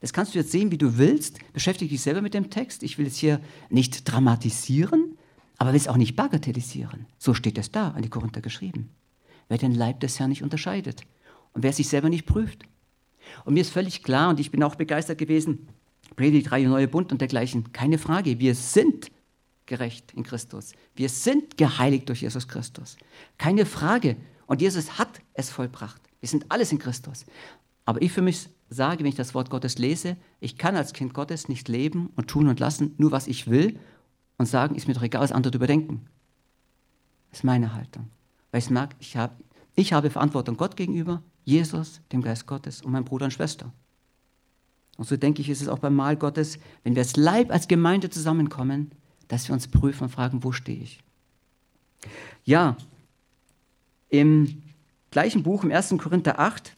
Das 0.00 0.12
kannst 0.12 0.34
du 0.34 0.38
jetzt 0.38 0.52
sehen, 0.52 0.70
wie 0.70 0.78
du 0.78 0.98
willst. 0.98 1.38
Beschäftige 1.52 1.90
dich 1.90 2.02
selber 2.02 2.22
mit 2.22 2.34
dem 2.34 2.50
Text. 2.50 2.82
Ich 2.82 2.98
will 2.98 3.06
es 3.06 3.16
hier 3.16 3.40
nicht 3.70 4.10
dramatisieren, 4.10 5.16
aber 5.64 5.72
will 5.72 5.80
es 5.80 5.88
auch 5.88 5.96
nicht 5.96 6.14
bagatellisieren. 6.14 7.06
So 7.16 7.32
steht 7.32 7.56
es 7.56 7.70
da, 7.70 7.92
an 7.92 8.02
die 8.02 8.10
Korinther 8.10 8.42
geschrieben. 8.42 8.90
Wer 9.48 9.56
den 9.56 9.74
Leib 9.74 9.98
des 10.00 10.20
Herrn 10.20 10.28
nicht 10.28 10.42
unterscheidet 10.42 11.06
und 11.54 11.62
wer 11.62 11.72
sich 11.72 11.88
selber 11.88 12.10
nicht 12.10 12.26
prüft. 12.26 12.64
Und 13.46 13.54
mir 13.54 13.62
ist 13.62 13.72
völlig 13.72 14.02
klar, 14.02 14.28
und 14.28 14.40
ich 14.40 14.50
bin 14.50 14.62
auch 14.62 14.74
begeistert 14.74 15.16
gewesen, 15.16 15.68
Predigt, 16.16 16.52
Reihe 16.52 16.68
Neue 16.68 16.86
Bund 16.86 17.12
und 17.12 17.22
dergleichen, 17.22 17.72
keine 17.72 17.96
Frage, 17.96 18.38
wir 18.40 18.54
sind 18.54 19.10
gerecht 19.64 20.12
in 20.12 20.22
Christus. 20.22 20.72
Wir 20.96 21.08
sind 21.08 21.56
geheiligt 21.56 22.10
durch 22.10 22.20
Jesus 22.20 22.46
Christus. 22.46 22.98
Keine 23.38 23.64
Frage. 23.64 24.16
Und 24.44 24.60
Jesus 24.60 24.98
hat 24.98 25.22
es 25.32 25.48
vollbracht. 25.48 26.02
Wir 26.20 26.28
sind 26.28 26.44
alles 26.50 26.72
in 26.72 26.78
Christus. 26.78 27.24
Aber 27.86 28.02
ich 28.02 28.12
für 28.12 28.20
mich 28.20 28.50
sage, 28.68 28.98
wenn 28.98 29.06
ich 29.06 29.14
das 29.14 29.32
Wort 29.32 29.48
Gottes 29.48 29.78
lese, 29.78 30.18
ich 30.40 30.58
kann 30.58 30.76
als 30.76 30.92
Kind 30.92 31.14
Gottes 31.14 31.48
nicht 31.48 31.68
leben 31.68 32.10
und 32.16 32.28
tun 32.28 32.48
und 32.48 32.60
lassen, 32.60 32.92
nur 32.98 33.12
was 33.12 33.28
ich 33.28 33.48
will 33.48 33.78
und 34.44 34.48
sagen, 34.48 34.74
ist 34.74 34.86
mir 34.86 34.92
doch 34.92 35.02
egal, 35.02 35.22
was 35.22 35.32
andere 35.32 35.56
überdenken. 35.56 36.06
Das 37.30 37.40
ist 37.40 37.44
meine 37.44 37.74
Haltung. 37.74 38.10
Weil 38.50 38.60
ich 38.60 38.68
merke, 38.68 38.94
ich, 38.98 39.16
hab, 39.16 39.40
ich 39.74 39.94
habe 39.94 40.10
Verantwortung 40.10 40.58
Gott 40.58 40.76
gegenüber, 40.76 41.22
Jesus, 41.44 42.02
dem 42.12 42.20
Geist 42.20 42.46
Gottes 42.46 42.82
und 42.82 42.92
meinem 42.92 43.06
Bruder 43.06 43.24
und 43.24 43.30
Schwester. 43.30 43.72
Und 44.98 45.08
so 45.08 45.16
denke 45.16 45.40
ich, 45.40 45.48
ist 45.48 45.62
es 45.62 45.68
auch 45.68 45.78
beim 45.78 45.94
Mahl 45.94 46.16
Gottes, 46.16 46.58
wenn 46.82 46.94
wir 46.94 47.00
als 47.00 47.16
Leib, 47.16 47.50
als 47.50 47.68
Gemeinde 47.68 48.10
zusammenkommen, 48.10 48.92
dass 49.28 49.48
wir 49.48 49.54
uns 49.54 49.66
prüfen 49.66 50.04
und 50.04 50.10
fragen, 50.10 50.44
wo 50.44 50.52
stehe 50.52 50.82
ich? 50.82 51.00
Ja, 52.44 52.76
im 54.10 54.62
gleichen 55.10 55.42
Buch, 55.42 55.64
im 55.64 55.72
1. 55.72 55.94
Korinther 55.98 56.38
8, 56.38 56.74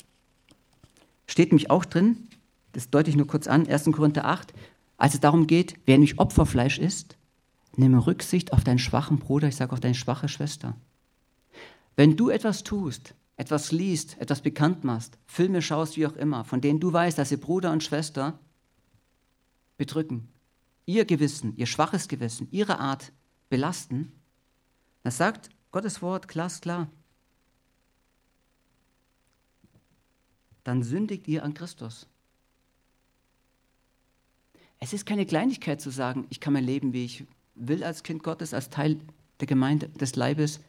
steht 1.27 1.51
nämlich 1.51 1.69
auch 1.69 1.85
drin, 1.85 2.29
das 2.73 2.91
deute 2.91 3.11
ich 3.11 3.17
nur 3.17 3.27
kurz 3.27 3.49
an, 3.49 3.67
1. 3.67 3.87
Korinther 3.87 4.25
8, 4.25 4.55
als 4.99 5.15
es 5.15 5.21
darum 5.21 5.47
geht, 5.47 5.75
wer 5.85 5.97
nämlich 5.97 6.19
Opferfleisch 6.19 6.79
ist, 6.79 7.16
nehme 7.79 8.07
Rücksicht 8.07 8.53
auf 8.53 8.65
deinen 8.65 8.79
schwachen 8.79 9.19
Bruder, 9.19 9.49
ich 9.49 9.57
sage 9.57 9.73
auf 9.73 9.81
deine 9.81 9.95
schwache 9.95 10.29
Schwester. 10.29 10.77
Wenn 11.97 12.17
du 12.17 12.31
etwas 12.31 12.63
tust, 12.63 13.15
etwas 13.37 13.73
liest, 13.73 14.19
etwas 14.19 14.41
bekannt 14.41 14.85
machst, 14.85 15.19
Filme 15.27 15.63
schaust, 15.63 15.97
wie 15.97 16.07
auch 16.07 16.17
immer, 16.17 16.45
von 16.45 16.61
denen 16.61 16.81
du 16.81 16.93
weißt, 16.93 17.19
dass 17.19 17.31
ihr 17.31 17.41
Bruder 17.41 17.73
und 17.73 17.83
Schwester 17.83 18.39
bedrücken, 19.77 20.29
ihr 20.87 21.05
Gewissen, 21.05 21.57
ihr 21.57 21.67
schwaches 21.67 22.09
Gewissen, 22.09 22.49
ihre 22.51 22.79
Art 22.79 23.13
belasten, 23.49 24.13
das 25.03 25.19
sagt 25.19 25.51
Gottes 25.71 26.03
Wort 26.03 26.29
glasklar. 26.29 26.89
Dann 30.65 30.83
sündigt 30.83 31.29
ihr 31.29 31.45
an 31.45 31.55
Christus. 31.55 32.09
Es 34.79 34.93
ist 34.93 35.07
keine 35.07 35.27
Kleinigkeit 35.27 35.81
zu 35.81 35.91
sagen, 35.91 36.27
ich 36.29 36.41
kann 36.41 36.53
mein 36.53 36.65
Leben, 36.65 36.93
wie 36.93 37.05
ich 37.05 37.25
will 37.57 37.83
als 37.83 38.03
Kind 38.03 38.23
Gottes, 38.23 38.55
als 38.55 38.71
Teil 38.71 38.99
der 39.41 39.47
Gemeinde, 39.47 39.89
des 39.89 40.17
Leibes. 40.17 40.61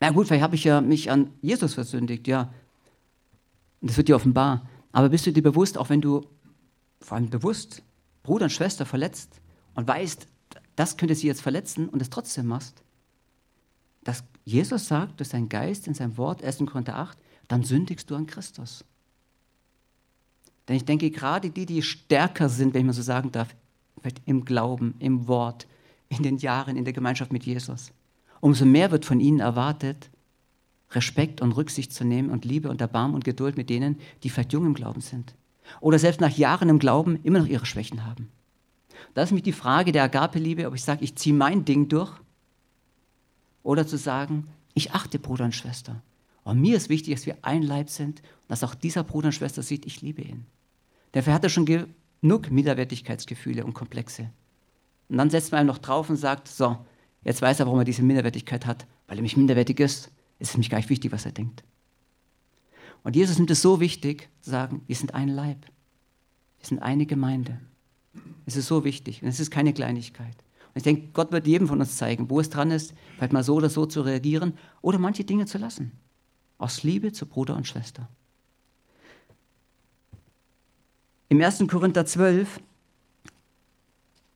Na 0.00 0.10
gut, 0.10 0.28
vielleicht 0.28 0.42
habe 0.42 0.54
ich 0.54 0.64
ja 0.64 0.80
mich 0.80 1.10
an 1.10 1.32
Jesus 1.42 1.74
versündigt, 1.74 2.28
ja. 2.28 2.52
Das 3.80 3.96
wird 3.96 4.08
dir 4.08 4.16
offenbar. 4.16 4.68
Aber 4.92 5.08
bist 5.08 5.26
du 5.26 5.32
dir 5.32 5.42
bewusst, 5.42 5.78
auch 5.78 5.88
wenn 5.88 6.00
du 6.00 6.26
vor 7.00 7.16
allem 7.16 7.30
bewusst 7.30 7.82
Bruder 8.22 8.44
und 8.44 8.50
Schwester 8.50 8.84
verletzt 8.84 9.40
und 9.74 9.88
weißt, 9.88 10.26
das 10.76 10.96
könnte 10.96 11.14
sie 11.14 11.26
jetzt 11.26 11.40
verletzen 11.40 11.88
und 11.88 12.02
es 12.02 12.10
trotzdem 12.10 12.46
machst, 12.46 12.82
dass 14.04 14.24
Jesus 14.44 14.88
sagt 14.88 15.20
durch 15.20 15.28
seinen 15.28 15.48
Geist 15.48 15.86
in 15.86 15.94
seinem 15.94 16.16
Wort, 16.16 16.42
1. 16.42 16.58
Korinther 16.66 16.96
8, 16.96 17.18
dann 17.48 17.64
sündigst 17.64 18.10
du 18.10 18.16
an 18.16 18.26
Christus. 18.26 18.84
Denn 20.68 20.76
ich 20.76 20.84
denke, 20.84 21.10
gerade 21.10 21.50
die, 21.50 21.66
die 21.66 21.82
stärker 21.82 22.48
sind, 22.48 22.74
wenn 22.74 22.82
ich 22.82 22.86
mal 22.86 22.92
so 22.92 23.02
sagen 23.02 23.32
darf, 23.32 23.54
im 24.24 24.44
Glauben, 24.44 24.94
im 24.98 25.28
Wort, 25.28 25.66
in 26.10 26.22
den 26.22 26.36
Jahren 26.36 26.76
in 26.76 26.84
der 26.84 26.92
Gemeinschaft 26.92 27.32
mit 27.32 27.44
Jesus, 27.44 27.92
umso 28.40 28.66
mehr 28.66 28.90
wird 28.90 29.04
von 29.04 29.20
ihnen 29.20 29.40
erwartet, 29.40 30.10
Respekt 30.90 31.40
und 31.40 31.52
Rücksicht 31.52 31.92
zu 31.92 32.04
nehmen 32.04 32.30
und 32.30 32.44
Liebe 32.44 32.68
und 32.68 32.80
Erbarmen 32.80 33.14
und 33.14 33.24
Geduld 33.24 33.56
mit 33.56 33.70
denen, 33.70 33.98
die 34.22 34.28
vielleicht 34.28 34.52
jung 34.52 34.66
im 34.66 34.74
Glauben 34.74 35.00
sind. 35.00 35.34
Oder 35.80 35.98
selbst 35.98 36.20
nach 36.20 36.36
Jahren 36.36 36.68
im 36.68 36.80
Glauben 36.80 37.20
immer 37.22 37.38
noch 37.38 37.46
ihre 37.46 37.64
Schwächen 37.66 38.04
haben. 38.04 38.28
Da 39.14 39.22
ist 39.22 39.30
mich 39.30 39.44
die 39.44 39.52
Frage 39.52 39.92
der 39.92 40.02
Agape-Liebe, 40.02 40.66
ob 40.66 40.74
ich 40.74 40.82
sage, 40.82 41.04
ich 41.04 41.14
ziehe 41.16 41.34
mein 41.34 41.64
Ding 41.64 41.88
durch. 41.88 42.12
Oder 43.62 43.86
zu 43.86 43.96
sagen, 43.96 44.48
ich 44.74 44.92
achte 44.92 45.18
Bruder 45.18 45.44
und 45.44 45.54
Schwester. 45.54 46.02
Und 46.42 46.60
mir 46.60 46.76
ist 46.76 46.88
wichtig, 46.88 47.14
dass 47.14 47.26
wir 47.26 47.38
ein 47.42 47.62
Leib 47.62 47.88
sind 47.88 48.20
und 48.20 48.48
dass 48.48 48.64
auch 48.64 48.74
dieser 48.74 49.04
Bruder 49.04 49.26
und 49.26 49.32
Schwester 49.32 49.62
sieht, 49.62 49.86
ich 49.86 50.02
liebe 50.02 50.22
ihn. 50.22 50.46
Dafür 51.12 51.34
hat 51.34 51.44
er 51.44 51.50
schon 51.50 51.66
genug 51.66 52.50
Minderwertigkeitsgefühle 52.50 53.64
und 53.64 53.74
Komplexe. 53.74 54.30
Und 55.10 55.18
dann 55.18 55.28
setzt 55.28 55.52
man 55.52 55.60
einem 55.60 55.66
noch 55.66 55.78
drauf 55.78 56.08
und 56.08 56.16
sagt, 56.16 56.48
so, 56.48 56.78
jetzt 57.22 57.42
weiß 57.42 57.60
er, 57.60 57.66
warum 57.66 57.80
er 57.80 57.84
diese 57.84 58.02
Minderwertigkeit 58.02 58.64
hat, 58.64 58.86
weil 59.06 59.18
er 59.18 59.22
mich 59.22 59.36
minderwertig 59.36 59.78
ist 59.80 60.10
ist 60.40 60.48
es 60.48 60.54
nämlich 60.54 60.70
gar 60.70 60.78
nicht 60.78 60.88
wichtig, 60.88 61.12
was 61.12 61.26
er 61.26 61.32
denkt. 61.32 61.62
Und 63.04 63.14
Jesus 63.14 63.38
nimmt 63.38 63.50
es 63.50 63.62
so 63.62 63.78
wichtig, 63.78 64.28
zu 64.40 64.50
sagen, 64.50 64.82
wir 64.86 64.96
sind 64.96 65.14
ein 65.14 65.28
Leib. 65.28 65.66
Wir 66.58 66.66
sind 66.66 66.80
eine 66.80 67.06
Gemeinde. 67.06 67.60
Es 68.46 68.56
ist 68.56 68.66
so 68.66 68.84
wichtig 68.84 69.22
und 69.22 69.28
es 69.28 69.38
ist 69.38 69.50
keine 69.50 69.72
Kleinigkeit. 69.72 70.36
Und 70.68 70.76
ich 70.76 70.82
denke, 70.82 71.08
Gott 71.12 71.30
wird 71.30 71.46
jedem 71.46 71.68
von 71.68 71.80
uns 71.80 71.96
zeigen, 71.96 72.28
wo 72.30 72.40
es 72.40 72.50
dran 72.50 72.70
ist, 72.70 72.94
vielleicht 73.16 73.32
mal 73.32 73.44
so 73.44 73.54
oder 73.54 73.70
so 73.70 73.86
zu 73.86 74.00
reagieren 74.00 74.54
oder 74.82 74.98
manche 74.98 75.24
Dinge 75.24 75.46
zu 75.46 75.58
lassen. 75.58 75.92
Aus 76.58 76.82
Liebe 76.82 77.12
zu 77.12 77.26
Bruder 77.26 77.56
und 77.56 77.66
Schwester. 77.66 78.08
Im 81.28 81.40
1. 81.40 81.64
Korinther 81.68 82.04
12, 82.04 82.60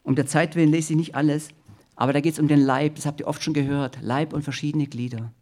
um 0.05 0.15
der 0.15 0.27
Zeit 0.27 0.55
willen 0.55 0.71
lese 0.71 0.93
ich 0.93 0.99
nicht 0.99 1.15
alles, 1.17 1.49
aber 1.97 2.13
da 2.13 2.21
geht 2.21 2.35
es 2.35 2.39
um 2.39 2.47
den 2.47 2.61
Leib, 2.61 2.95
das 2.97 3.07
habt 3.07 3.21
ihr 3.21 3.27
oft 3.27 3.43
schon 3.43 3.55
gehört, 3.55 3.99
Leib 4.03 4.33
und 4.33 4.43
verschiedene 4.43 4.87
Glieder. 4.87 5.33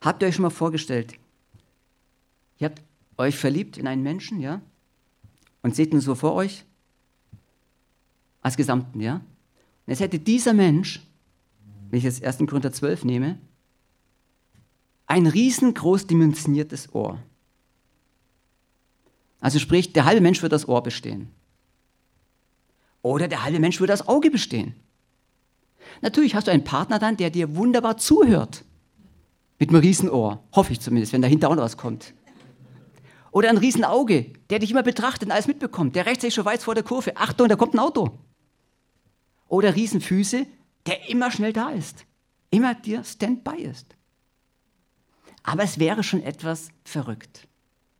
Habt 0.00 0.22
ihr 0.22 0.28
euch 0.28 0.36
schon 0.36 0.42
mal 0.42 0.50
vorgestellt, 0.50 1.14
ihr 2.58 2.66
habt 2.66 2.82
euch 3.16 3.36
verliebt 3.36 3.78
in 3.78 3.86
einen 3.86 4.02
Menschen, 4.02 4.40
ja? 4.40 4.60
Und 5.62 5.74
seht 5.74 5.92
ihn 5.92 6.00
so 6.00 6.14
vor 6.14 6.34
euch, 6.34 6.64
als 8.42 8.56
Gesamten, 8.56 9.00
ja? 9.00 9.16
Und 9.16 9.90
jetzt 9.90 10.00
hätte 10.00 10.18
dieser 10.18 10.52
Mensch, 10.52 11.00
wenn 11.88 11.98
ich 11.98 12.04
jetzt 12.04 12.22
1. 12.22 12.38
Korinther 12.38 12.72
12 12.72 13.04
nehme, 13.04 13.38
ein 15.06 15.26
riesengroß 15.26 16.06
dimensioniertes 16.06 16.94
Ohr. 16.94 17.22
Also 19.40 19.58
sprich, 19.58 19.92
der 19.92 20.04
halbe 20.04 20.20
Mensch 20.20 20.42
würde 20.42 20.54
das 20.54 20.68
Ohr 20.68 20.82
bestehen. 20.82 21.28
Oder 23.04 23.28
der 23.28 23.44
halbe 23.44 23.60
Mensch 23.60 23.80
würde 23.80 23.92
das 23.92 24.08
Auge 24.08 24.30
bestehen. 24.30 24.74
Natürlich 26.00 26.34
hast 26.34 26.46
du 26.46 26.50
einen 26.50 26.64
Partner 26.64 26.98
dann, 26.98 27.18
der 27.18 27.28
dir 27.28 27.54
wunderbar 27.54 27.98
zuhört. 27.98 28.64
Mit 29.58 29.68
einem 29.68 29.80
Riesenohr. 29.80 30.42
Hoffe 30.52 30.72
ich 30.72 30.80
zumindest, 30.80 31.12
wenn 31.12 31.20
dahinter 31.20 31.50
auch 31.50 31.54
noch 31.54 31.64
was 31.64 31.76
kommt. 31.76 32.14
Oder 33.30 33.50
ein 33.50 33.58
Riesenauge, 33.58 34.32
der 34.48 34.58
dich 34.58 34.70
immer 34.70 34.82
betrachtet 34.82 35.26
und 35.26 35.32
alles 35.32 35.46
mitbekommt. 35.46 35.94
Der 35.96 36.06
rechtzeitig 36.06 36.32
schon 36.32 36.46
weiß 36.46 36.64
vor 36.64 36.74
der 36.74 36.82
Kurve. 36.82 37.14
Achtung, 37.18 37.46
da 37.46 37.56
kommt 37.56 37.74
ein 37.74 37.78
Auto. 37.78 38.18
Oder 39.48 39.76
Riesenfüße, 39.76 40.46
der 40.86 41.10
immer 41.10 41.30
schnell 41.30 41.52
da 41.52 41.68
ist. 41.68 42.06
Immer 42.48 42.74
dir 42.74 43.04
Standby 43.04 43.64
ist. 43.64 43.96
Aber 45.42 45.62
es 45.62 45.78
wäre 45.78 46.02
schon 46.02 46.22
etwas 46.22 46.70
verrückt, 46.84 47.46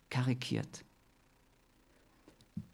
karikiert. 0.08 0.82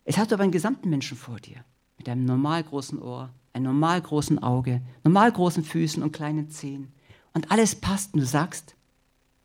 Es 0.05 0.16
hast 0.16 0.31
du 0.31 0.37
aber 0.37 0.45
einen 0.45 0.53
gesamten 0.53 0.90
Menschen 0.90 1.16
vor 1.16 1.40
dir, 1.40 1.64
mit 2.01 2.09
einem 2.09 2.25
normal 2.25 2.65
großen 2.65 3.01
Ohr, 3.01 3.31
einem 3.53 3.67
normal 3.67 4.03
großen 4.03 4.39
Auge, 4.41 4.83
normal 5.05 5.31
großen 5.31 5.63
Füßen 5.63 6.03
und 6.03 6.13
kleinen 6.13 6.51
Zehen. 6.51 6.93
Und 7.33 7.51
alles 7.53 7.75
passt 7.75 8.15
und 8.15 8.21
du 8.21 8.27
sagst, 8.27 8.75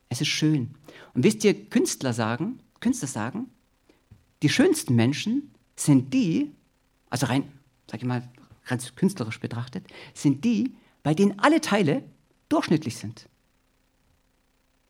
es 0.10 0.22
ist 0.22 0.28
schön. 0.28 0.74
Und 1.14 1.24
wisst 1.24 1.44
ihr, 1.44 1.70
Künstler 1.70 2.14
sagen, 2.14 2.60
Künstler 2.80 3.08
sagen, 3.08 3.52
die 4.42 4.50
schönsten 4.50 4.96
Menschen 4.96 5.52
sind 5.76 6.14
die, 6.14 6.52
also 7.10 7.28
rein, 7.28 7.44
sag 7.90 8.02
ich 8.02 8.08
mal, 8.08 8.28
ganz 8.66 8.96
künstlerisch 8.96 9.40
betrachtet, 9.40 9.86
sind 10.16 10.44
die, 10.44 10.76
bei 11.04 11.14
denen 11.14 11.38
alle 11.40 11.62
Teile 11.62 12.04
durchschnittlich 12.50 12.98
sind 12.98 13.28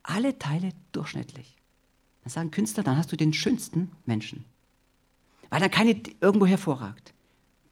alle 0.07 0.37
Teile 0.37 0.69
durchschnittlich. 0.91 1.57
Dann 2.23 2.31
sagen 2.31 2.51
Künstler, 2.51 2.83
dann 2.83 2.97
hast 2.97 3.11
du 3.11 3.17
den 3.17 3.33
schönsten 3.33 3.91
Menschen. 4.05 4.45
Weil 5.49 5.59
dann 5.59 5.71
keine 5.71 6.01
irgendwo 6.21 6.45
hervorragt. 6.45 7.13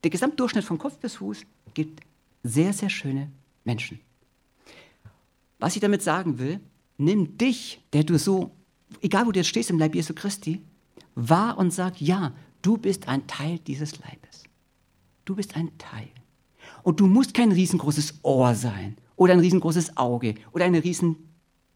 Der 0.04 0.10
Gesamtdurchschnitt 0.10 0.66
von 0.66 0.78
Kopf 0.78 0.98
bis 0.98 1.16
Fuß 1.16 1.46
gibt 1.74 2.02
sehr, 2.44 2.74
sehr 2.74 2.90
schöne 2.90 3.32
Menschen. 3.64 4.00
Was 5.60 5.76
ich 5.76 5.82
damit 5.82 6.02
sagen 6.02 6.40
will, 6.40 6.60
nimm 6.98 7.38
dich, 7.38 7.82
der 7.94 8.04
du 8.04 8.20
so, 8.20 8.52
egal 9.02 9.26
wo 9.26 9.32
du 9.32 9.40
jetzt 9.40 9.48
stehst 9.48 9.70
im 9.70 9.80
Leib 9.80 9.96
Jesu 9.96 10.14
Christi, 10.14 10.62
wahr 11.16 11.58
und 11.58 11.72
sag, 11.72 12.02
ja, 12.02 12.34
du 12.62 12.78
bist 12.78 13.08
ein 13.08 13.28
Teil 13.28 13.60
dieses 13.60 14.00
Leibes. 14.00 14.44
Du 15.24 15.36
bist 15.36 15.56
ein 15.56 15.78
Teil. 15.78 16.10
Und 16.84 17.00
du 17.00 17.08
musst 17.08 17.34
kein 17.34 17.54
riesengroßes 17.54 18.20
Ohr 18.24 18.56
sein 18.56 18.98
oder 19.16 19.34
ein 19.34 19.40
riesengroßes 19.40 19.96
Auge 19.96 20.36
oder 20.52 20.66
eine 20.66 20.84
riesen 20.84 21.16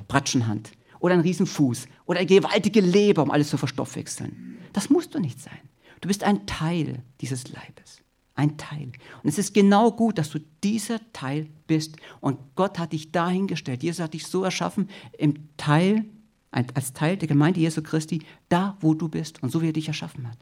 Bratschenhand 0.10 0.72
oder 1.00 1.14
ein 1.14 1.22
Riesenfuß 1.22 1.88
oder 2.06 2.20
eine 2.20 2.28
gewaltige 2.28 2.82
Leber, 2.82 3.24
um 3.24 3.32
alles 3.32 3.50
zu 3.50 3.58
verstoffwechseln. 3.58 4.58
Das 4.74 4.90
musst 4.90 5.16
du 5.16 5.20
nicht 5.20 5.40
sein. 5.40 5.60
Du 6.02 6.10
bist 6.10 6.24
ein 6.24 6.46
Teil 6.46 7.04
dieses 7.22 7.48
Leibes. 7.54 8.04
Ein 8.38 8.56
Teil. 8.56 8.92
Und 9.24 9.30
es 9.30 9.40
ist 9.40 9.54
genau 9.54 9.92
gut, 9.92 10.20
dass 10.20 10.30
du 10.30 10.40
dieser 10.64 11.00
Teil 11.12 11.50
bist. 11.66 11.98
Und 12.22 12.38
Gott 12.56 12.78
hat 12.78 12.94
dich 12.94 13.12
dahingestellt. 13.12 13.82
Jesus 13.82 14.00
hat 14.00 14.14
dich 14.14 14.28
so 14.28 14.44
erschaffen, 14.44 14.90
im 15.18 15.50
Teil, 15.58 16.06
als 16.52 16.94
Teil 16.94 17.18
der 17.18 17.28
Gemeinde 17.28 17.60
Jesu 17.60 17.82
Christi, 17.82 18.22
da, 18.48 18.78
wo 18.80 18.94
du 18.94 19.10
bist 19.10 19.42
und 19.42 19.52
so, 19.52 19.62
wie 19.62 19.70
er 19.70 19.74
dich 19.74 19.88
erschaffen 19.88 20.30
hat. 20.30 20.38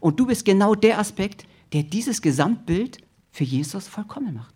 Und 0.00 0.18
du 0.18 0.26
bist 0.26 0.46
genau 0.46 0.74
der 0.74 0.98
Aspekt, 0.98 1.46
der 1.74 1.82
dieses 1.82 2.22
Gesamtbild 2.22 2.98
für 3.30 3.44
Jesus 3.44 3.88
vollkommen 3.88 4.34
macht. 4.34 4.54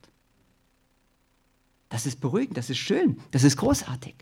Das 1.91 2.07
ist 2.07 2.21
beruhigend, 2.23 2.57
das 2.57 2.71
ist 2.71 2.79
schön, 2.79 3.19
das 3.33 3.45
ist 3.45 3.59
großartig. 3.59 4.15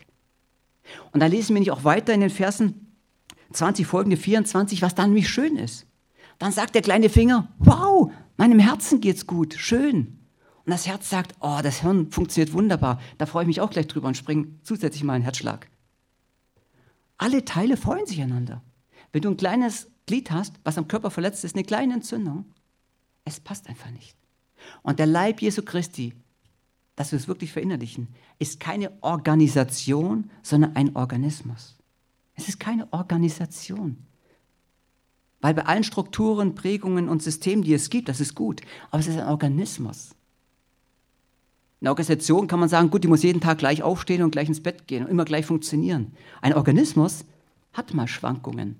Und 1.13 1.21
dann 1.21 1.31
lesen 1.31 1.55
wir 1.55 1.61
nicht 1.61 1.71
auch 1.71 1.85
weiter 1.85 2.13
in 2.13 2.19
den 2.19 2.29
Versen 2.29 2.91
20 3.53 3.87
folgende 3.87 4.17
24, 4.17 4.81
was 4.81 4.93
dann 4.93 5.11
nämlich 5.11 5.29
schön 5.29 5.55
ist. 5.55 5.85
Dann 6.37 6.51
sagt 6.51 6.75
der 6.75 6.81
kleine 6.81 7.09
Finger, 7.09 7.49
wow, 7.59 8.11
meinem 8.41 8.59
Herzen 8.59 9.01
geht's 9.01 9.27
gut, 9.27 9.53
schön. 9.53 10.19
Und 10.65 10.71
das 10.71 10.87
Herz 10.87 11.09
sagt, 11.09 11.35
oh, 11.39 11.59
das 11.63 11.81
Hirn 11.81 12.11
funktioniert 12.11 12.53
wunderbar. 12.53 12.99
Da 13.17 13.25
freue 13.25 13.43
ich 13.43 13.47
mich 13.47 13.61
auch 13.61 13.69
gleich 13.69 13.87
drüber 13.87 14.07
und 14.07 14.17
springe 14.17 14.47
zusätzlich 14.63 15.03
mal 15.03 15.13
einen 15.13 15.23
Herzschlag. 15.23 15.69
Alle 17.17 17.45
Teile 17.45 17.77
freuen 17.77 18.05
sich 18.05 18.21
einander. 18.21 18.61
Wenn 19.11 19.21
du 19.21 19.29
ein 19.29 19.37
kleines 19.37 19.87
Glied 20.05 20.31
hast, 20.31 20.55
was 20.63 20.77
am 20.77 20.87
Körper 20.87 21.11
verletzt 21.11 21.43
ist, 21.43 21.55
eine 21.55 21.63
kleine 21.63 21.93
Entzündung, 21.93 22.45
es 23.25 23.39
passt 23.39 23.67
einfach 23.67 23.91
nicht. 23.91 24.15
Und 24.81 24.99
der 24.99 25.07
Leib 25.07 25.41
Jesu 25.41 25.61
Christi 25.63 26.13
dass 27.01 27.11
wir 27.11 27.17
es 27.17 27.27
wirklich 27.27 27.51
verinnerlichen, 27.51 28.09
ist 28.37 28.59
keine 28.59 28.91
Organisation, 29.01 30.29
sondern 30.43 30.75
ein 30.75 30.95
Organismus. 30.95 31.75
Es 32.35 32.47
ist 32.47 32.59
keine 32.59 32.91
Organisation. 32.93 34.05
Weil 35.41 35.55
bei 35.55 35.65
allen 35.65 35.83
Strukturen, 35.83 36.55
Prägungen 36.55 37.09
und 37.09 37.23
Systemen, 37.23 37.63
die 37.63 37.73
es 37.73 37.89
gibt, 37.89 38.09
das 38.09 38.19
ist 38.19 38.35
gut, 38.35 38.61
aber 38.91 38.99
es 38.99 39.07
ist 39.07 39.17
ein 39.17 39.27
Organismus. 39.27 40.15
Eine 41.81 41.89
Organisation 41.89 42.47
kann 42.47 42.59
man 42.59 42.69
sagen, 42.69 42.91
gut, 42.91 43.03
die 43.03 43.07
muss 43.07 43.23
jeden 43.23 43.41
Tag 43.41 43.57
gleich 43.57 43.81
aufstehen 43.81 44.21
und 44.21 44.31
gleich 44.31 44.47
ins 44.47 44.61
Bett 44.61 44.87
gehen 44.87 45.03
und 45.03 45.09
immer 45.09 45.25
gleich 45.25 45.47
funktionieren. 45.47 46.13
Ein 46.41 46.53
Organismus 46.53 47.25
hat 47.73 47.95
mal 47.95 48.07
Schwankungen, 48.07 48.79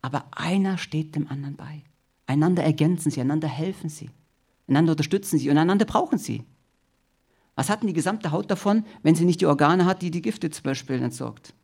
aber 0.00 0.24
einer 0.32 0.78
steht 0.78 1.14
dem 1.14 1.28
anderen 1.28 1.54
bei. 1.54 1.82
Einander 2.26 2.64
ergänzen 2.64 3.10
sie, 3.12 3.20
einander 3.20 3.46
helfen 3.46 3.88
sie, 3.88 4.10
einander 4.66 4.92
unterstützen 4.92 5.38
sie 5.38 5.48
und 5.48 5.58
einander 5.58 5.84
brauchen 5.84 6.18
sie. 6.18 6.44
Was 7.54 7.68
hat 7.68 7.82
denn 7.82 7.88
die 7.88 7.92
gesamte 7.92 8.32
Haut 8.32 8.50
davon, 8.50 8.84
wenn 9.02 9.14
sie 9.14 9.24
nicht 9.24 9.40
die 9.40 9.46
Organe 9.46 9.84
hat, 9.84 10.02
die 10.02 10.10
die 10.10 10.22
Gifte 10.22 10.50
zum 10.50 10.64
Beispiel 10.64 11.00
entsorgt? 11.00 11.54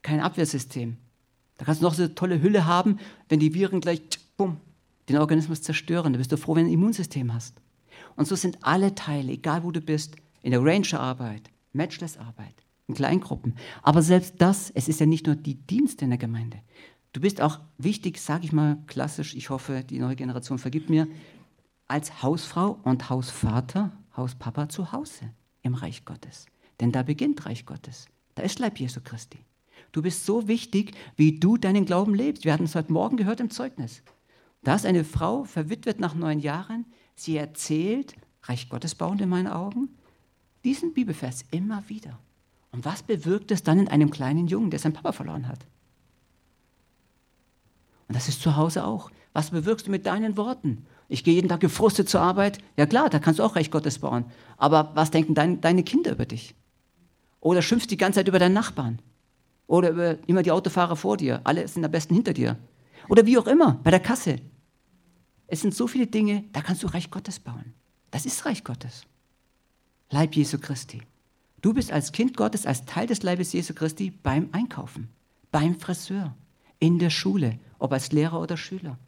Kein 0.00 0.20
Abwehrsystem. 0.20 0.96
Da 1.58 1.64
kannst 1.64 1.82
du 1.82 1.84
noch 1.84 1.94
so 1.94 2.04
eine 2.04 2.14
tolle 2.14 2.40
Hülle 2.40 2.64
haben, 2.64 2.98
wenn 3.28 3.40
die 3.40 3.52
Viren 3.52 3.80
gleich 3.80 4.00
bumm, 4.36 4.56
den 5.08 5.18
Organismus 5.18 5.62
zerstören. 5.62 6.12
Da 6.12 6.18
bist 6.18 6.32
du 6.32 6.36
froh, 6.36 6.54
wenn 6.54 6.64
du 6.64 6.70
ein 6.70 6.74
Immunsystem 6.74 7.34
hast. 7.34 7.60
Und 8.16 8.26
so 8.26 8.36
sind 8.36 8.58
alle 8.62 8.94
Teile, 8.94 9.32
egal 9.32 9.64
wo 9.64 9.70
du 9.70 9.80
bist, 9.80 10.16
in 10.42 10.52
der 10.52 10.64
Ranger-Arbeit, 10.64 11.50
Matchless-Arbeit, 11.72 12.54
in 12.86 12.94
Kleingruppen. 12.94 13.54
Aber 13.82 14.02
selbst 14.02 14.36
das, 14.38 14.70
es 14.70 14.88
ist 14.88 15.00
ja 15.00 15.06
nicht 15.06 15.26
nur 15.26 15.36
die 15.36 15.54
Dienste 15.54 16.04
in 16.04 16.10
der 16.10 16.18
Gemeinde. 16.18 16.58
Du 17.12 17.20
bist 17.20 17.40
auch 17.40 17.60
wichtig, 17.78 18.20
sage 18.20 18.44
ich 18.44 18.52
mal 18.52 18.78
klassisch, 18.86 19.34
ich 19.34 19.50
hoffe, 19.50 19.82
die 19.82 19.98
neue 19.98 20.16
Generation 20.16 20.58
vergibt 20.58 20.90
mir, 20.90 21.08
als 21.88 22.22
Hausfrau 22.22 22.78
und 22.84 23.10
Hausvater, 23.10 23.92
Hauspapa 24.16 24.68
zu 24.68 24.92
Hause 24.92 25.30
im 25.62 25.74
Reich 25.74 26.04
Gottes. 26.04 26.46
Denn 26.80 26.92
da 26.92 27.02
beginnt 27.02 27.46
Reich 27.46 27.66
Gottes. 27.66 28.06
Da 28.34 28.42
ist 28.42 28.58
Leib 28.58 28.78
Jesu 28.78 29.00
Christi. 29.02 29.38
Du 29.92 30.02
bist 30.02 30.26
so 30.26 30.48
wichtig, 30.48 30.92
wie 31.16 31.38
du 31.38 31.56
deinen 31.56 31.84
Glauben 31.84 32.14
lebst. 32.14 32.44
Wir 32.44 32.52
hatten 32.52 32.64
es 32.64 32.74
heute 32.74 32.92
Morgen 32.92 33.16
gehört 33.16 33.40
im 33.40 33.50
Zeugnis. 33.50 34.02
Da 34.62 34.74
ist 34.74 34.86
eine 34.86 35.04
Frau, 35.04 35.44
verwitwet 35.44 36.00
nach 36.00 36.14
neun 36.14 36.40
Jahren, 36.40 36.86
sie 37.14 37.36
erzählt, 37.36 38.14
Reich 38.42 38.68
Gottes 38.68 38.94
bauend 38.94 39.20
in 39.20 39.28
meinen 39.28 39.46
Augen, 39.46 39.88
diesen 40.64 40.94
Bibelvers 40.94 41.44
immer 41.50 41.88
wieder. 41.88 42.18
Und 42.70 42.84
was 42.84 43.02
bewirkt 43.02 43.50
es 43.50 43.62
dann 43.62 43.78
in 43.78 43.88
einem 43.88 44.10
kleinen 44.10 44.46
Jungen, 44.46 44.70
der 44.70 44.78
seinen 44.78 44.92
Papa 44.92 45.12
verloren 45.12 45.48
hat? 45.48 45.66
Und 48.08 48.14
das 48.14 48.28
ist 48.28 48.42
zu 48.42 48.56
Hause 48.56 48.84
auch. 48.84 49.10
Was 49.32 49.50
bewirkst 49.50 49.86
du 49.86 49.90
mit 49.90 50.06
deinen 50.06 50.36
Worten? 50.36 50.86
Ich 51.08 51.24
gehe 51.24 51.34
jeden 51.34 51.48
Tag 51.48 51.60
gefrustet 51.60 52.08
zur 52.08 52.20
Arbeit. 52.20 52.58
Ja 52.76 52.86
klar, 52.86 53.08
da 53.10 53.18
kannst 53.18 53.38
du 53.38 53.44
auch 53.44 53.54
Recht 53.54 53.70
Gottes 53.70 53.98
bauen. 53.98 54.24
Aber 54.56 54.92
was 54.94 55.10
denken 55.10 55.34
dein, 55.34 55.60
deine 55.60 55.82
Kinder 55.82 56.12
über 56.12 56.26
dich? 56.26 56.54
Oder 57.40 57.62
schimpfst 57.62 57.90
die 57.90 57.96
ganze 57.96 58.20
Zeit 58.20 58.28
über 58.28 58.38
deinen 58.38 58.54
Nachbarn? 58.54 59.00
Oder 59.68 59.90
über 59.90 60.18
immer 60.26 60.42
die 60.42 60.50
Autofahrer 60.50 60.96
vor 60.96 61.16
dir? 61.16 61.40
Alle 61.44 61.68
sind 61.68 61.84
am 61.84 61.92
besten 61.92 62.14
hinter 62.14 62.32
dir. 62.32 62.58
Oder 63.08 63.24
wie 63.24 63.38
auch 63.38 63.46
immer, 63.46 63.78
bei 63.84 63.92
der 63.92 64.00
Kasse. 64.00 64.40
Es 65.46 65.60
sind 65.60 65.72
so 65.72 65.86
viele 65.86 66.08
Dinge, 66.08 66.42
da 66.52 66.60
kannst 66.60 66.82
du 66.82 66.88
Reich 66.88 67.08
Gottes 67.12 67.38
bauen. 67.38 67.72
Das 68.10 68.26
ist 68.26 68.44
Reich 68.44 68.64
Gottes. 68.64 69.04
Leib 70.10 70.34
Jesu 70.34 70.58
Christi. 70.58 71.02
Du 71.62 71.72
bist 71.72 71.92
als 71.92 72.10
Kind 72.10 72.36
Gottes, 72.36 72.66
als 72.66 72.84
Teil 72.84 73.06
des 73.06 73.22
Leibes 73.22 73.52
Jesu 73.52 73.74
Christi 73.74 74.10
beim 74.10 74.48
Einkaufen, 74.50 75.08
beim 75.52 75.78
Friseur, 75.78 76.34
in 76.80 76.98
der 76.98 77.10
Schule, 77.10 77.60
ob 77.78 77.92
als 77.92 78.10
Lehrer 78.10 78.40
oder 78.40 78.56
Schüler 78.56 78.98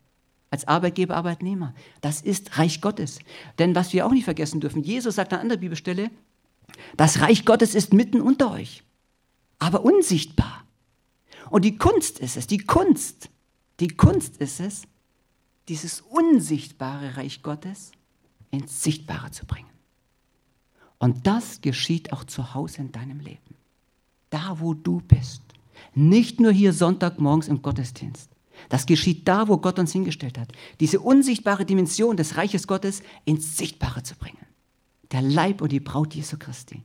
als 0.50 0.66
Arbeitgeber, 0.66 1.16
Arbeitnehmer. 1.16 1.74
Das 2.00 2.20
ist 2.20 2.58
Reich 2.58 2.80
Gottes. 2.80 3.20
Denn 3.58 3.74
was 3.74 3.92
wir 3.92 4.04
auch 4.04 4.10
nicht 4.10 4.24
vergessen 4.24 4.60
dürfen, 4.60 4.82
Jesus 4.82 5.14
sagt 5.14 5.32
an 5.32 5.40
anderer 5.40 5.58
Bibelstelle, 5.58 6.10
das 6.96 7.20
Reich 7.20 7.44
Gottes 7.44 7.74
ist 7.74 7.92
mitten 7.92 8.20
unter 8.20 8.50
euch. 8.52 8.82
Aber 9.60 9.84
unsichtbar. 9.84 10.64
Und 11.50 11.64
die 11.64 11.76
Kunst 11.76 12.18
ist 12.18 12.36
es, 12.36 12.48
die 12.48 12.58
Kunst, 12.58 13.30
die 13.78 13.88
Kunst 13.88 14.38
ist 14.38 14.58
es, 14.58 14.82
dieses 15.68 16.00
unsichtbare 16.00 17.16
Reich 17.16 17.42
Gottes 17.42 17.92
ins 18.50 18.82
Sichtbare 18.82 19.30
zu 19.30 19.46
bringen. 19.46 19.70
Und 20.98 21.26
das 21.26 21.60
geschieht 21.60 22.12
auch 22.12 22.24
zu 22.24 22.54
Hause 22.54 22.82
in 22.82 22.92
deinem 22.92 23.20
Leben. 23.20 23.54
Da, 24.30 24.60
wo 24.60 24.74
du 24.74 25.00
bist. 25.00 25.42
Nicht 25.94 26.40
nur 26.40 26.52
hier 26.52 26.72
Sonntagmorgens 26.72 27.48
im 27.48 27.62
Gottesdienst. 27.62 28.28
Das 28.68 28.86
geschieht 28.86 29.26
da, 29.26 29.48
wo 29.48 29.56
Gott 29.56 29.78
uns 29.78 29.92
hingestellt 29.92 30.38
hat. 30.38 30.52
Diese 30.78 31.00
unsichtbare 31.00 31.64
Dimension 31.64 32.16
des 32.16 32.36
Reiches 32.36 32.66
Gottes 32.66 33.02
ins 33.24 33.56
Sichtbare 33.56 34.02
zu 34.02 34.14
bringen. 34.16 34.44
Der 35.12 35.22
Leib 35.22 35.62
und 35.62 35.72
die 35.72 35.80
Braut 35.80 36.14
Jesu 36.14 36.36
Christi. 36.38 36.82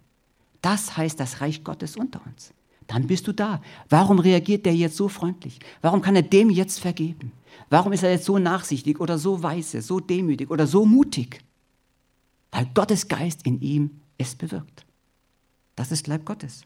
Das 0.62 0.96
heißt 0.96 1.20
das 1.20 1.42
Reich 1.42 1.64
Gottes 1.64 1.98
unter 1.98 2.22
uns. 2.26 2.54
Dann 2.88 3.08
bist 3.08 3.28
du 3.28 3.34
da. 3.34 3.62
Warum 3.90 4.20
reagiert 4.20 4.66
der 4.66 4.76
jetzt 4.76 4.98
so 4.98 5.08
freundlich? 5.08 5.60
Warum 5.82 6.02
kann 6.02 6.16
er 6.16 6.22
dem 6.22 6.50
jetzt 6.50 6.80
vergeben? 6.80 7.32
Warum 7.70 7.94
ist 7.94 8.04
er 8.04 8.12
jetzt 8.12 8.26
so 8.26 8.38
nachsichtig 8.38 9.00
oder 9.00 9.18
so 9.18 9.42
weise, 9.42 9.82
so 9.82 10.00
demütig 10.00 10.52
oder 10.52 10.68
so 10.68 10.86
mutig? 10.86 11.40
Weil 12.52 12.70
Gottes 12.74 13.08
Geist 13.08 13.46
in 13.46 13.60
ihm 13.62 14.02
es 14.18 14.36
bewirkt. 14.36 14.86
Das 15.76 15.92
ist 15.92 16.08
Leib 16.08 16.26
Gottes. 16.26 16.64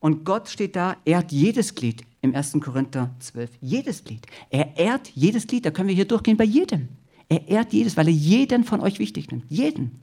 Und 0.00 0.24
Gott 0.24 0.48
steht 0.48 0.76
da, 0.76 0.96
ehrt 1.04 1.32
jedes 1.32 1.74
Glied 1.74 2.04
im 2.20 2.34
1. 2.34 2.58
Korinther 2.60 3.14
12. 3.20 3.50
Jedes 3.60 4.04
Glied. 4.04 4.26
Er 4.50 4.76
ehrt 4.76 5.08
jedes 5.14 5.46
Glied. 5.46 5.64
Da 5.64 5.70
können 5.70 5.88
wir 5.88 5.94
hier 5.94 6.04
durchgehen 6.06 6.36
bei 6.36 6.44
jedem. 6.44 6.88
Er 7.28 7.48
ehrt 7.48 7.72
jedes, 7.72 7.96
weil 7.96 8.08
er 8.08 8.12
jeden 8.12 8.64
von 8.64 8.80
euch 8.80 8.98
wichtig 8.98 9.30
nimmt. 9.30 9.44
Jeden. 9.48 10.02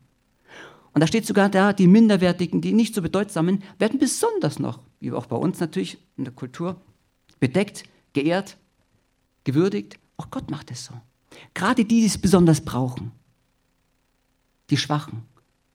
Und 0.93 1.01
da 1.01 1.07
steht 1.07 1.25
sogar 1.25 1.49
da, 1.49 1.73
die 1.73 1.87
Minderwertigen, 1.87 2.61
die 2.61 2.73
nicht 2.73 2.93
so 2.93 3.01
bedeutsamen, 3.01 3.63
werden 3.79 3.99
besonders 3.99 4.59
noch, 4.59 4.79
wie 4.99 5.11
auch 5.11 5.25
bei 5.25 5.35
uns 5.35 5.59
natürlich 5.59 5.97
in 6.17 6.23
der 6.23 6.33
Kultur, 6.33 6.79
bedeckt, 7.39 7.83
geehrt, 8.13 8.57
gewürdigt. 9.43 9.97
Auch 10.17 10.29
Gott 10.29 10.51
macht 10.51 10.69
es 10.71 10.85
so. 10.85 10.93
Gerade 11.55 11.83
die, 11.83 12.01
die 12.01 12.05
es 12.05 12.17
besonders 12.17 12.61
brauchen, 12.61 13.11
die 14.69 14.77
Schwachen, 14.77 15.23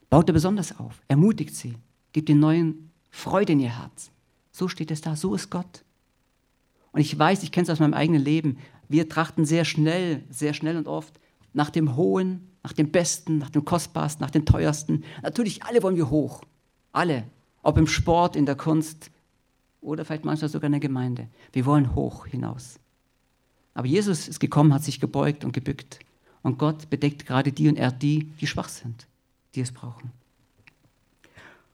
baut 0.09 0.29
er 0.29 0.33
besonders 0.33 0.79
auf, 0.79 1.03
ermutigt 1.09 1.55
sie, 1.55 1.75
gibt 2.13 2.29
ihnen 2.29 2.41
neuen 2.41 2.91
Freude 3.11 3.53
in 3.53 3.61
ihr 3.61 3.77
Herz. 3.77 4.11
So 4.53 4.69
steht 4.69 4.91
es 4.91 5.01
da, 5.01 5.17
so 5.17 5.35
ist 5.35 5.51
Gott. 5.51 5.85
Und 6.93 7.01
ich 7.01 7.19
weiß, 7.19 7.43
ich 7.43 7.53
kenne 7.53 7.65
es 7.65 7.71
aus 7.71 7.81
meinem 7.81 7.95
eigenen 7.95 8.23
Leben, 8.23 8.59
wir 8.89 9.09
trachten 9.09 9.45
sehr 9.45 9.65
schnell, 9.65 10.25
sehr 10.31 10.55
schnell 10.55 10.77
und 10.77 10.89
oft 10.89 11.21
nach 11.53 11.71
dem 11.71 11.97
Hohen, 11.97 12.49
nach 12.63 12.73
dem 12.73 12.91
Besten, 12.91 13.39
nach 13.39 13.51
dem 13.51 13.65
Kostbarsten, 13.65 14.23
nach 14.25 14.31
dem 14.31 14.45
Teuersten. 14.45 15.05
Natürlich, 15.23 15.63
alle 15.63 15.83
wollen 15.83 15.97
wir 15.97 16.11
hoch. 16.11 16.43
Alle. 16.93 17.25
Ob 17.63 17.79
im 17.79 17.87
Sport, 17.87 18.37
in 18.37 18.47
der 18.47 18.57
Kunst 18.57 19.11
oder 19.81 20.05
vielleicht 20.05 20.25
manchmal 20.25 20.49
sogar 20.49 20.67
in 20.67 20.73
der 20.73 20.81
Gemeinde. 20.81 21.29
Wir 21.53 21.67
wollen 21.67 21.95
hoch 21.95 22.27
hinaus. 22.27 22.79
Aber 23.75 23.87
Jesus 23.87 24.27
ist 24.27 24.41
gekommen, 24.41 24.75
hat 24.75 24.83
sich 24.83 25.01
gebeugt 25.01 25.45
und 25.45 25.53
gebückt. 25.53 26.01
Und 26.43 26.59
Gott 26.59 26.91
bedeckt 26.91 27.27
gerade 27.27 27.53
die 27.53 27.69
und 27.69 27.77
er 27.77 27.93
die, 27.93 28.25
die 28.41 28.47
schwach 28.47 28.69
sind, 28.69 29.07
die 29.55 29.61
es 29.61 29.73
brauchen. 29.73 30.11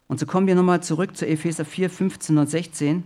Und 0.07 0.21
so 0.21 0.27
kommen 0.27 0.47
wir 0.47 0.55
nochmal 0.55 0.83
zurück 0.83 1.17
zu 1.17 1.27
Epheser 1.27 1.65
4, 1.65 1.89
15 1.89 2.39
und 2.39 2.49
16. 2.49 3.05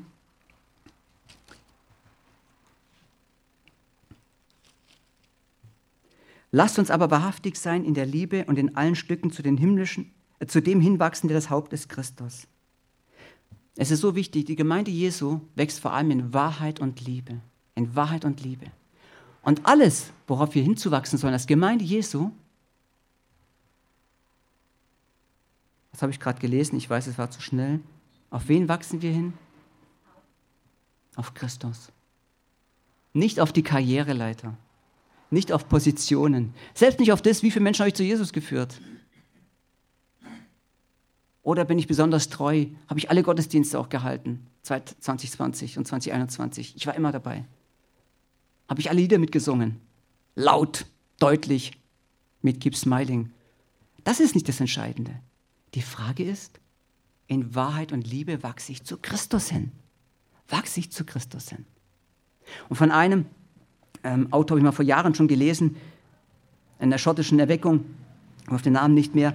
Lasst 6.50 6.78
uns 6.78 6.90
aber 6.90 7.10
wahrhaftig 7.10 7.56
sein 7.56 7.84
in 7.84 7.94
der 7.94 8.06
Liebe 8.06 8.44
und 8.46 8.58
in 8.58 8.76
allen 8.76 8.94
Stücken 8.94 9.30
zu, 9.30 9.42
den 9.42 9.56
himmlischen, 9.56 10.12
äh, 10.38 10.46
zu 10.46 10.62
dem 10.62 10.80
hinwachsen, 10.80 11.28
der 11.28 11.36
das 11.36 11.50
Haupt 11.50 11.72
ist 11.72 11.88
Christus. 11.88 12.46
Es 13.76 13.90
ist 13.90 14.00
so 14.00 14.14
wichtig, 14.14 14.46
die 14.46 14.56
Gemeinde 14.56 14.90
Jesu 14.90 15.40
wächst 15.54 15.80
vor 15.80 15.92
allem 15.92 16.10
in 16.10 16.32
Wahrheit 16.32 16.80
und 16.80 17.04
Liebe. 17.04 17.40
In 17.74 17.94
Wahrheit 17.94 18.24
und 18.24 18.42
Liebe. 18.42 18.66
Und 19.42 19.66
alles, 19.66 20.10
worauf 20.26 20.54
wir 20.54 20.62
hinzuwachsen 20.62 21.18
sollen, 21.18 21.32
als 21.32 21.46
Gemeinde 21.46 21.84
Jesu, 21.84 22.32
was 25.92 26.02
habe 26.02 26.10
ich 26.10 26.18
gerade 26.18 26.40
gelesen? 26.40 26.76
Ich 26.76 26.88
weiß, 26.88 27.06
es 27.06 27.18
war 27.18 27.30
zu 27.30 27.40
schnell. 27.40 27.80
Auf 28.30 28.48
wen 28.48 28.68
wachsen 28.68 29.00
wir 29.00 29.12
hin? 29.12 29.32
Auf 31.14 31.34
Christus. 31.34 31.92
Nicht 33.12 33.38
auf 33.38 33.52
die 33.52 33.62
Karriereleiter 33.62 34.56
nicht 35.30 35.52
auf 35.52 35.68
Positionen, 35.68 36.54
selbst 36.74 37.00
nicht 37.00 37.12
auf 37.12 37.22
das, 37.22 37.42
wie 37.42 37.50
viele 37.50 37.62
Menschen 37.62 37.80
habe 37.80 37.88
ich 37.88 37.94
zu 37.94 38.02
Jesus 38.02 38.32
geführt. 38.32 38.80
Oder 41.42 41.64
bin 41.64 41.78
ich 41.78 41.86
besonders 41.86 42.28
treu? 42.28 42.66
Habe 42.88 43.00
ich 43.00 43.10
alle 43.10 43.22
Gottesdienste 43.22 43.78
auch 43.78 43.88
gehalten? 43.88 44.46
2020 44.62 45.78
und 45.78 45.86
2021. 45.86 46.76
Ich 46.76 46.86
war 46.86 46.94
immer 46.94 47.10
dabei. 47.10 47.44
Habe 48.68 48.80
ich 48.80 48.90
alle 48.90 49.00
Lieder 49.00 49.18
mitgesungen? 49.18 49.80
Laut, 50.34 50.84
deutlich, 51.18 51.72
mit 52.42 52.60
Keep 52.60 52.76
Smiling. 52.76 53.32
Das 54.04 54.20
ist 54.20 54.34
nicht 54.34 54.48
das 54.48 54.60
Entscheidende. 54.60 55.18
Die 55.74 55.82
Frage 55.82 56.24
ist, 56.24 56.60
in 57.26 57.54
Wahrheit 57.54 57.92
und 57.92 58.06
Liebe 58.06 58.42
wachse 58.42 58.72
ich 58.72 58.84
zu 58.84 58.98
Christus 58.98 59.48
hin. 59.48 59.72
Wachse 60.48 60.80
ich 60.80 60.92
zu 60.92 61.04
Christus 61.04 61.50
hin. 61.50 61.66
Und 62.68 62.76
von 62.76 62.90
einem 62.90 63.26
ähm, 64.08 64.32
Autor 64.32 64.54
habe 64.54 64.60
ich 64.60 64.64
mal 64.64 64.72
vor 64.72 64.84
Jahren 64.84 65.14
schon 65.14 65.28
gelesen, 65.28 65.76
in 66.80 66.90
der 66.90 66.98
schottischen 66.98 67.38
Erweckung, 67.38 67.84
auf 68.48 68.62
den 68.62 68.74
Namen 68.74 68.94
nicht 68.94 69.14
mehr. 69.14 69.34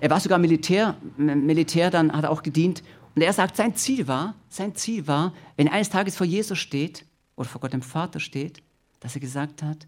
Er 0.00 0.10
war 0.10 0.20
sogar 0.20 0.38
Militär, 0.38 0.96
Militär 1.16 1.90
dann 1.90 2.12
hat 2.12 2.24
er 2.24 2.30
auch 2.30 2.42
gedient. 2.42 2.82
Und 3.14 3.22
er 3.22 3.32
sagt, 3.32 3.56
sein 3.56 3.76
Ziel 3.76 4.08
war, 4.08 4.34
sein 4.48 4.74
Ziel 4.74 5.06
war, 5.06 5.34
wenn 5.56 5.66
er 5.66 5.74
eines 5.74 5.90
Tages 5.90 6.16
vor 6.16 6.26
Jesus 6.26 6.58
steht 6.58 7.04
oder 7.36 7.48
vor 7.48 7.60
Gott 7.60 7.72
dem 7.72 7.82
Vater 7.82 8.20
steht, 8.20 8.62
dass 9.00 9.14
er 9.14 9.20
gesagt 9.20 9.62
hat, 9.62 9.86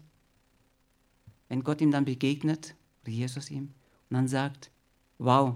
wenn 1.49 1.63
Gott 1.63 1.81
ihm 1.81 1.91
dann 1.91 2.05
begegnet, 2.05 2.75
oder 3.03 3.11
Jesus 3.11 3.49
ihm, 3.49 3.71
und 4.09 4.17
dann 4.17 4.27
sagt, 4.27 4.69
wow, 5.17 5.55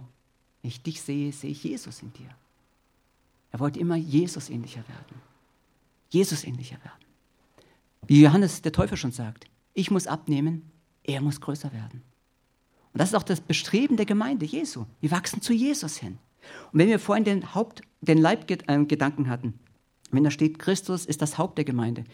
wenn 0.62 0.70
ich 0.70 0.82
dich 0.82 1.02
sehe, 1.02 1.32
sehe 1.32 1.52
ich 1.52 1.64
Jesus 1.64 2.02
in 2.02 2.12
dir. 2.14 2.30
Er 3.52 3.60
wollte 3.60 3.80
immer 3.80 3.96
Jesus 3.96 4.50
ähnlicher 4.50 4.88
werden. 4.88 5.22
Jesus 6.10 6.44
ähnlicher 6.44 6.78
werden. 6.84 7.09
Wie 8.08 8.22
Johannes 8.22 8.62
der 8.62 8.72
Täufer 8.72 8.98
schon 8.98 9.12
sagt, 9.12 9.46
ich 9.74 9.92
muss 9.92 10.08
abnehmen, 10.08 10.72
er 11.04 11.22
muss 11.22 11.42
größer 11.42 11.72
werden. 11.74 12.04
Und 12.94 13.00
das 13.00 13.10
ist 13.10 13.16
auch 13.16 13.24
das 13.24 13.42
Bestreben 13.42 13.98
der 13.98 14.06
Gemeinde 14.06 14.46
Jesu. 14.46 14.86
Wir 15.00 15.12
wachsen 15.12 15.42
zu 15.42 15.54
Jesus 15.54 15.98
hin. 15.98 16.18
Und 16.72 16.80
wenn 16.80 16.88
wir 16.88 17.00
vorhin 17.00 17.24
den 17.24 17.54
Haupt, 17.54 17.82
den 18.02 18.18
Leibgedanken 18.18 19.26
äh, 19.26 19.30
hatten, 19.30 19.60
wenn 20.12 20.24
da 20.24 20.32
steht, 20.32 20.58
Christus 20.58 21.06
ist 21.06 21.22
das 21.22 21.38
Haupt 21.38 21.58
der 21.58 21.66
Gemeinde, 21.66 22.06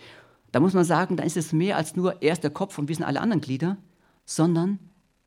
da 0.52 0.60
muss 0.60 0.74
man 0.74 0.86
sagen, 0.86 1.18
da 1.18 1.24
ist 1.24 1.38
es 1.38 1.54
mehr 1.54 1.78
als 1.78 1.96
nur 1.96 2.22
er 2.22 2.34
ist 2.34 2.44
der 2.44 2.52
Kopf 2.52 2.78
und 2.78 2.88
wir 2.88 2.96
sind 2.96 3.06
alle 3.06 3.22
anderen 3.22 3.42
Glieder, 3.42 3.78
sondern 4.26 4.80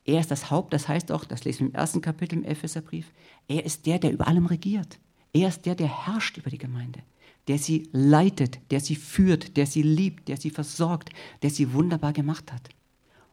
er 0.04 0.20
ist 0.20 0.30
das 0.30 0.50
Haupt, 0.50 0.72
das 0.72 0.88
heißt 0.88 1.12
auch, 1.12 1.24
das 1.24 1.44
lesen 1.44 1.60
wir 1.60 1.66
im 1.68 1.74
ersten 1.74 2.00
Kapitel 2.00 2.38
im 2.38 2.44
Epheserbrief, 2.44 3.12
er 3.46 3.64
ist 3.64 3.86
der, 3.86 3.98
der 3.98 4.12
über 4.12 4.26
allem 4.26 4.46
regiert. 4.46 4.98
Er 5.32 5.48
ist 5.48 5.66
der, 5.66 5.74
der 5.74 6.06
herrscht 6.06 6.38
über 6.38 6.50
die 6.50 6.58
Gemeinde 6.58 7.00
der 7.48 7.58
sie 7.58 7.88
leitet, 7.92 8.60
der 8.70 8.80
sie 8.80 8.94
führt, 8.94 9.56
der 9.56 9.66
sie 9.66 9.82
liebt, 9.82 10.28
der 10.28 10.36
sie 10.36 10.50
versorgt, 10.50 11.10
der 11.42 11.50
sie 11.50 11.72
wunderbar 11.72 12.12
gemacht 12.12 12.52
hat. 12.52 12.68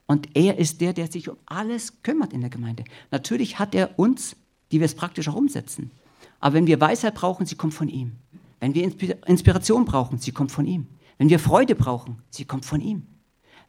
Und 0.07 0.35
er 0.35 0.57
ist 0.57 0.81
der, 0.81 0.93
der 0.93 1.11
sich 1.11 1.29
um 1.29 1.37
alles 1.45 2.01
kümmert 2.01 2.31
in 2.31 2.41
der 2.41 2.49
Gemeinde. 2.49 2.85
Natürlich 3.11 3.59
hat 3.59 3.75
er 3.75 3.99
uns, 3.99 4.35
die 4.71 4.79
wir 4.79 4.85
es 4.85 4.95
praktisch 4.95 5.27
auch 5.27 5.35
umsetzen. 5.35 5.91
Aber 6.39 6.55
wenn 6.55 6.67
wir 6.67 6.79
Weisheit 6.79 7.15
brauchen, 7.15 7.45
sie 7.45 7.55
kommt 7.55 7.73
von 7.73 7.89
ihm. 7.89 8.13
Wenn 8.59 8.73
wir 8.73 8.83
Inspiration 9.27 9.85
brauchen, 9.85 10.19
sie 10.19 10.31
kommt 10.31 10.51
von 10.51 10.65
ihm. 10.65 10.87
Wenn 11.17 11.29
wir 11.29 11.39
Freude 11.39 11.75
brauchen, 11.75 12.21
sie 12.29 12.45
kommt 12.45 12.65
von 12.65 12.81
ihm. 12.81 13.07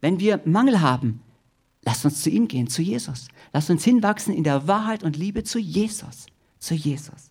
Wenn 0.01 0.21
wir 0.21 0.41
Mangel 0.45 0.81
haben, 0.81 1.23
lasst 1.83 2.05
uns 2.05 2.23
zu 2.23 2.31
ihm 2.31 2.49
gehen, 2.49 2.69
zu 2.69 2.83
Jesus. 2.83 3.29
Lasst 3.53 3.71
uns 3.71 3.83
hinwachsen 3.85 4.35
in 4.35 4.44
der 4.44 4.69
Wahrheit 4.69 5.03
und 5.03 5.17
Liebe 5.17 5.42
zu 5.42 5.59
Jesus, 5.59 6.27
zu 6.59 6.75
Jesus 6.75 7.31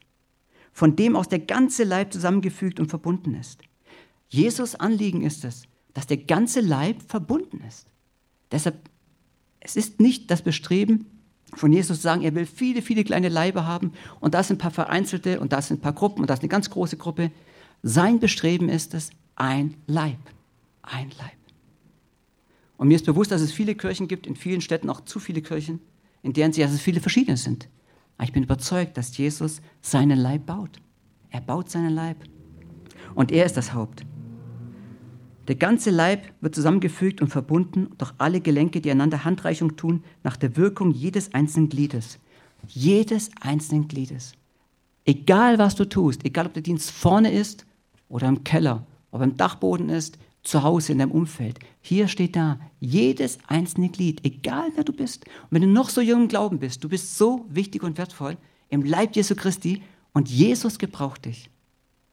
von 0.76 0.98
dem 0.98 1.16
aus 1.16 1.30
der 1.30 1.40
ganze 1.40 1.86
Leib 1.86 2.12
zusammengefügt 2.12 2.82
und 2.82 2.90
verbunden 2.90 3.34
ist. 3.34 3.62
Jesus 4.28 4.76
Anliegen 4.76 5.24
ist 5.24 5.46
es, 5.46 5.64
dass 5.94 6.06
der 6.06 6.18
ganze 6.18 6.60
Leib 6.60 7.02
verbunden 7.08 7.64
ist. 7.66 7.88
Deshalb, 8.52 8.76
es 9.62 9.78
ist 9.78 10.02
nicht 10.02 10.30
das 10.30 10.42
Bestreben 10.42 11.06
von 11.54 11.72
Jesus 11.72 11.98
zu 11.98 12.04
sagen, 12.04 12.24
er 12.24 12.36
will 12.36 12.46
viele, 12.46 12.82
viele 12.82 13.06
kleine 13.06 13.30
Leibe 13.30 13.66
haben 13.66 13.94
und 14.20 14.34
da 14.34 14.44
sind 14.44 14.58
ein 14.58 14.60
paar 14.60 14.72
vereinzelte 14.72 15.40
und 15.40 15.54
da 15.54 15.62
sind 15.62 15.78
ein 15.78 15.82
paar 15.82 15.94
Gruppen 15.94 16.20
und 16.20 16.30
da 16.30 16.34
ist 16.34 16.42
eine 16.42 16.50
ganz 16.50 16.70
große 16.70 16.98
Gruppe. 16.98 17.32
Sein 17.82 18.20
Bestreben 18.20 18.68
ist 18.68 18.94
es, 18.94 19.12
ein 19.38 19.76
Leib, 19.88 20.20
ein 20.82 21.10
Leib. 21.18 21.38
Und 22.76 22.90
mir 22.90 22.96
ist 22.96 23.06
bewusst, 23.06 23.32
dass 23.32 23.40
es 23.40 23.54
viele 23.54 23.76
Kirchen 23.76 24.10
gibt, 24.10 24.28
in 24.28 24.36
vielen 24.36 24.60
Städten 24.60 24.90
auch 24.90 25.00
zu 25.00 25.22
viele 25.22 25.42
Kirchen, 25.42 25.80
in 26.22 26.34
deren 26.34 26.52
sie, 26.52 26.60
dass 26.60 26.74
es 26.74 26.82
viele 26.82 27.00
verschiedene 27.00 27.38
sind. 27.38 27.70
Aber 28.18 28.26
ich 28.26 28.34
bin 28.34 28.44
überzeugt, 28.44 28.98
dass 28.98 29.18
Jesus 29.18 29.62
seinen 29.82 30.18
Leib 30.18 30.46
baut. 30.46 30.80
Er 31.30 31.42
baut 31.42 31.70
seinen 31.70 31.94
Leib. 31.94 32.18
Und 33.14 33.32
er 33.32 33.46
ist 33.46 33.58
das 33.58 33.74
Haupt. 33.74 34.06
Der 35.48 35.56
ganze 35.56 35.92
Leib 35.92 36.34
wird 36.42 36.56
zusammengefügt 36.56 37.22
und 37.22 37.28
verbunden 37.28 37.90
durch 37.98 38.14
alle 38.18 38.42
Gelenke, 38.42 38.82
die 38.82 38.90
einander 38.90 39.26
Handreichung 39.26 39.76
tun, 39.76 40.04
nach 40.24 40.38
der 40.38 40.58
Wirkung 40.58 40.92
jedes 40.92 41.34
einzelnen 41.34 41.70
Gliedes. 41.70 42.20
Jedes 42.68 43.30
einzelnen 43.42 43.88
Gliedes. 43.88 44.34
Egal 45.06 45.60
was 45.60 45.76
du 45.76 45.86
tust, 45.86 46.26
egal 46.26 46.48
ob 46.48 46.54
der 46.54 46.64
Dienst 46.64 46.90
vorne 46.90 47.32
ist 47.32 47.66
oder 48.10 48.28
im 48.28 48.44
Keller, 48.44 48.88
ob 49.12 49.22
im 49.22 49.38
Dachboden 49.38 49.90
ist, 49.90 50.18
zu 50.42 50.64
Hause 50.64 50.94
in 50.94 51.00
deinem 51.00 51.12
Umfeld. 51.12 51.60
Hier 51.88 52.08
steht 52.08 52.36
da, 52.36 52.60
jedes 52.80 53.38
einzelne 53.46 53.90
Glied, 53.90 54.26
egal 54.26 54.72
wer 54.74 54.84
du 54.84 54.92
bist, 54.92 55.28
und 55.28 55.52
wenn 55.52 55.62
du 55.62 55.68
noch 55.68 55.92
so 55.92 56.02
jung 56.02 56.24
im 56.24 56.28
Glauben 56.28 56.58
bist, 56.58 56.84
du 56.84 56.90
bist 56.90 57.16
so 57.16 57.46
wichtig 57.48 57.84
und 57.84 58.00
wertvoll 58.00 58.40
im 58.70 58.82
Leib 58.82 59.16
Jesu 59.16 59.36
Christi 59.36 59.84
und 60.12 60.28
Jesus 60.28 60.80
gebraucht 60.80 61.26
dich, 61.26 61.52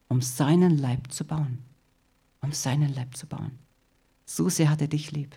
um 0.09 0.21
seinen 0.21 0.77
Leib 0.77 1.11
zu 1.11 1.25
bauen. 1.25 1.57
Um 2.41 2.51
seinen 2.51 2.93
Leib 2.93 3.17
zu 3.17 3.25
bauen. 3.25 3.57
So 4.27 4.47
sehr 4.47 4.69
hat 4.69 4.79
er 4.79 4.89
dich 4.89 5.11
lieb. 5.11 5.35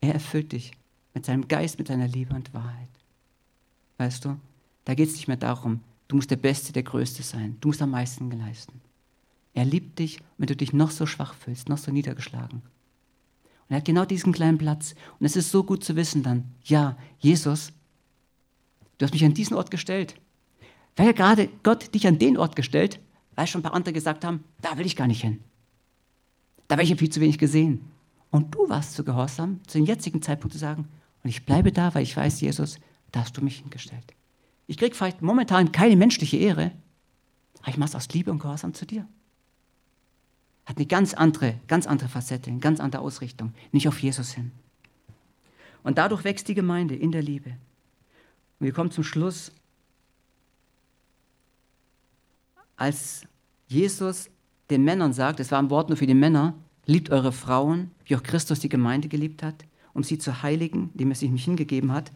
Er 0.00 0.14
erfüllt 0.14 0.52
dich 0.52 0.72
mit 1.12 1.26
seinem 1.26 1.46
Geist, 1.48 1.78
mit 1.78 1.88
seiner 1.88 2.08
Liebe 2.08 2.34
und 2.34 2.54
Wahrheit. 2.54 2.88
Weißt 3.98 4.24
du, 4.24 4.38
da 4.86 4.94
geht 4.94 5.08
es 5.08 5.16
nicht 5.16 5.28
mehr 5.28 5.36
darum, 5.36 5.80
du 6.08 6.16
musst 6.16 6.30
der 6.30 6.36
Beste, 6.36 6.72
der 6.72 6.82
Größte 6.82 7.22
sein. 7.22 7.58
Du 7.60 7.68
musst 7.68 7.82
am 7.82 7.90
meisten 7.90 8.30
leisten. 8.30 8.80
Er 9.54 9.64
liebt 9.64 9.98
dich, 9.98 10.20
wenn 10.38 10.46
du 10.46 10.56
dich 10.56 10.72
noch 10.72 10.90
so 10.90 11.06
schwach 11.06 11.34
fühlst, 11.34 11.68
noch 11.68 11.78
so 11.78 11.92
niedergeschlagen. 11.92 12.62
Und 12.62 13.70
er 13.70 13.76
hat 13.76 13.84
genau 13.84 14.04
diesen 14.04 14.32
kleinen 14.32 14.58
Platz. 14.58 14.94
Und 15.18 15.26
es 15.26 15.36
ist 15.36 15.50
so 15.50 15.62
gut 15.64 15.84
zu 15.84 15.96
wissen 15.96 16.22
dann, 16.22 16.44
ja, 16.64 16.96
Jesus, 17.18 17.72
du 18.98 19.04
hast 19.04 19.12
mich 19.12 19.24
an 19.24 19.34
diesen 19.34 19.56
Ort 19.56 19.70
gestellt. 19.70 20.14
Weil 20.96 21.06
ja 21.06 21.12
gerade 21.12 21.48
Gott 21.62 21.94
dich 21.94 22.06
an 22.06 22.18
den 22.18 22.36
Ort 22.36 22.56
gestellt, 22.56 23.00
weil 23.34 23.46
schon 23.46 23.60
ein 23.60 23.64
paar 23.64 23.74
andere 23.74 23.92
gesagt 23.92 24.24
haben, 24.24 24.44
da 24.60 24.76
will 24.78 24.86
ich 24.86 24.96
gar 24.96 25.06
nicht 25.06 25.22
hin. 25.22 25.40
Da 26.68 26.74
habe 26.74 26.82
ich 26.82 26.90
ja 26.90 26.96
viel 26.96 27.10
zu 27.10 27.20
wenig 27.20 27.38
gesehen. 27.38 27.82
Und 28.30 28.54
du 28.54 28.68
warst 28.68 28.94
so 28.94 29.04
gehorsam, 29.04 29.60
zu 29.66 29.78
dem 29.78 29.86
jetzigen 29.86 30.22
Zeitpunkt 30.22 30.52
zu 30.52 30.58
sagen, 30.58 30.88
und 31.22 31.30
ich 31.30 31.44
bleibe 31.44 31.70
da, 31.70 31.94
weil 31.94 32.02
ich 32.02 32.16
weiß, 32.16 32.40
Jesus, 32.40 32.78
da 33.12 33.20
hast 33.20 33.36
du 33.36 33.42
mich 33.42 33.58
hingestellt. 33.58 34.14
Ich 34.66 34.76
kriege 34.76 34.94
vielleicht 34.94 35.22
momentan 35.22 35.70
keine 35.70 35.96
menschliche 35.96 36.36
Ehre, 36.36 36.72
aber 37.60 37.68
ich 37.68 37.76
mache 37.76 37.90
es 37.90 37.94
aus 37.94 38.08
Liebe 38.08 38.30
und 38.30 38.38
Gehorsam 38.38 38.74
zu 38.74 38.86
dir. 38.86 39.06
Hat 40.64 40.76
eine 40.76 40.86
ganz 40.86 41.14
andere, 41.14 41.58
ganz 41.66 41.86
andere 41.86 42.08
Facette, 42.08 42.50
eine 42.50 42.60
ganz 42.60 42.80
andere 42.80 43.02
Ausrichtung, 43.02 43.52
nicht 43.72 43.88
auf 43.88 43.98
Jesus 43.98 44.32
hin. 44.32 44.52
Und 45.82 45.98
dadurch 45.98 46.24
wächst 46.24 46.48
die 46.48 46.54
Gemeinde 46.54 46.94
in 46.94 47.12
der 47.12 47.22
Liebe. 47.22 47.50
Und 47.50 48.66
wir 48.66 48.72
kommen 48.72 48.90
zum 48.90 49.04
Schluss. 49.04 49.52
Als 52.76 53.26
Jesus 53.66 54.30
den 54.70 54.84
Männern 54.84 55.12
sagt, 55.12 55.40
es 55.40 55.50
war 55.50 55.58
ein 55.58 55.70
Wort 55.70 55.88
nur 55.88 55.98
für 55.98 56.06
die 56.06 56.14
Männer, 56.14 56.54
liebt 56.86 57.10
eure 57.10 57.32
Frauen, 57.32 57.90
wie 58.04 58.16
auch 58.16 58.22
Christus 58.22 58.60
die 58.60 58.68
Gemeinde 58.68 59.08
geliebt 59.08 59.42
hat, 59.42 59.64
um 59.92 60.02
sie 60.02 60.18
zu 60.18 60.42
heiligen, 60.42 60.90
dem 60.94 61.10
er 61.10 61.16
sich 61.16 61.30
nicht 61.30 61.44
hingegeben 61.44 61.92
hat, 61.92 62.12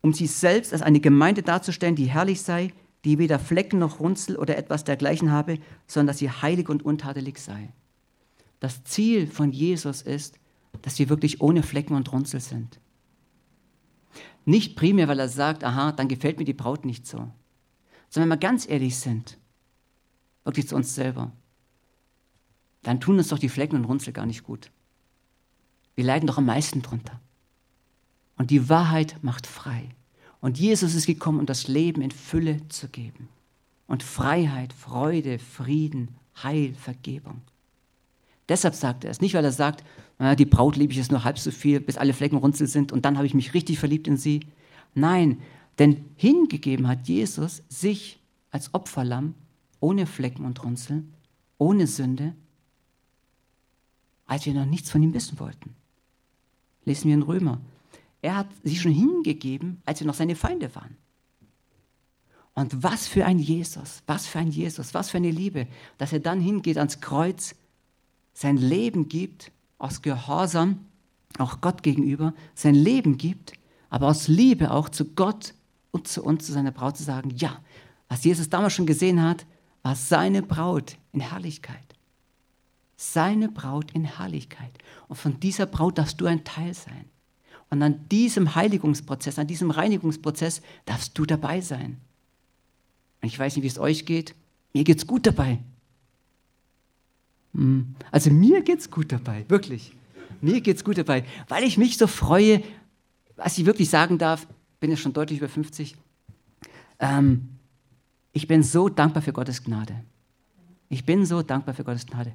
um 0.00 0.12
sie 0.12 0.26
selbst 0.26 0.72
als 0.72 0.82
eine 0.82 1.00
Gemeinde 1.00 1.42
darzustellen, 1.42 1.94
die 1.94 2.06
herrlich 2.06 2.42
sei, 2.42 2.72
die 3.04 3.18
weder 3.18 3.38
Flecken 3.38 3.78
noch 3.78 4.00
Runzel 4.00 4.36
oder 4.36 4.56
etwas 4.56 4.84
dergleichen 4.84 5.30
habe, 5.30 5.58
sondern 5.86 6.08
dass 6.08 6.18
sie 6.18 6.30
heilig 6.30 6.68
und 6.68 6.84
untadelig 6.84 7.38
sei. 7.38 7.72
Das 8.60 8.84
Ziel 8.84 9.26
von 9.26 9.50
Jesus 9.50 10.02
ist, 10.02 10.38
dass 10.82 10.98
wir 10.98 11.08
wirklich 11.08 11.40
ohne 11.40 11.62
Flecken 11.62 11.94
und 11.94 12.12
Runzel 12.12 12.40
sind. 12.40 12.78
Nicht 14.44 14.76
primär, 14.76 15.08
weil 15.08 15.18
er 15.18 15.28
sagt, 15.28 15.64
aha, 15.64 15.92
dann 15.92 16.08
gefällt 16.08 16.38
mir 16.38 16.44
die 16.44 16.52
Braut 16.52 16.84
nicht 16.84 17.06
so, 17.06 17.30
sondern 18.08 18.30
wenn 18.30 18.40
wir 18.40 18.48
ganz 18.48 18.68
ehrlich 18.68 18.96
sind, 18.96 19.38
wirklich 20.44 20.68
zu 20.68 20.76
uns 20.76 20.94
selber, 20.94 21.32
dann 22.82 23.00
tun 23.00 23.18
uns 23.18 23.28
doch 23.28 23.38
die 23.38 23.48
Flecken 23.48 23.76
und 23.76 23.84
Runzel 23.84 24.12
gar 24.12 24.26
nicht 24.26 24.42
gut. 24.42 24.70
Wir 25.94 26.04
leiden 26.04 26.26
doch 26.26 26.38
am 26.38 26.46
meisten 26.46 26.82
drunter. 26.82 27.20
Und 28.36 28.50
die 28.50 28.68
Wahrheit 28.68 29.16
macht 29.22 29.46
frei. 29.46 29.90
Und 30.42 30.58
Jesus 30.58 30.94
ist 30.94 31.06
gekommen, 31.06 31.38
um 31.38 31.46
das 31.46 31.68
Leben 31.68 32.02
in 32.02 32.10
Fülle 32.10 32.68
zu 32.68 32.88
geben. 32.88 33.28
Und 33.86 34.02
Freiheit, 34.02 34.74
Freude, 34.74 35.38
Frieden, 35.38 36.08
Heil, 36.42 36.74
Vergebung. 36.74 37.40
Deshalb 38.48 38.74
sagt 38.74 39.04
er 39.04 39.10
es. 39.10 39.20
Nicht, 39.20 39.34
weil 39.34 39.44
er 39.44 39.52
sagt, 39.52 39.84
die 40.38 40.44
Braut 40.44 40.76
liebe 40.76 40.92
ich 40.92 40.98
jetzt 40.98 41.12
nur 41.12 41.24
halb 41.24 41.38
so 41.38 41.50
viel, 41.50 41.80
bis 41.80 41.96
alle 41.96 42.12
Flecken 42.12 42.36
runzel 42.36 42.66
sind 42.66 42.92
und 42.92 43.04
dann 43.04 43.16
habe 43.16 43.26
ich 43.26 43.34
mich 43.34 43.54
richtig 43.54 43.78
verliebt 43.78 44.08
in 44.08 44.16
sie. 44.16 44.40
Nein, 44.94 45.40
denn 45.78 46.04
hingegeben 46.16 46.88
hat 46.88 47.08
Jesus 47.08 47.62
sich 47.68 48.20
als 48.50 48.74
Opferlamm 48.74 49.34
ohne 49.80 50.06
Flecken 50.06 50.44
und 50.44 50.62
Runzel, 50.62 51.04
ohne 51.56 51.86
Sünde, 51.86 52.34
als 54.26 54.44
wir 54.44 54.54
noch 54.54 54.66
nichts 54.66 54.90
von 54.90 55.02
ihm 55.02 55.14
wissen 55.14 55.38
wollten. 55.38 55.74
Lesen 56.84 57.08
wir 57.08 57.14
in 57.14 57.22
Römer. 57.22 57.60
Er 58.22 58.36
hat 58.36 58.46
sich 58.62 58.80
schon 58.80 58.92
hingegeben, 58.92 59.82
als 59.84 60.00
wir 60.00 60.06
noch 60.06 60.14
seine 60.14 60.36
Feinde 60.36 60.74
waren. 60.74 60.96
Und 62.54 62.82
was 62.82 63.08
für 63.08 63.24
ein 63.24 63.38
Jesus, 63.38 64.02
was 64.06 64.26
für 64.26 64.38
ein 64.38 64.50
Jesus, 64.50 64.94
was 64.94 65.10
für 65.10 65.16
eine 65.16 65.30
Liebe, 65.30 65.66
dass 65.98 66.12
er 66.12 66.20
dann 66.20 66.40
hingeht 66.40 66.78
ans 66.78 67.00
Kreuz, 67.00 67.54
sein 68.34 68.56
Leben 68.56 69.08
gibt, 69.08 69.50
aus 69.78 70.02
Gehorsam, 70.02 70.86
auch 71.38 71.60
Gott 71.60 71.82
gegenüber, 71.82 72.34
sein 72.54 72.74
Leben 72.74 73.18
gibt, 73.18 73.54
aber 73.90 74.08
aus 74.08 74.28
Liebe 74.28 74.70
auch 74.70 74.88
zu 74.88 75.06
Gott 75.06 75.54
und 75.90 76.08
zu 76.08 76.22
uns, 76.22 76.46
zu 76.46 76.52
seiner 76.52 76.70
Braut 76.70 76.96
zu 76.96 77.02
sagen, 77.02 77.30
ja, 77.36 77.60
was 78.08 78.24
Jesus 78.24 78.50
damals 78.50 78.74
schon 78.74 78.86
gesehen 78.86 79.22
hat, 79.22 79.46
war 79.82 79.96
seine 79.96 80.42
Braut 80.42 80.96
in 81.12 81.20
Herrlichkeit. 81.20 81.78
Seine 82.96 83.48
Braut 83.48 83.90
in 83.92 84.04
Herrlichkeit. 84.04 84.72
Und 85.08 85.16
von 85.16 85.40
dieser 85.40 85.66
Braut 85.66 85.98
darfst 85.98 86.20
du 86.20 86.26
ein 86.26 86.44
Teil 86.44 86.74
sein. 86.74 87.06
Und 87.72 87.80
an 87.82 88.06
diesem 88.10 88.54
Heiligungsprozess, 88.54 89.38
an 89.38 89.46
diesem 89.46 89.70
Reinigungsprozess 89.70 90.60
darfst 90.84 91.16
du 91.16 91.24
dabei 91.24 91.62
sein. 91.62 91.96
Und 93.22 93.28
ich 93.28 93.38
weiß 93.38 93.56
nicht, 93.56 93.62
wie 93.62 93.68
es 93.68 93.78
euch 93.78 94.04
geht. 94.04 94.34
Mir 94.74 94.84
geht 94.84 94.98
es 94.98 95.06
gut 95.06 95.26
dabei. 95.26 95.58
Hm. 97.54 97.94
Also 98.10 98.30
mir 98.30 98.60
geht 98.60 98.80
es 98.80 98.90
gut 98.90 99.10
dabei, 99.10 99.46
wirklich. 99.48 99.96
Mir 100.42 100.60
geht 100.60 100.76
es 100.76 100.84
gut 100.84 100.98
dabei, 100.98 101.24
weil 101.48 101.64
ich 101.64 101.78
mich 101.78 101.96
so 101.96 102.06
freue, 102.06 102.62
was 103.36 103.56
ich 103.56 103.64
wirklich 103.64 103.88
sagen 103.88 104.18
darf, 104.18 104.46
bin 104.78 104.90
ja 104.90 104.98
schon 104.98 105.14
deutlich 105.14 105.38
über 105.38 105.48
50. 105.48 105.96
Ähm, 106.98 107.48
ich 108.34 108.46
bin 108.46 108.62
so 108.62 108.90
dankbar 108.90 109.22
für 109.22 109.32
Gottes 109.32 109.64
Gnade. 109.64 110.04
Ich 110.90 111.06
bin 111.06 111.24
so 111.24 111.40
dankbar 111.40 111.74
für 111.74 111.84
Gottes 111.84 112.04
Gnade 112.04 112.34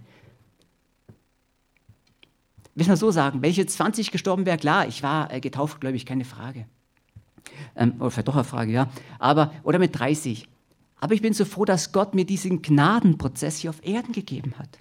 will 2.77 2.87
mal 2.87 2.97
so 2.97 3.11
sagen, 3.11 3.43
jetzt 3.43 3.75
20 3.75 4.11
gestorben 4.11 4.45
wäre, 4.45 4.57
klar, 4.57 4.87
ich 4.87 5.01
war 5.01 5.33
äh, 5.33 5.39
getauft, 5.39 5.81
glaube 5.81 5.95
ich, 5.95 6.05
keine 6.05 6.25
Frage. 6.25 6.67
Ähm, 7.75 7.95
oder 7.99 8.11
vielleicht 8.11 8.27
doch 8.27 8.35
eine 8.35 8.43
Frage, 8.43 8.71
ja. 8.71 8.89
Aber, 9.19 9.53
oder 9.63 9.79
mit 9.79 9.97
30. 9.97 10.47
Aber 10.99 11.13
ich 11.13 11.21
bin 11.21 11.33
so 11.33 11.45
froh, 11.45 11.65
dass 11.65 11.91
Gott 11.91 12.13
mir 12.13 12.25
diesen 12.25 12.61
Gnadenprozess 12.61 13.57
hier 13.57 13.69
auf 13.71 13.85
Erden 13.85 14.13
gegeben 14.13 14.53
hat. 14.57 14.79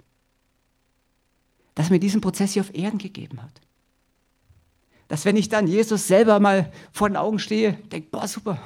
Dass 1.75 1.87
er 1.87 1.93
mir 1.93 1.99
diesen 1.99 2.21
Prozess 2.21 2.53
hier 2.53 2.61
auf 2.61 2.73
Erden 2.73 2.97
gegeben 2.99 3.41
hat. 3.41 3.61
Dass 5.07 5.25
wenn 5.25 5.37
ich 5.37 5.49
dann 5.49 5.67
Jesus 5.67 6.07
selber 6.07 6.39
mal 6.39 6.71
vor 6.91 7.09
den 7.09 7.17
Augen 7.17 7.39
stehe, 7.39 7.73
denke, 7.73 8.09
boah, 8.11 8.27
super. 8.27 8.61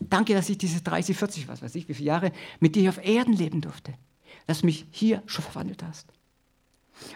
Danke, 0.00 0.34
dass 0.34 0.48
ich 0.48 0.58
diese 0.58 0.82
30, 0.82 1.16
40, 1.16 1.48
was 1.48 1.62
weiß 1.62 1.74
ich, 1.74 1.88
wie 1.88 1.94
viele 1.94 2.08
Jahre 2.08 2.32
mit 2.60 2.76
dir 2.76 2.80
hier 2.80 2.90
auf 2.90 3.04
Erden 3.04 3.32
leben 3.32 3.60
durfte. 3.60 3.94
Dass 4.46 4.60
du 4.60 4.66
mich 4.66 4.86
hier 4.90 5.22
schon 5.26 5.44
verwandelt 5.44 5.82
hast. 5.82 6.12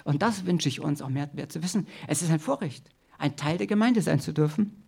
Und 0.05 0.23
das 0.23 0.47
wünsche 0.47 0.69
ich 0.69 0.81
uns 0.81 1.03
auch 1.03 1.09
mehr, 1.09 1.31
mehr 1.33 1.49
zu 1.49 1.63
wissen. 1.63 1.87
Es 2.07 2.23
ist 2.23 2.31
ein 2.31 2.41
Vorrecht, 2.41 2.91
ein 3.19 3.37
Teil 3.37 3.59
der 3.59 3.67
Gemeinde 3.67 4.03
sein 4.03 4.21
zu 4.21 4.33
dürfen. 4.33 4.83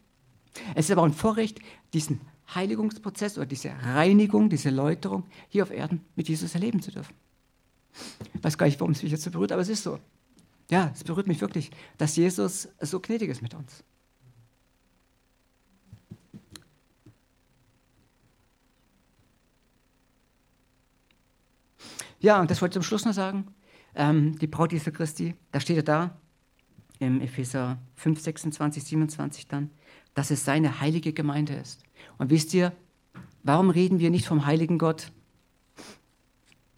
Es 0.74 0.86
ist 0.86 0.90
aber 0.90 1.03
auch 1.03 1.07
ein 1.07 1.12
Vorrecht, 1.12 1.61
diesen 1.92 2.20
Heiligungsprozess 2.55 3.36
oder 3.36 3.46
diese 3.46 3.70
Reinigung, 3.82 4.49
diese 4.49 4.70
Läuterung 4.70 5.24
hier 5.49 5.62
auf 5.62 5.70
Erden 5.70 6.05
mit 6.16 6.28
Jesus 6.28 6.55
erleben 6.55 6.80
zu 6.80 6.90
dürfen. 6.90 7.14
Ich 8.34 8.42
weiß 8.42 8.57
gar 8.57 8.66
nicht, 8.66 8.80
warum 8.80 8.92
es 8.92 9.03
mich 9.03 9.12
jetzt 9.12 9.24
so 9.24 9.30
berührt, 9.30 9.53
aber 9.53 9.62
es 9.62 9.68
ist 9.68 9.82
so. 9.82 9.99
Ja, 10.70 10.90
es 10.94 11.05
berührt 11.05 11.26
mich 11.26 11.40
wirklich, 11.40 11.70
dass 11.96 12.16
Jesus 12.16 12.68
so 12.80 13.01
gnädig 13.01 13.30
ist 13.30 13.42
mit 13.42 13.55
uns. 13.55 13.84
Ja, 22.20 22.40
und 22.40 22.51
das 22.51 22.61
wollte 22.61 22.72
ich 22.72 22.74
zum 22.74 22.82
Schluss 22.82 23.05
noch 23.05 23.12
sagen 23.12 23.55
ähm, 23.99 24.38
die 24.38 24.46
Braut 24.46 24.72
Jesu 24.72 24.90
Christi, 24.90 25.34
da 25.53 25.61
steht 25.61 25.76
er 25.76 25.82
da, 25.82 26.16
im 27.01 27.20
Epheser 27.20 27.78
5, 27.96 28.20
26, 28.20 28.82
27 28.82 29.46
dann, 29.46 29.70
dass 30.14 30.30
es 30.30 30.44
seine 30.44 30.80
heilige 30.80 31.12
Gemeinde 31.12 31.55
ist. 31.55 31.82
Und 32.16 32.30
wisst 32.30 32.55
ihr, 32.55 32.72
warum 33.42 33.70
reden 33.70 33.99
wir 33.99 34.11
nicht 34.11 34.26
vom 34.26 34.46
heiligen 34.46 34.78
Gott? 34.78 35.12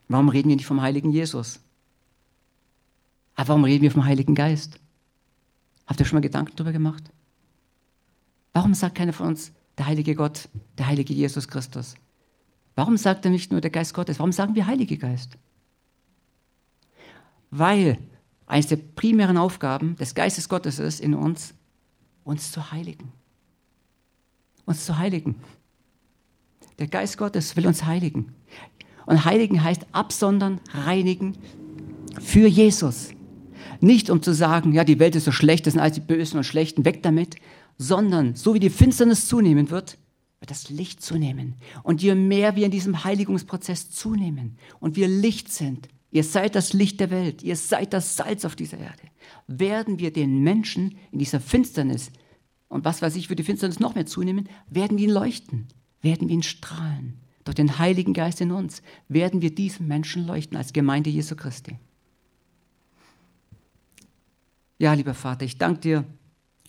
Warum 0.09 0.29
reden 0.29 0.49
wir 0.49 0.57
nicht 0.57 0.67
vom 0.67 0.83
heiligen 0.83 1.13
Jesus? 1.13 1.61
Aber 3.37 3.49
warum 3.49 3.65
reden 3.65 3.83
wir 3.83 3.91
vom 3.91 4.05
Heiligen 4.05 4.35
Geist? 4.35 4.79
Habt 5.87 5.99
ihr 5.99 6.05
schon 6.05 6.17
mal 6.17 6.21
Gedanken 6.21 6.57
darüber 6.57 6.73
gemacht? 6.73 7.05
Warum 8.53 8.75
sagt 8.75 8.97
keiner 8.97 9.15
von 9.15 9.29
uns, 9.29 9.53
der 9.79 9.87
heilige 9.87 10.15
Gott, 10.15 10.49
der 10.77 10.89
heilige 10.89 11.15
Jesus 11.15 11.49
Christus? 11.49 11.95
Warum 12.75 12.97
sagt 12.99 13.25
er 13.25 13.31
nicht 13.31 13.51
nur 13.51 13.63
der 13.63 13.71
Geist 13.71 13.95
Gottes? 13.95 14.19
Warum 14.19 14.33
sagen 14.33 14.55
wir 14.55 14.67
Heilige 14.67 14.99
Geist? 14.99 15.39
Weil 17.51 17.99
eines 18.47 18.67
der 18.67 18.77
primären 18.77 19.37
Aufgaben 19.37 19.97
des 19.97 20.15
Geistes 20.15 20.49
Gottes 20.49 20.79
ist 20.79 21.01
in 21.01 21.15
uns, 21.15 21.55
uns 22.25 22.53
zu 22.53 22.73
heiligen. 22.73 23.13
Uns 24.65 24.85
zu 24.85 24.99
heiligen. 24.99 25.37
Der 26.79 26.89
Geist 26.89 27.19
Gottes 27.19 27.57
will 27.57 27.67
uns 27.67 27.85
heiligen. 27.85 28.35
Und 29.07 29.25
heiligen 29.25 29.63
heißt 29.63 29.87
absondern, 29.93 30.61
reinigen 30.73 31.37
für 32.21 32.47
Jesus. 32.47 33.11
Nicht 33.81 34.11
um 34.11 34.23
zu 34.23 34.35
sagen, 34.35 34.73
ja, 34.73 34.85
die 34.85 34.99
Welt 34.99 35.17
ist 35.17 35.25
so 35.25 35.33
schlecht, 35.33 35.67
das 35.67 35.75
sind 35.75 35.83
all 35.83 35.91
die 35.91 36.01
Bösen 36.01 36.39
und 36.39 36.45
Schlechten, 36.45 36.85
weg 36.85 37.03
damit, 37.03 37.37
sondern 37.79 38.35
so 38.35 38.55
wie 38.55 38.61
die 38.61 38.71
Finsternis 38.71 39.27
zunehmen 39.27 39.71
wird, 39.71 39.97
wird 40.41 40.51
das 40.51 40.71
Licht 40.71 41.03
zunehmen. 41.03 41.55
Und 41.83 42.03
je 42.03 42.15
mehr 42.15 42.57
wir 42.57 42.67
in 42.67 42.71
diesem 42.71 43.05
Heiligungsprozess 43.05 43.91
zunehmen 43.91 44.59
und 44.81 44.97
wir 44.97 45.09
Licht 45.09 45.53
sind, 45.53 45.89
ihr 46.11 46.25
seid 46.25 46.55
das 46.55 46.73
Licht 46.73 47.01
der 47.01 47.11
Welt, 47.11 47.43
ihr 47.43 47.57
seid 47.57 47.93
das 47.93 48.17
Salz 48.17 48.45
auf 48.45 48.57
dieser 48.57 48.79
Erde, 48.79 49.03
werden 49.47 49.99
wir 49.99 50.13
den 50.13 50.43
Menschen 50.43 50.97
in 51.13 51.19
dieser 51.19 51.41
Finsternis, 51.41 52.11
und 52.69 52.85
was 52.85 53.03
weiß 53.03 53.17
ich, 53.17 53.29
für 53.29 53.37
die 53.37 53.43
Finsternis 53.43 53.81
noch 53.81 53.95
mehr 53.95 54.07
zunehmen, 54.07 54.49
werden 54.69 54.99
wir 54.99 55.05
ihn 55.05 55.15
leuchten, 55.15 55.67
werden 56.03 56.29
wir 56.29 56.35
ihn 56.35 56.43
strahlen. 56.43 57.19
Durch 57.45 57.57
den 57.57 57.79
Heiligen 57.79 58.13
Geist 58.13 58.41
in 58.41 58.53
uns 58.53 58.83
werden 59.09 59.43
wir 59.43 59.55
diesen 59.55 59.89
Menschen 59.89 60.27
leuchten 60.27 60.57
als 60.57 60.73
Gemeinde 60.73 61.11
Jesu 61.11 61.35
Christi. 61.35 61.79
Ja, 64.79 64.95
lieber 64.95 65.15
Vater, 65.15 65.45
ich 65.45 65.59
danke 65.59 65.81
dir 65.81 66.05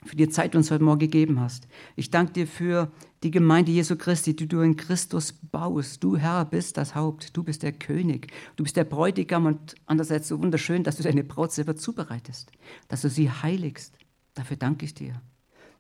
für 0.04 0.16
die 0.16 0.30
Zeit, 0.30 0.48
die 0.48 0.52
du 0.52 0.58
uns 0.58 0.72
heute 0.72 0.84
Morgen 0.84 1.00
gegeben 1.00 1.40
hast. 1.40 1.68
Ich 1.96 2.10
danke 2.10 2.34
dir 2.34 2.48
für 2.48 2.92
die 3.24 3.32
Gemeinde 3.32 3.72
Jesu 3.72 3.96
Christi, 3.96 4.36
die 4.36 4.48
du 4.48 4.62
in 4.62 4.76
Christus 4.76 5.34
baust. 5.34 6.04
Du 6.04 6.18
Herr 6.18 6.44
bist 6.46 6.78
das 6.78 6.96
Haupt, 6.96 7.38
du 7.38 7.44
bist 7.44 7.62
der 7.62 7.72
König, 7.72 8.32
du 8.56 8.64
bist 8.64 8.76
der 8.76 8.84
Bräutigam 8.84 9.46
und 9.46 9.76
andererseits 9.86 10.28
so 10.28 10.42
wunderschön, 10.42 10.84
dass 10.84 10.98
du 10.98 11.04
deine 11.04 11.24
Braut 11.24 11.52
selber 11.52 11.76
zubereitest, 11.76 12.52
dass 12.88 13.02
du 13.02 13.10
sie 13.10 13.30
heiligst. 13.30 13.96
Dafür 14.34 14.58
danke 14.58 14.86
ich 14.86 14.94
dir. 14.94 15.22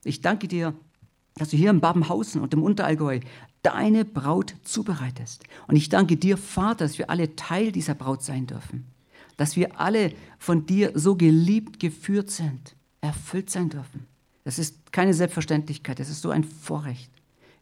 Ich 0.03 0.21
danke 0.21 0.47
dir, 0.47 0.75
dass 1.35 1.49
du 1.49 1.57
hier 1.57 1.71
in 1.71 1.79
Babenhausen 1.79 2.41
und 2.41 2.53
im 2.53 2.61
Unterallgäu 2.61 3.21
deine 3.63 4.05
Braut 4.05 4.55
zubereitest. 4.63 5.43
Und 5.67 5.75
ich 5.75 5.89
danke 5.89 6.17
dir, 6.17 6.37
Vater, 6.37 6.85
dass 6.85 6.97
wir 6.97 7.09
alle 7.09 7.35
Teil 7.35 7.71
dieser 7.71 7.95
Braut 7.95 8.23
sein 8.23 8.47
dürfen. 8.47 8.85
Dass 9.37 9.55
wir 9.55 9.79
alle 9.79 10.13
von 10.37 10.65
dir 10.65 10.91
so 10.93 11.15
geliebt 11.15 11.79
geführt 11.79 12.29
sind, 12.29 12.75
erfüllt 12.99 13.49
sein 13.49 13.69
dürfen. 13.69 14.05
Das 14.43 14.59
ist 14.59 14.91
keine 14.91 15.13
Selbstverständlichkeit, 15.13 15.99
das 15.99 16.09
ist 16.09 16.21
so 16.21 16.31
ein 16.31 16.43
Vorrecht. 16.43 17.11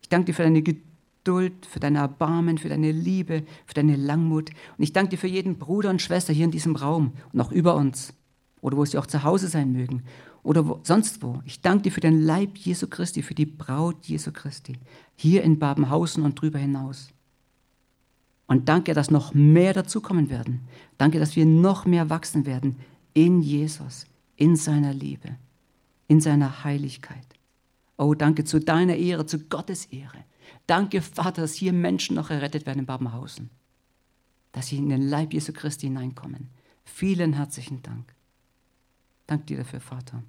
Ich 0.09 0.11
danke 0.11 0.25
dir 0.25 0.33
für 0.33 0.41
deine 0.41 0.63
Geduld, 0.63 1.67
für 1.67 1.79
dein 1.79 1.95
Erbarmen, 1.95 2.57
für 2.57 2.67
deine 2.67 2.91
Liebe, 2.91 3.43
für 3.67 3.75
deine 3.75 3.95
Langmut. 3.95 4.49
Und 4.75 4.83
ich 4.83 4.91
danke 4.91 5.11
dir 5.11 5.17
für 5.17 5.27
jeden 5.27 5.59
Bruder 5.59 5.91
und 5.91 6.01
Schwester 6.01 6.33
hier 6.33 6.45
in 6.45 6.51
diesem 6.51 6.75
Raum 6.75 7.11
und 7.31 7.39
auch 7.39 7.51
über 7.51 7.75
uns 7.75 8.15
oder 8.59 8.75
wo 8.75 8.83
sie 8.85 8.97
auch 8.97 9.05
zu 9.05 9.23
Hause 9.23 9.49
sein 9.49 9.71
mögen 9.71 10.01
oder 10.41 10.67
wo, 10.67 10.79
sonst 10.81 11.21
wo. 11.21 11.43
Ich 11.45 11.61
danke 11.61 11.83
dir 11.83 11.91
für 11.91 11.99
den 11.99 12.23
Leib 12.23 12.57
Jesu 12.57 12.87
Christi, 12.87 13.21
für 13.21 13.35
die 13.35 13.45
Braut 13.45 14.03
Jesu 14.07 14.31
Christi, 14.31 14.77
hier 15.15 15.43
in 15.43 15.59
Babenhausen 15.59 16.23
und 16.23 16.41
drüber 16.41 16.57
hinaus. 16.57 17.09
Und 18.47 18.67
danke, 18.67 18.95
dass 18.95 19.11
noch 19.11 19.35
mehr 19.35 19.73
dazukommen 19.73 20.31
werden. 20.31 20.61
Danke, 20.97 21.19
dass 21.19 21.35
wir 21.35 21.45
noch 21.45 21.85
mehr 21.85 22.09
wachsen 22.09 22.47
werden 22.47 22.77
in 23.13 23.43
Jesus, 23.43 24.07
in 24.37 24.55
seiner 24.55 24.91
Liebe, 24.91 25.35
in 26.07 26.19
seiner 26.19 26.63
Heiligkeit. 26.63 27.38
Oh, 27.99 28.13
danke 28.13 28.45
zu 28.45 28.59
deiner 28.59 28.95
Ehre, 28.95 29.25
zu 29.25 29.39
Gottes 29.39 29.87
Ehre. 29.87 30.23
Danke, 30.67 31.01
Vater, 31.01 31.41
dass 31.41 31.53
hier 31.53 31.73
Menschen 31.73 32.15
noch 32.15 32.29
errettet 32.29 32.65
werden 32.65 32.79
in 32.79 32.85
Babenhausen. 32.85 33.49
Dass 34.53 34.67
sie 34.67 34.77
in 34.77 34.87
den 34.87 35.01
Leib 35.01 35.33
Jesu 35.33 35.51
Christi 35.51 35.87
hineinkommen. 35.87 36.49
Vielen 36.85 37.33
herzlichen 37.33 37.83
Dank. 37.83 38.15
Dank 39.27 39.47
dir 39.47 39.57
dafür, 39.57 39.81
Vater 39.81 40.23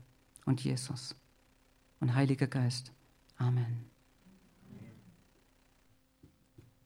und 0.46 0.60
Jesus 0.62 1.14
und 2.00 2.14
Heiliger 2.16 2.48
Geist. 2.48 2.90
Amen. 3.36 3.89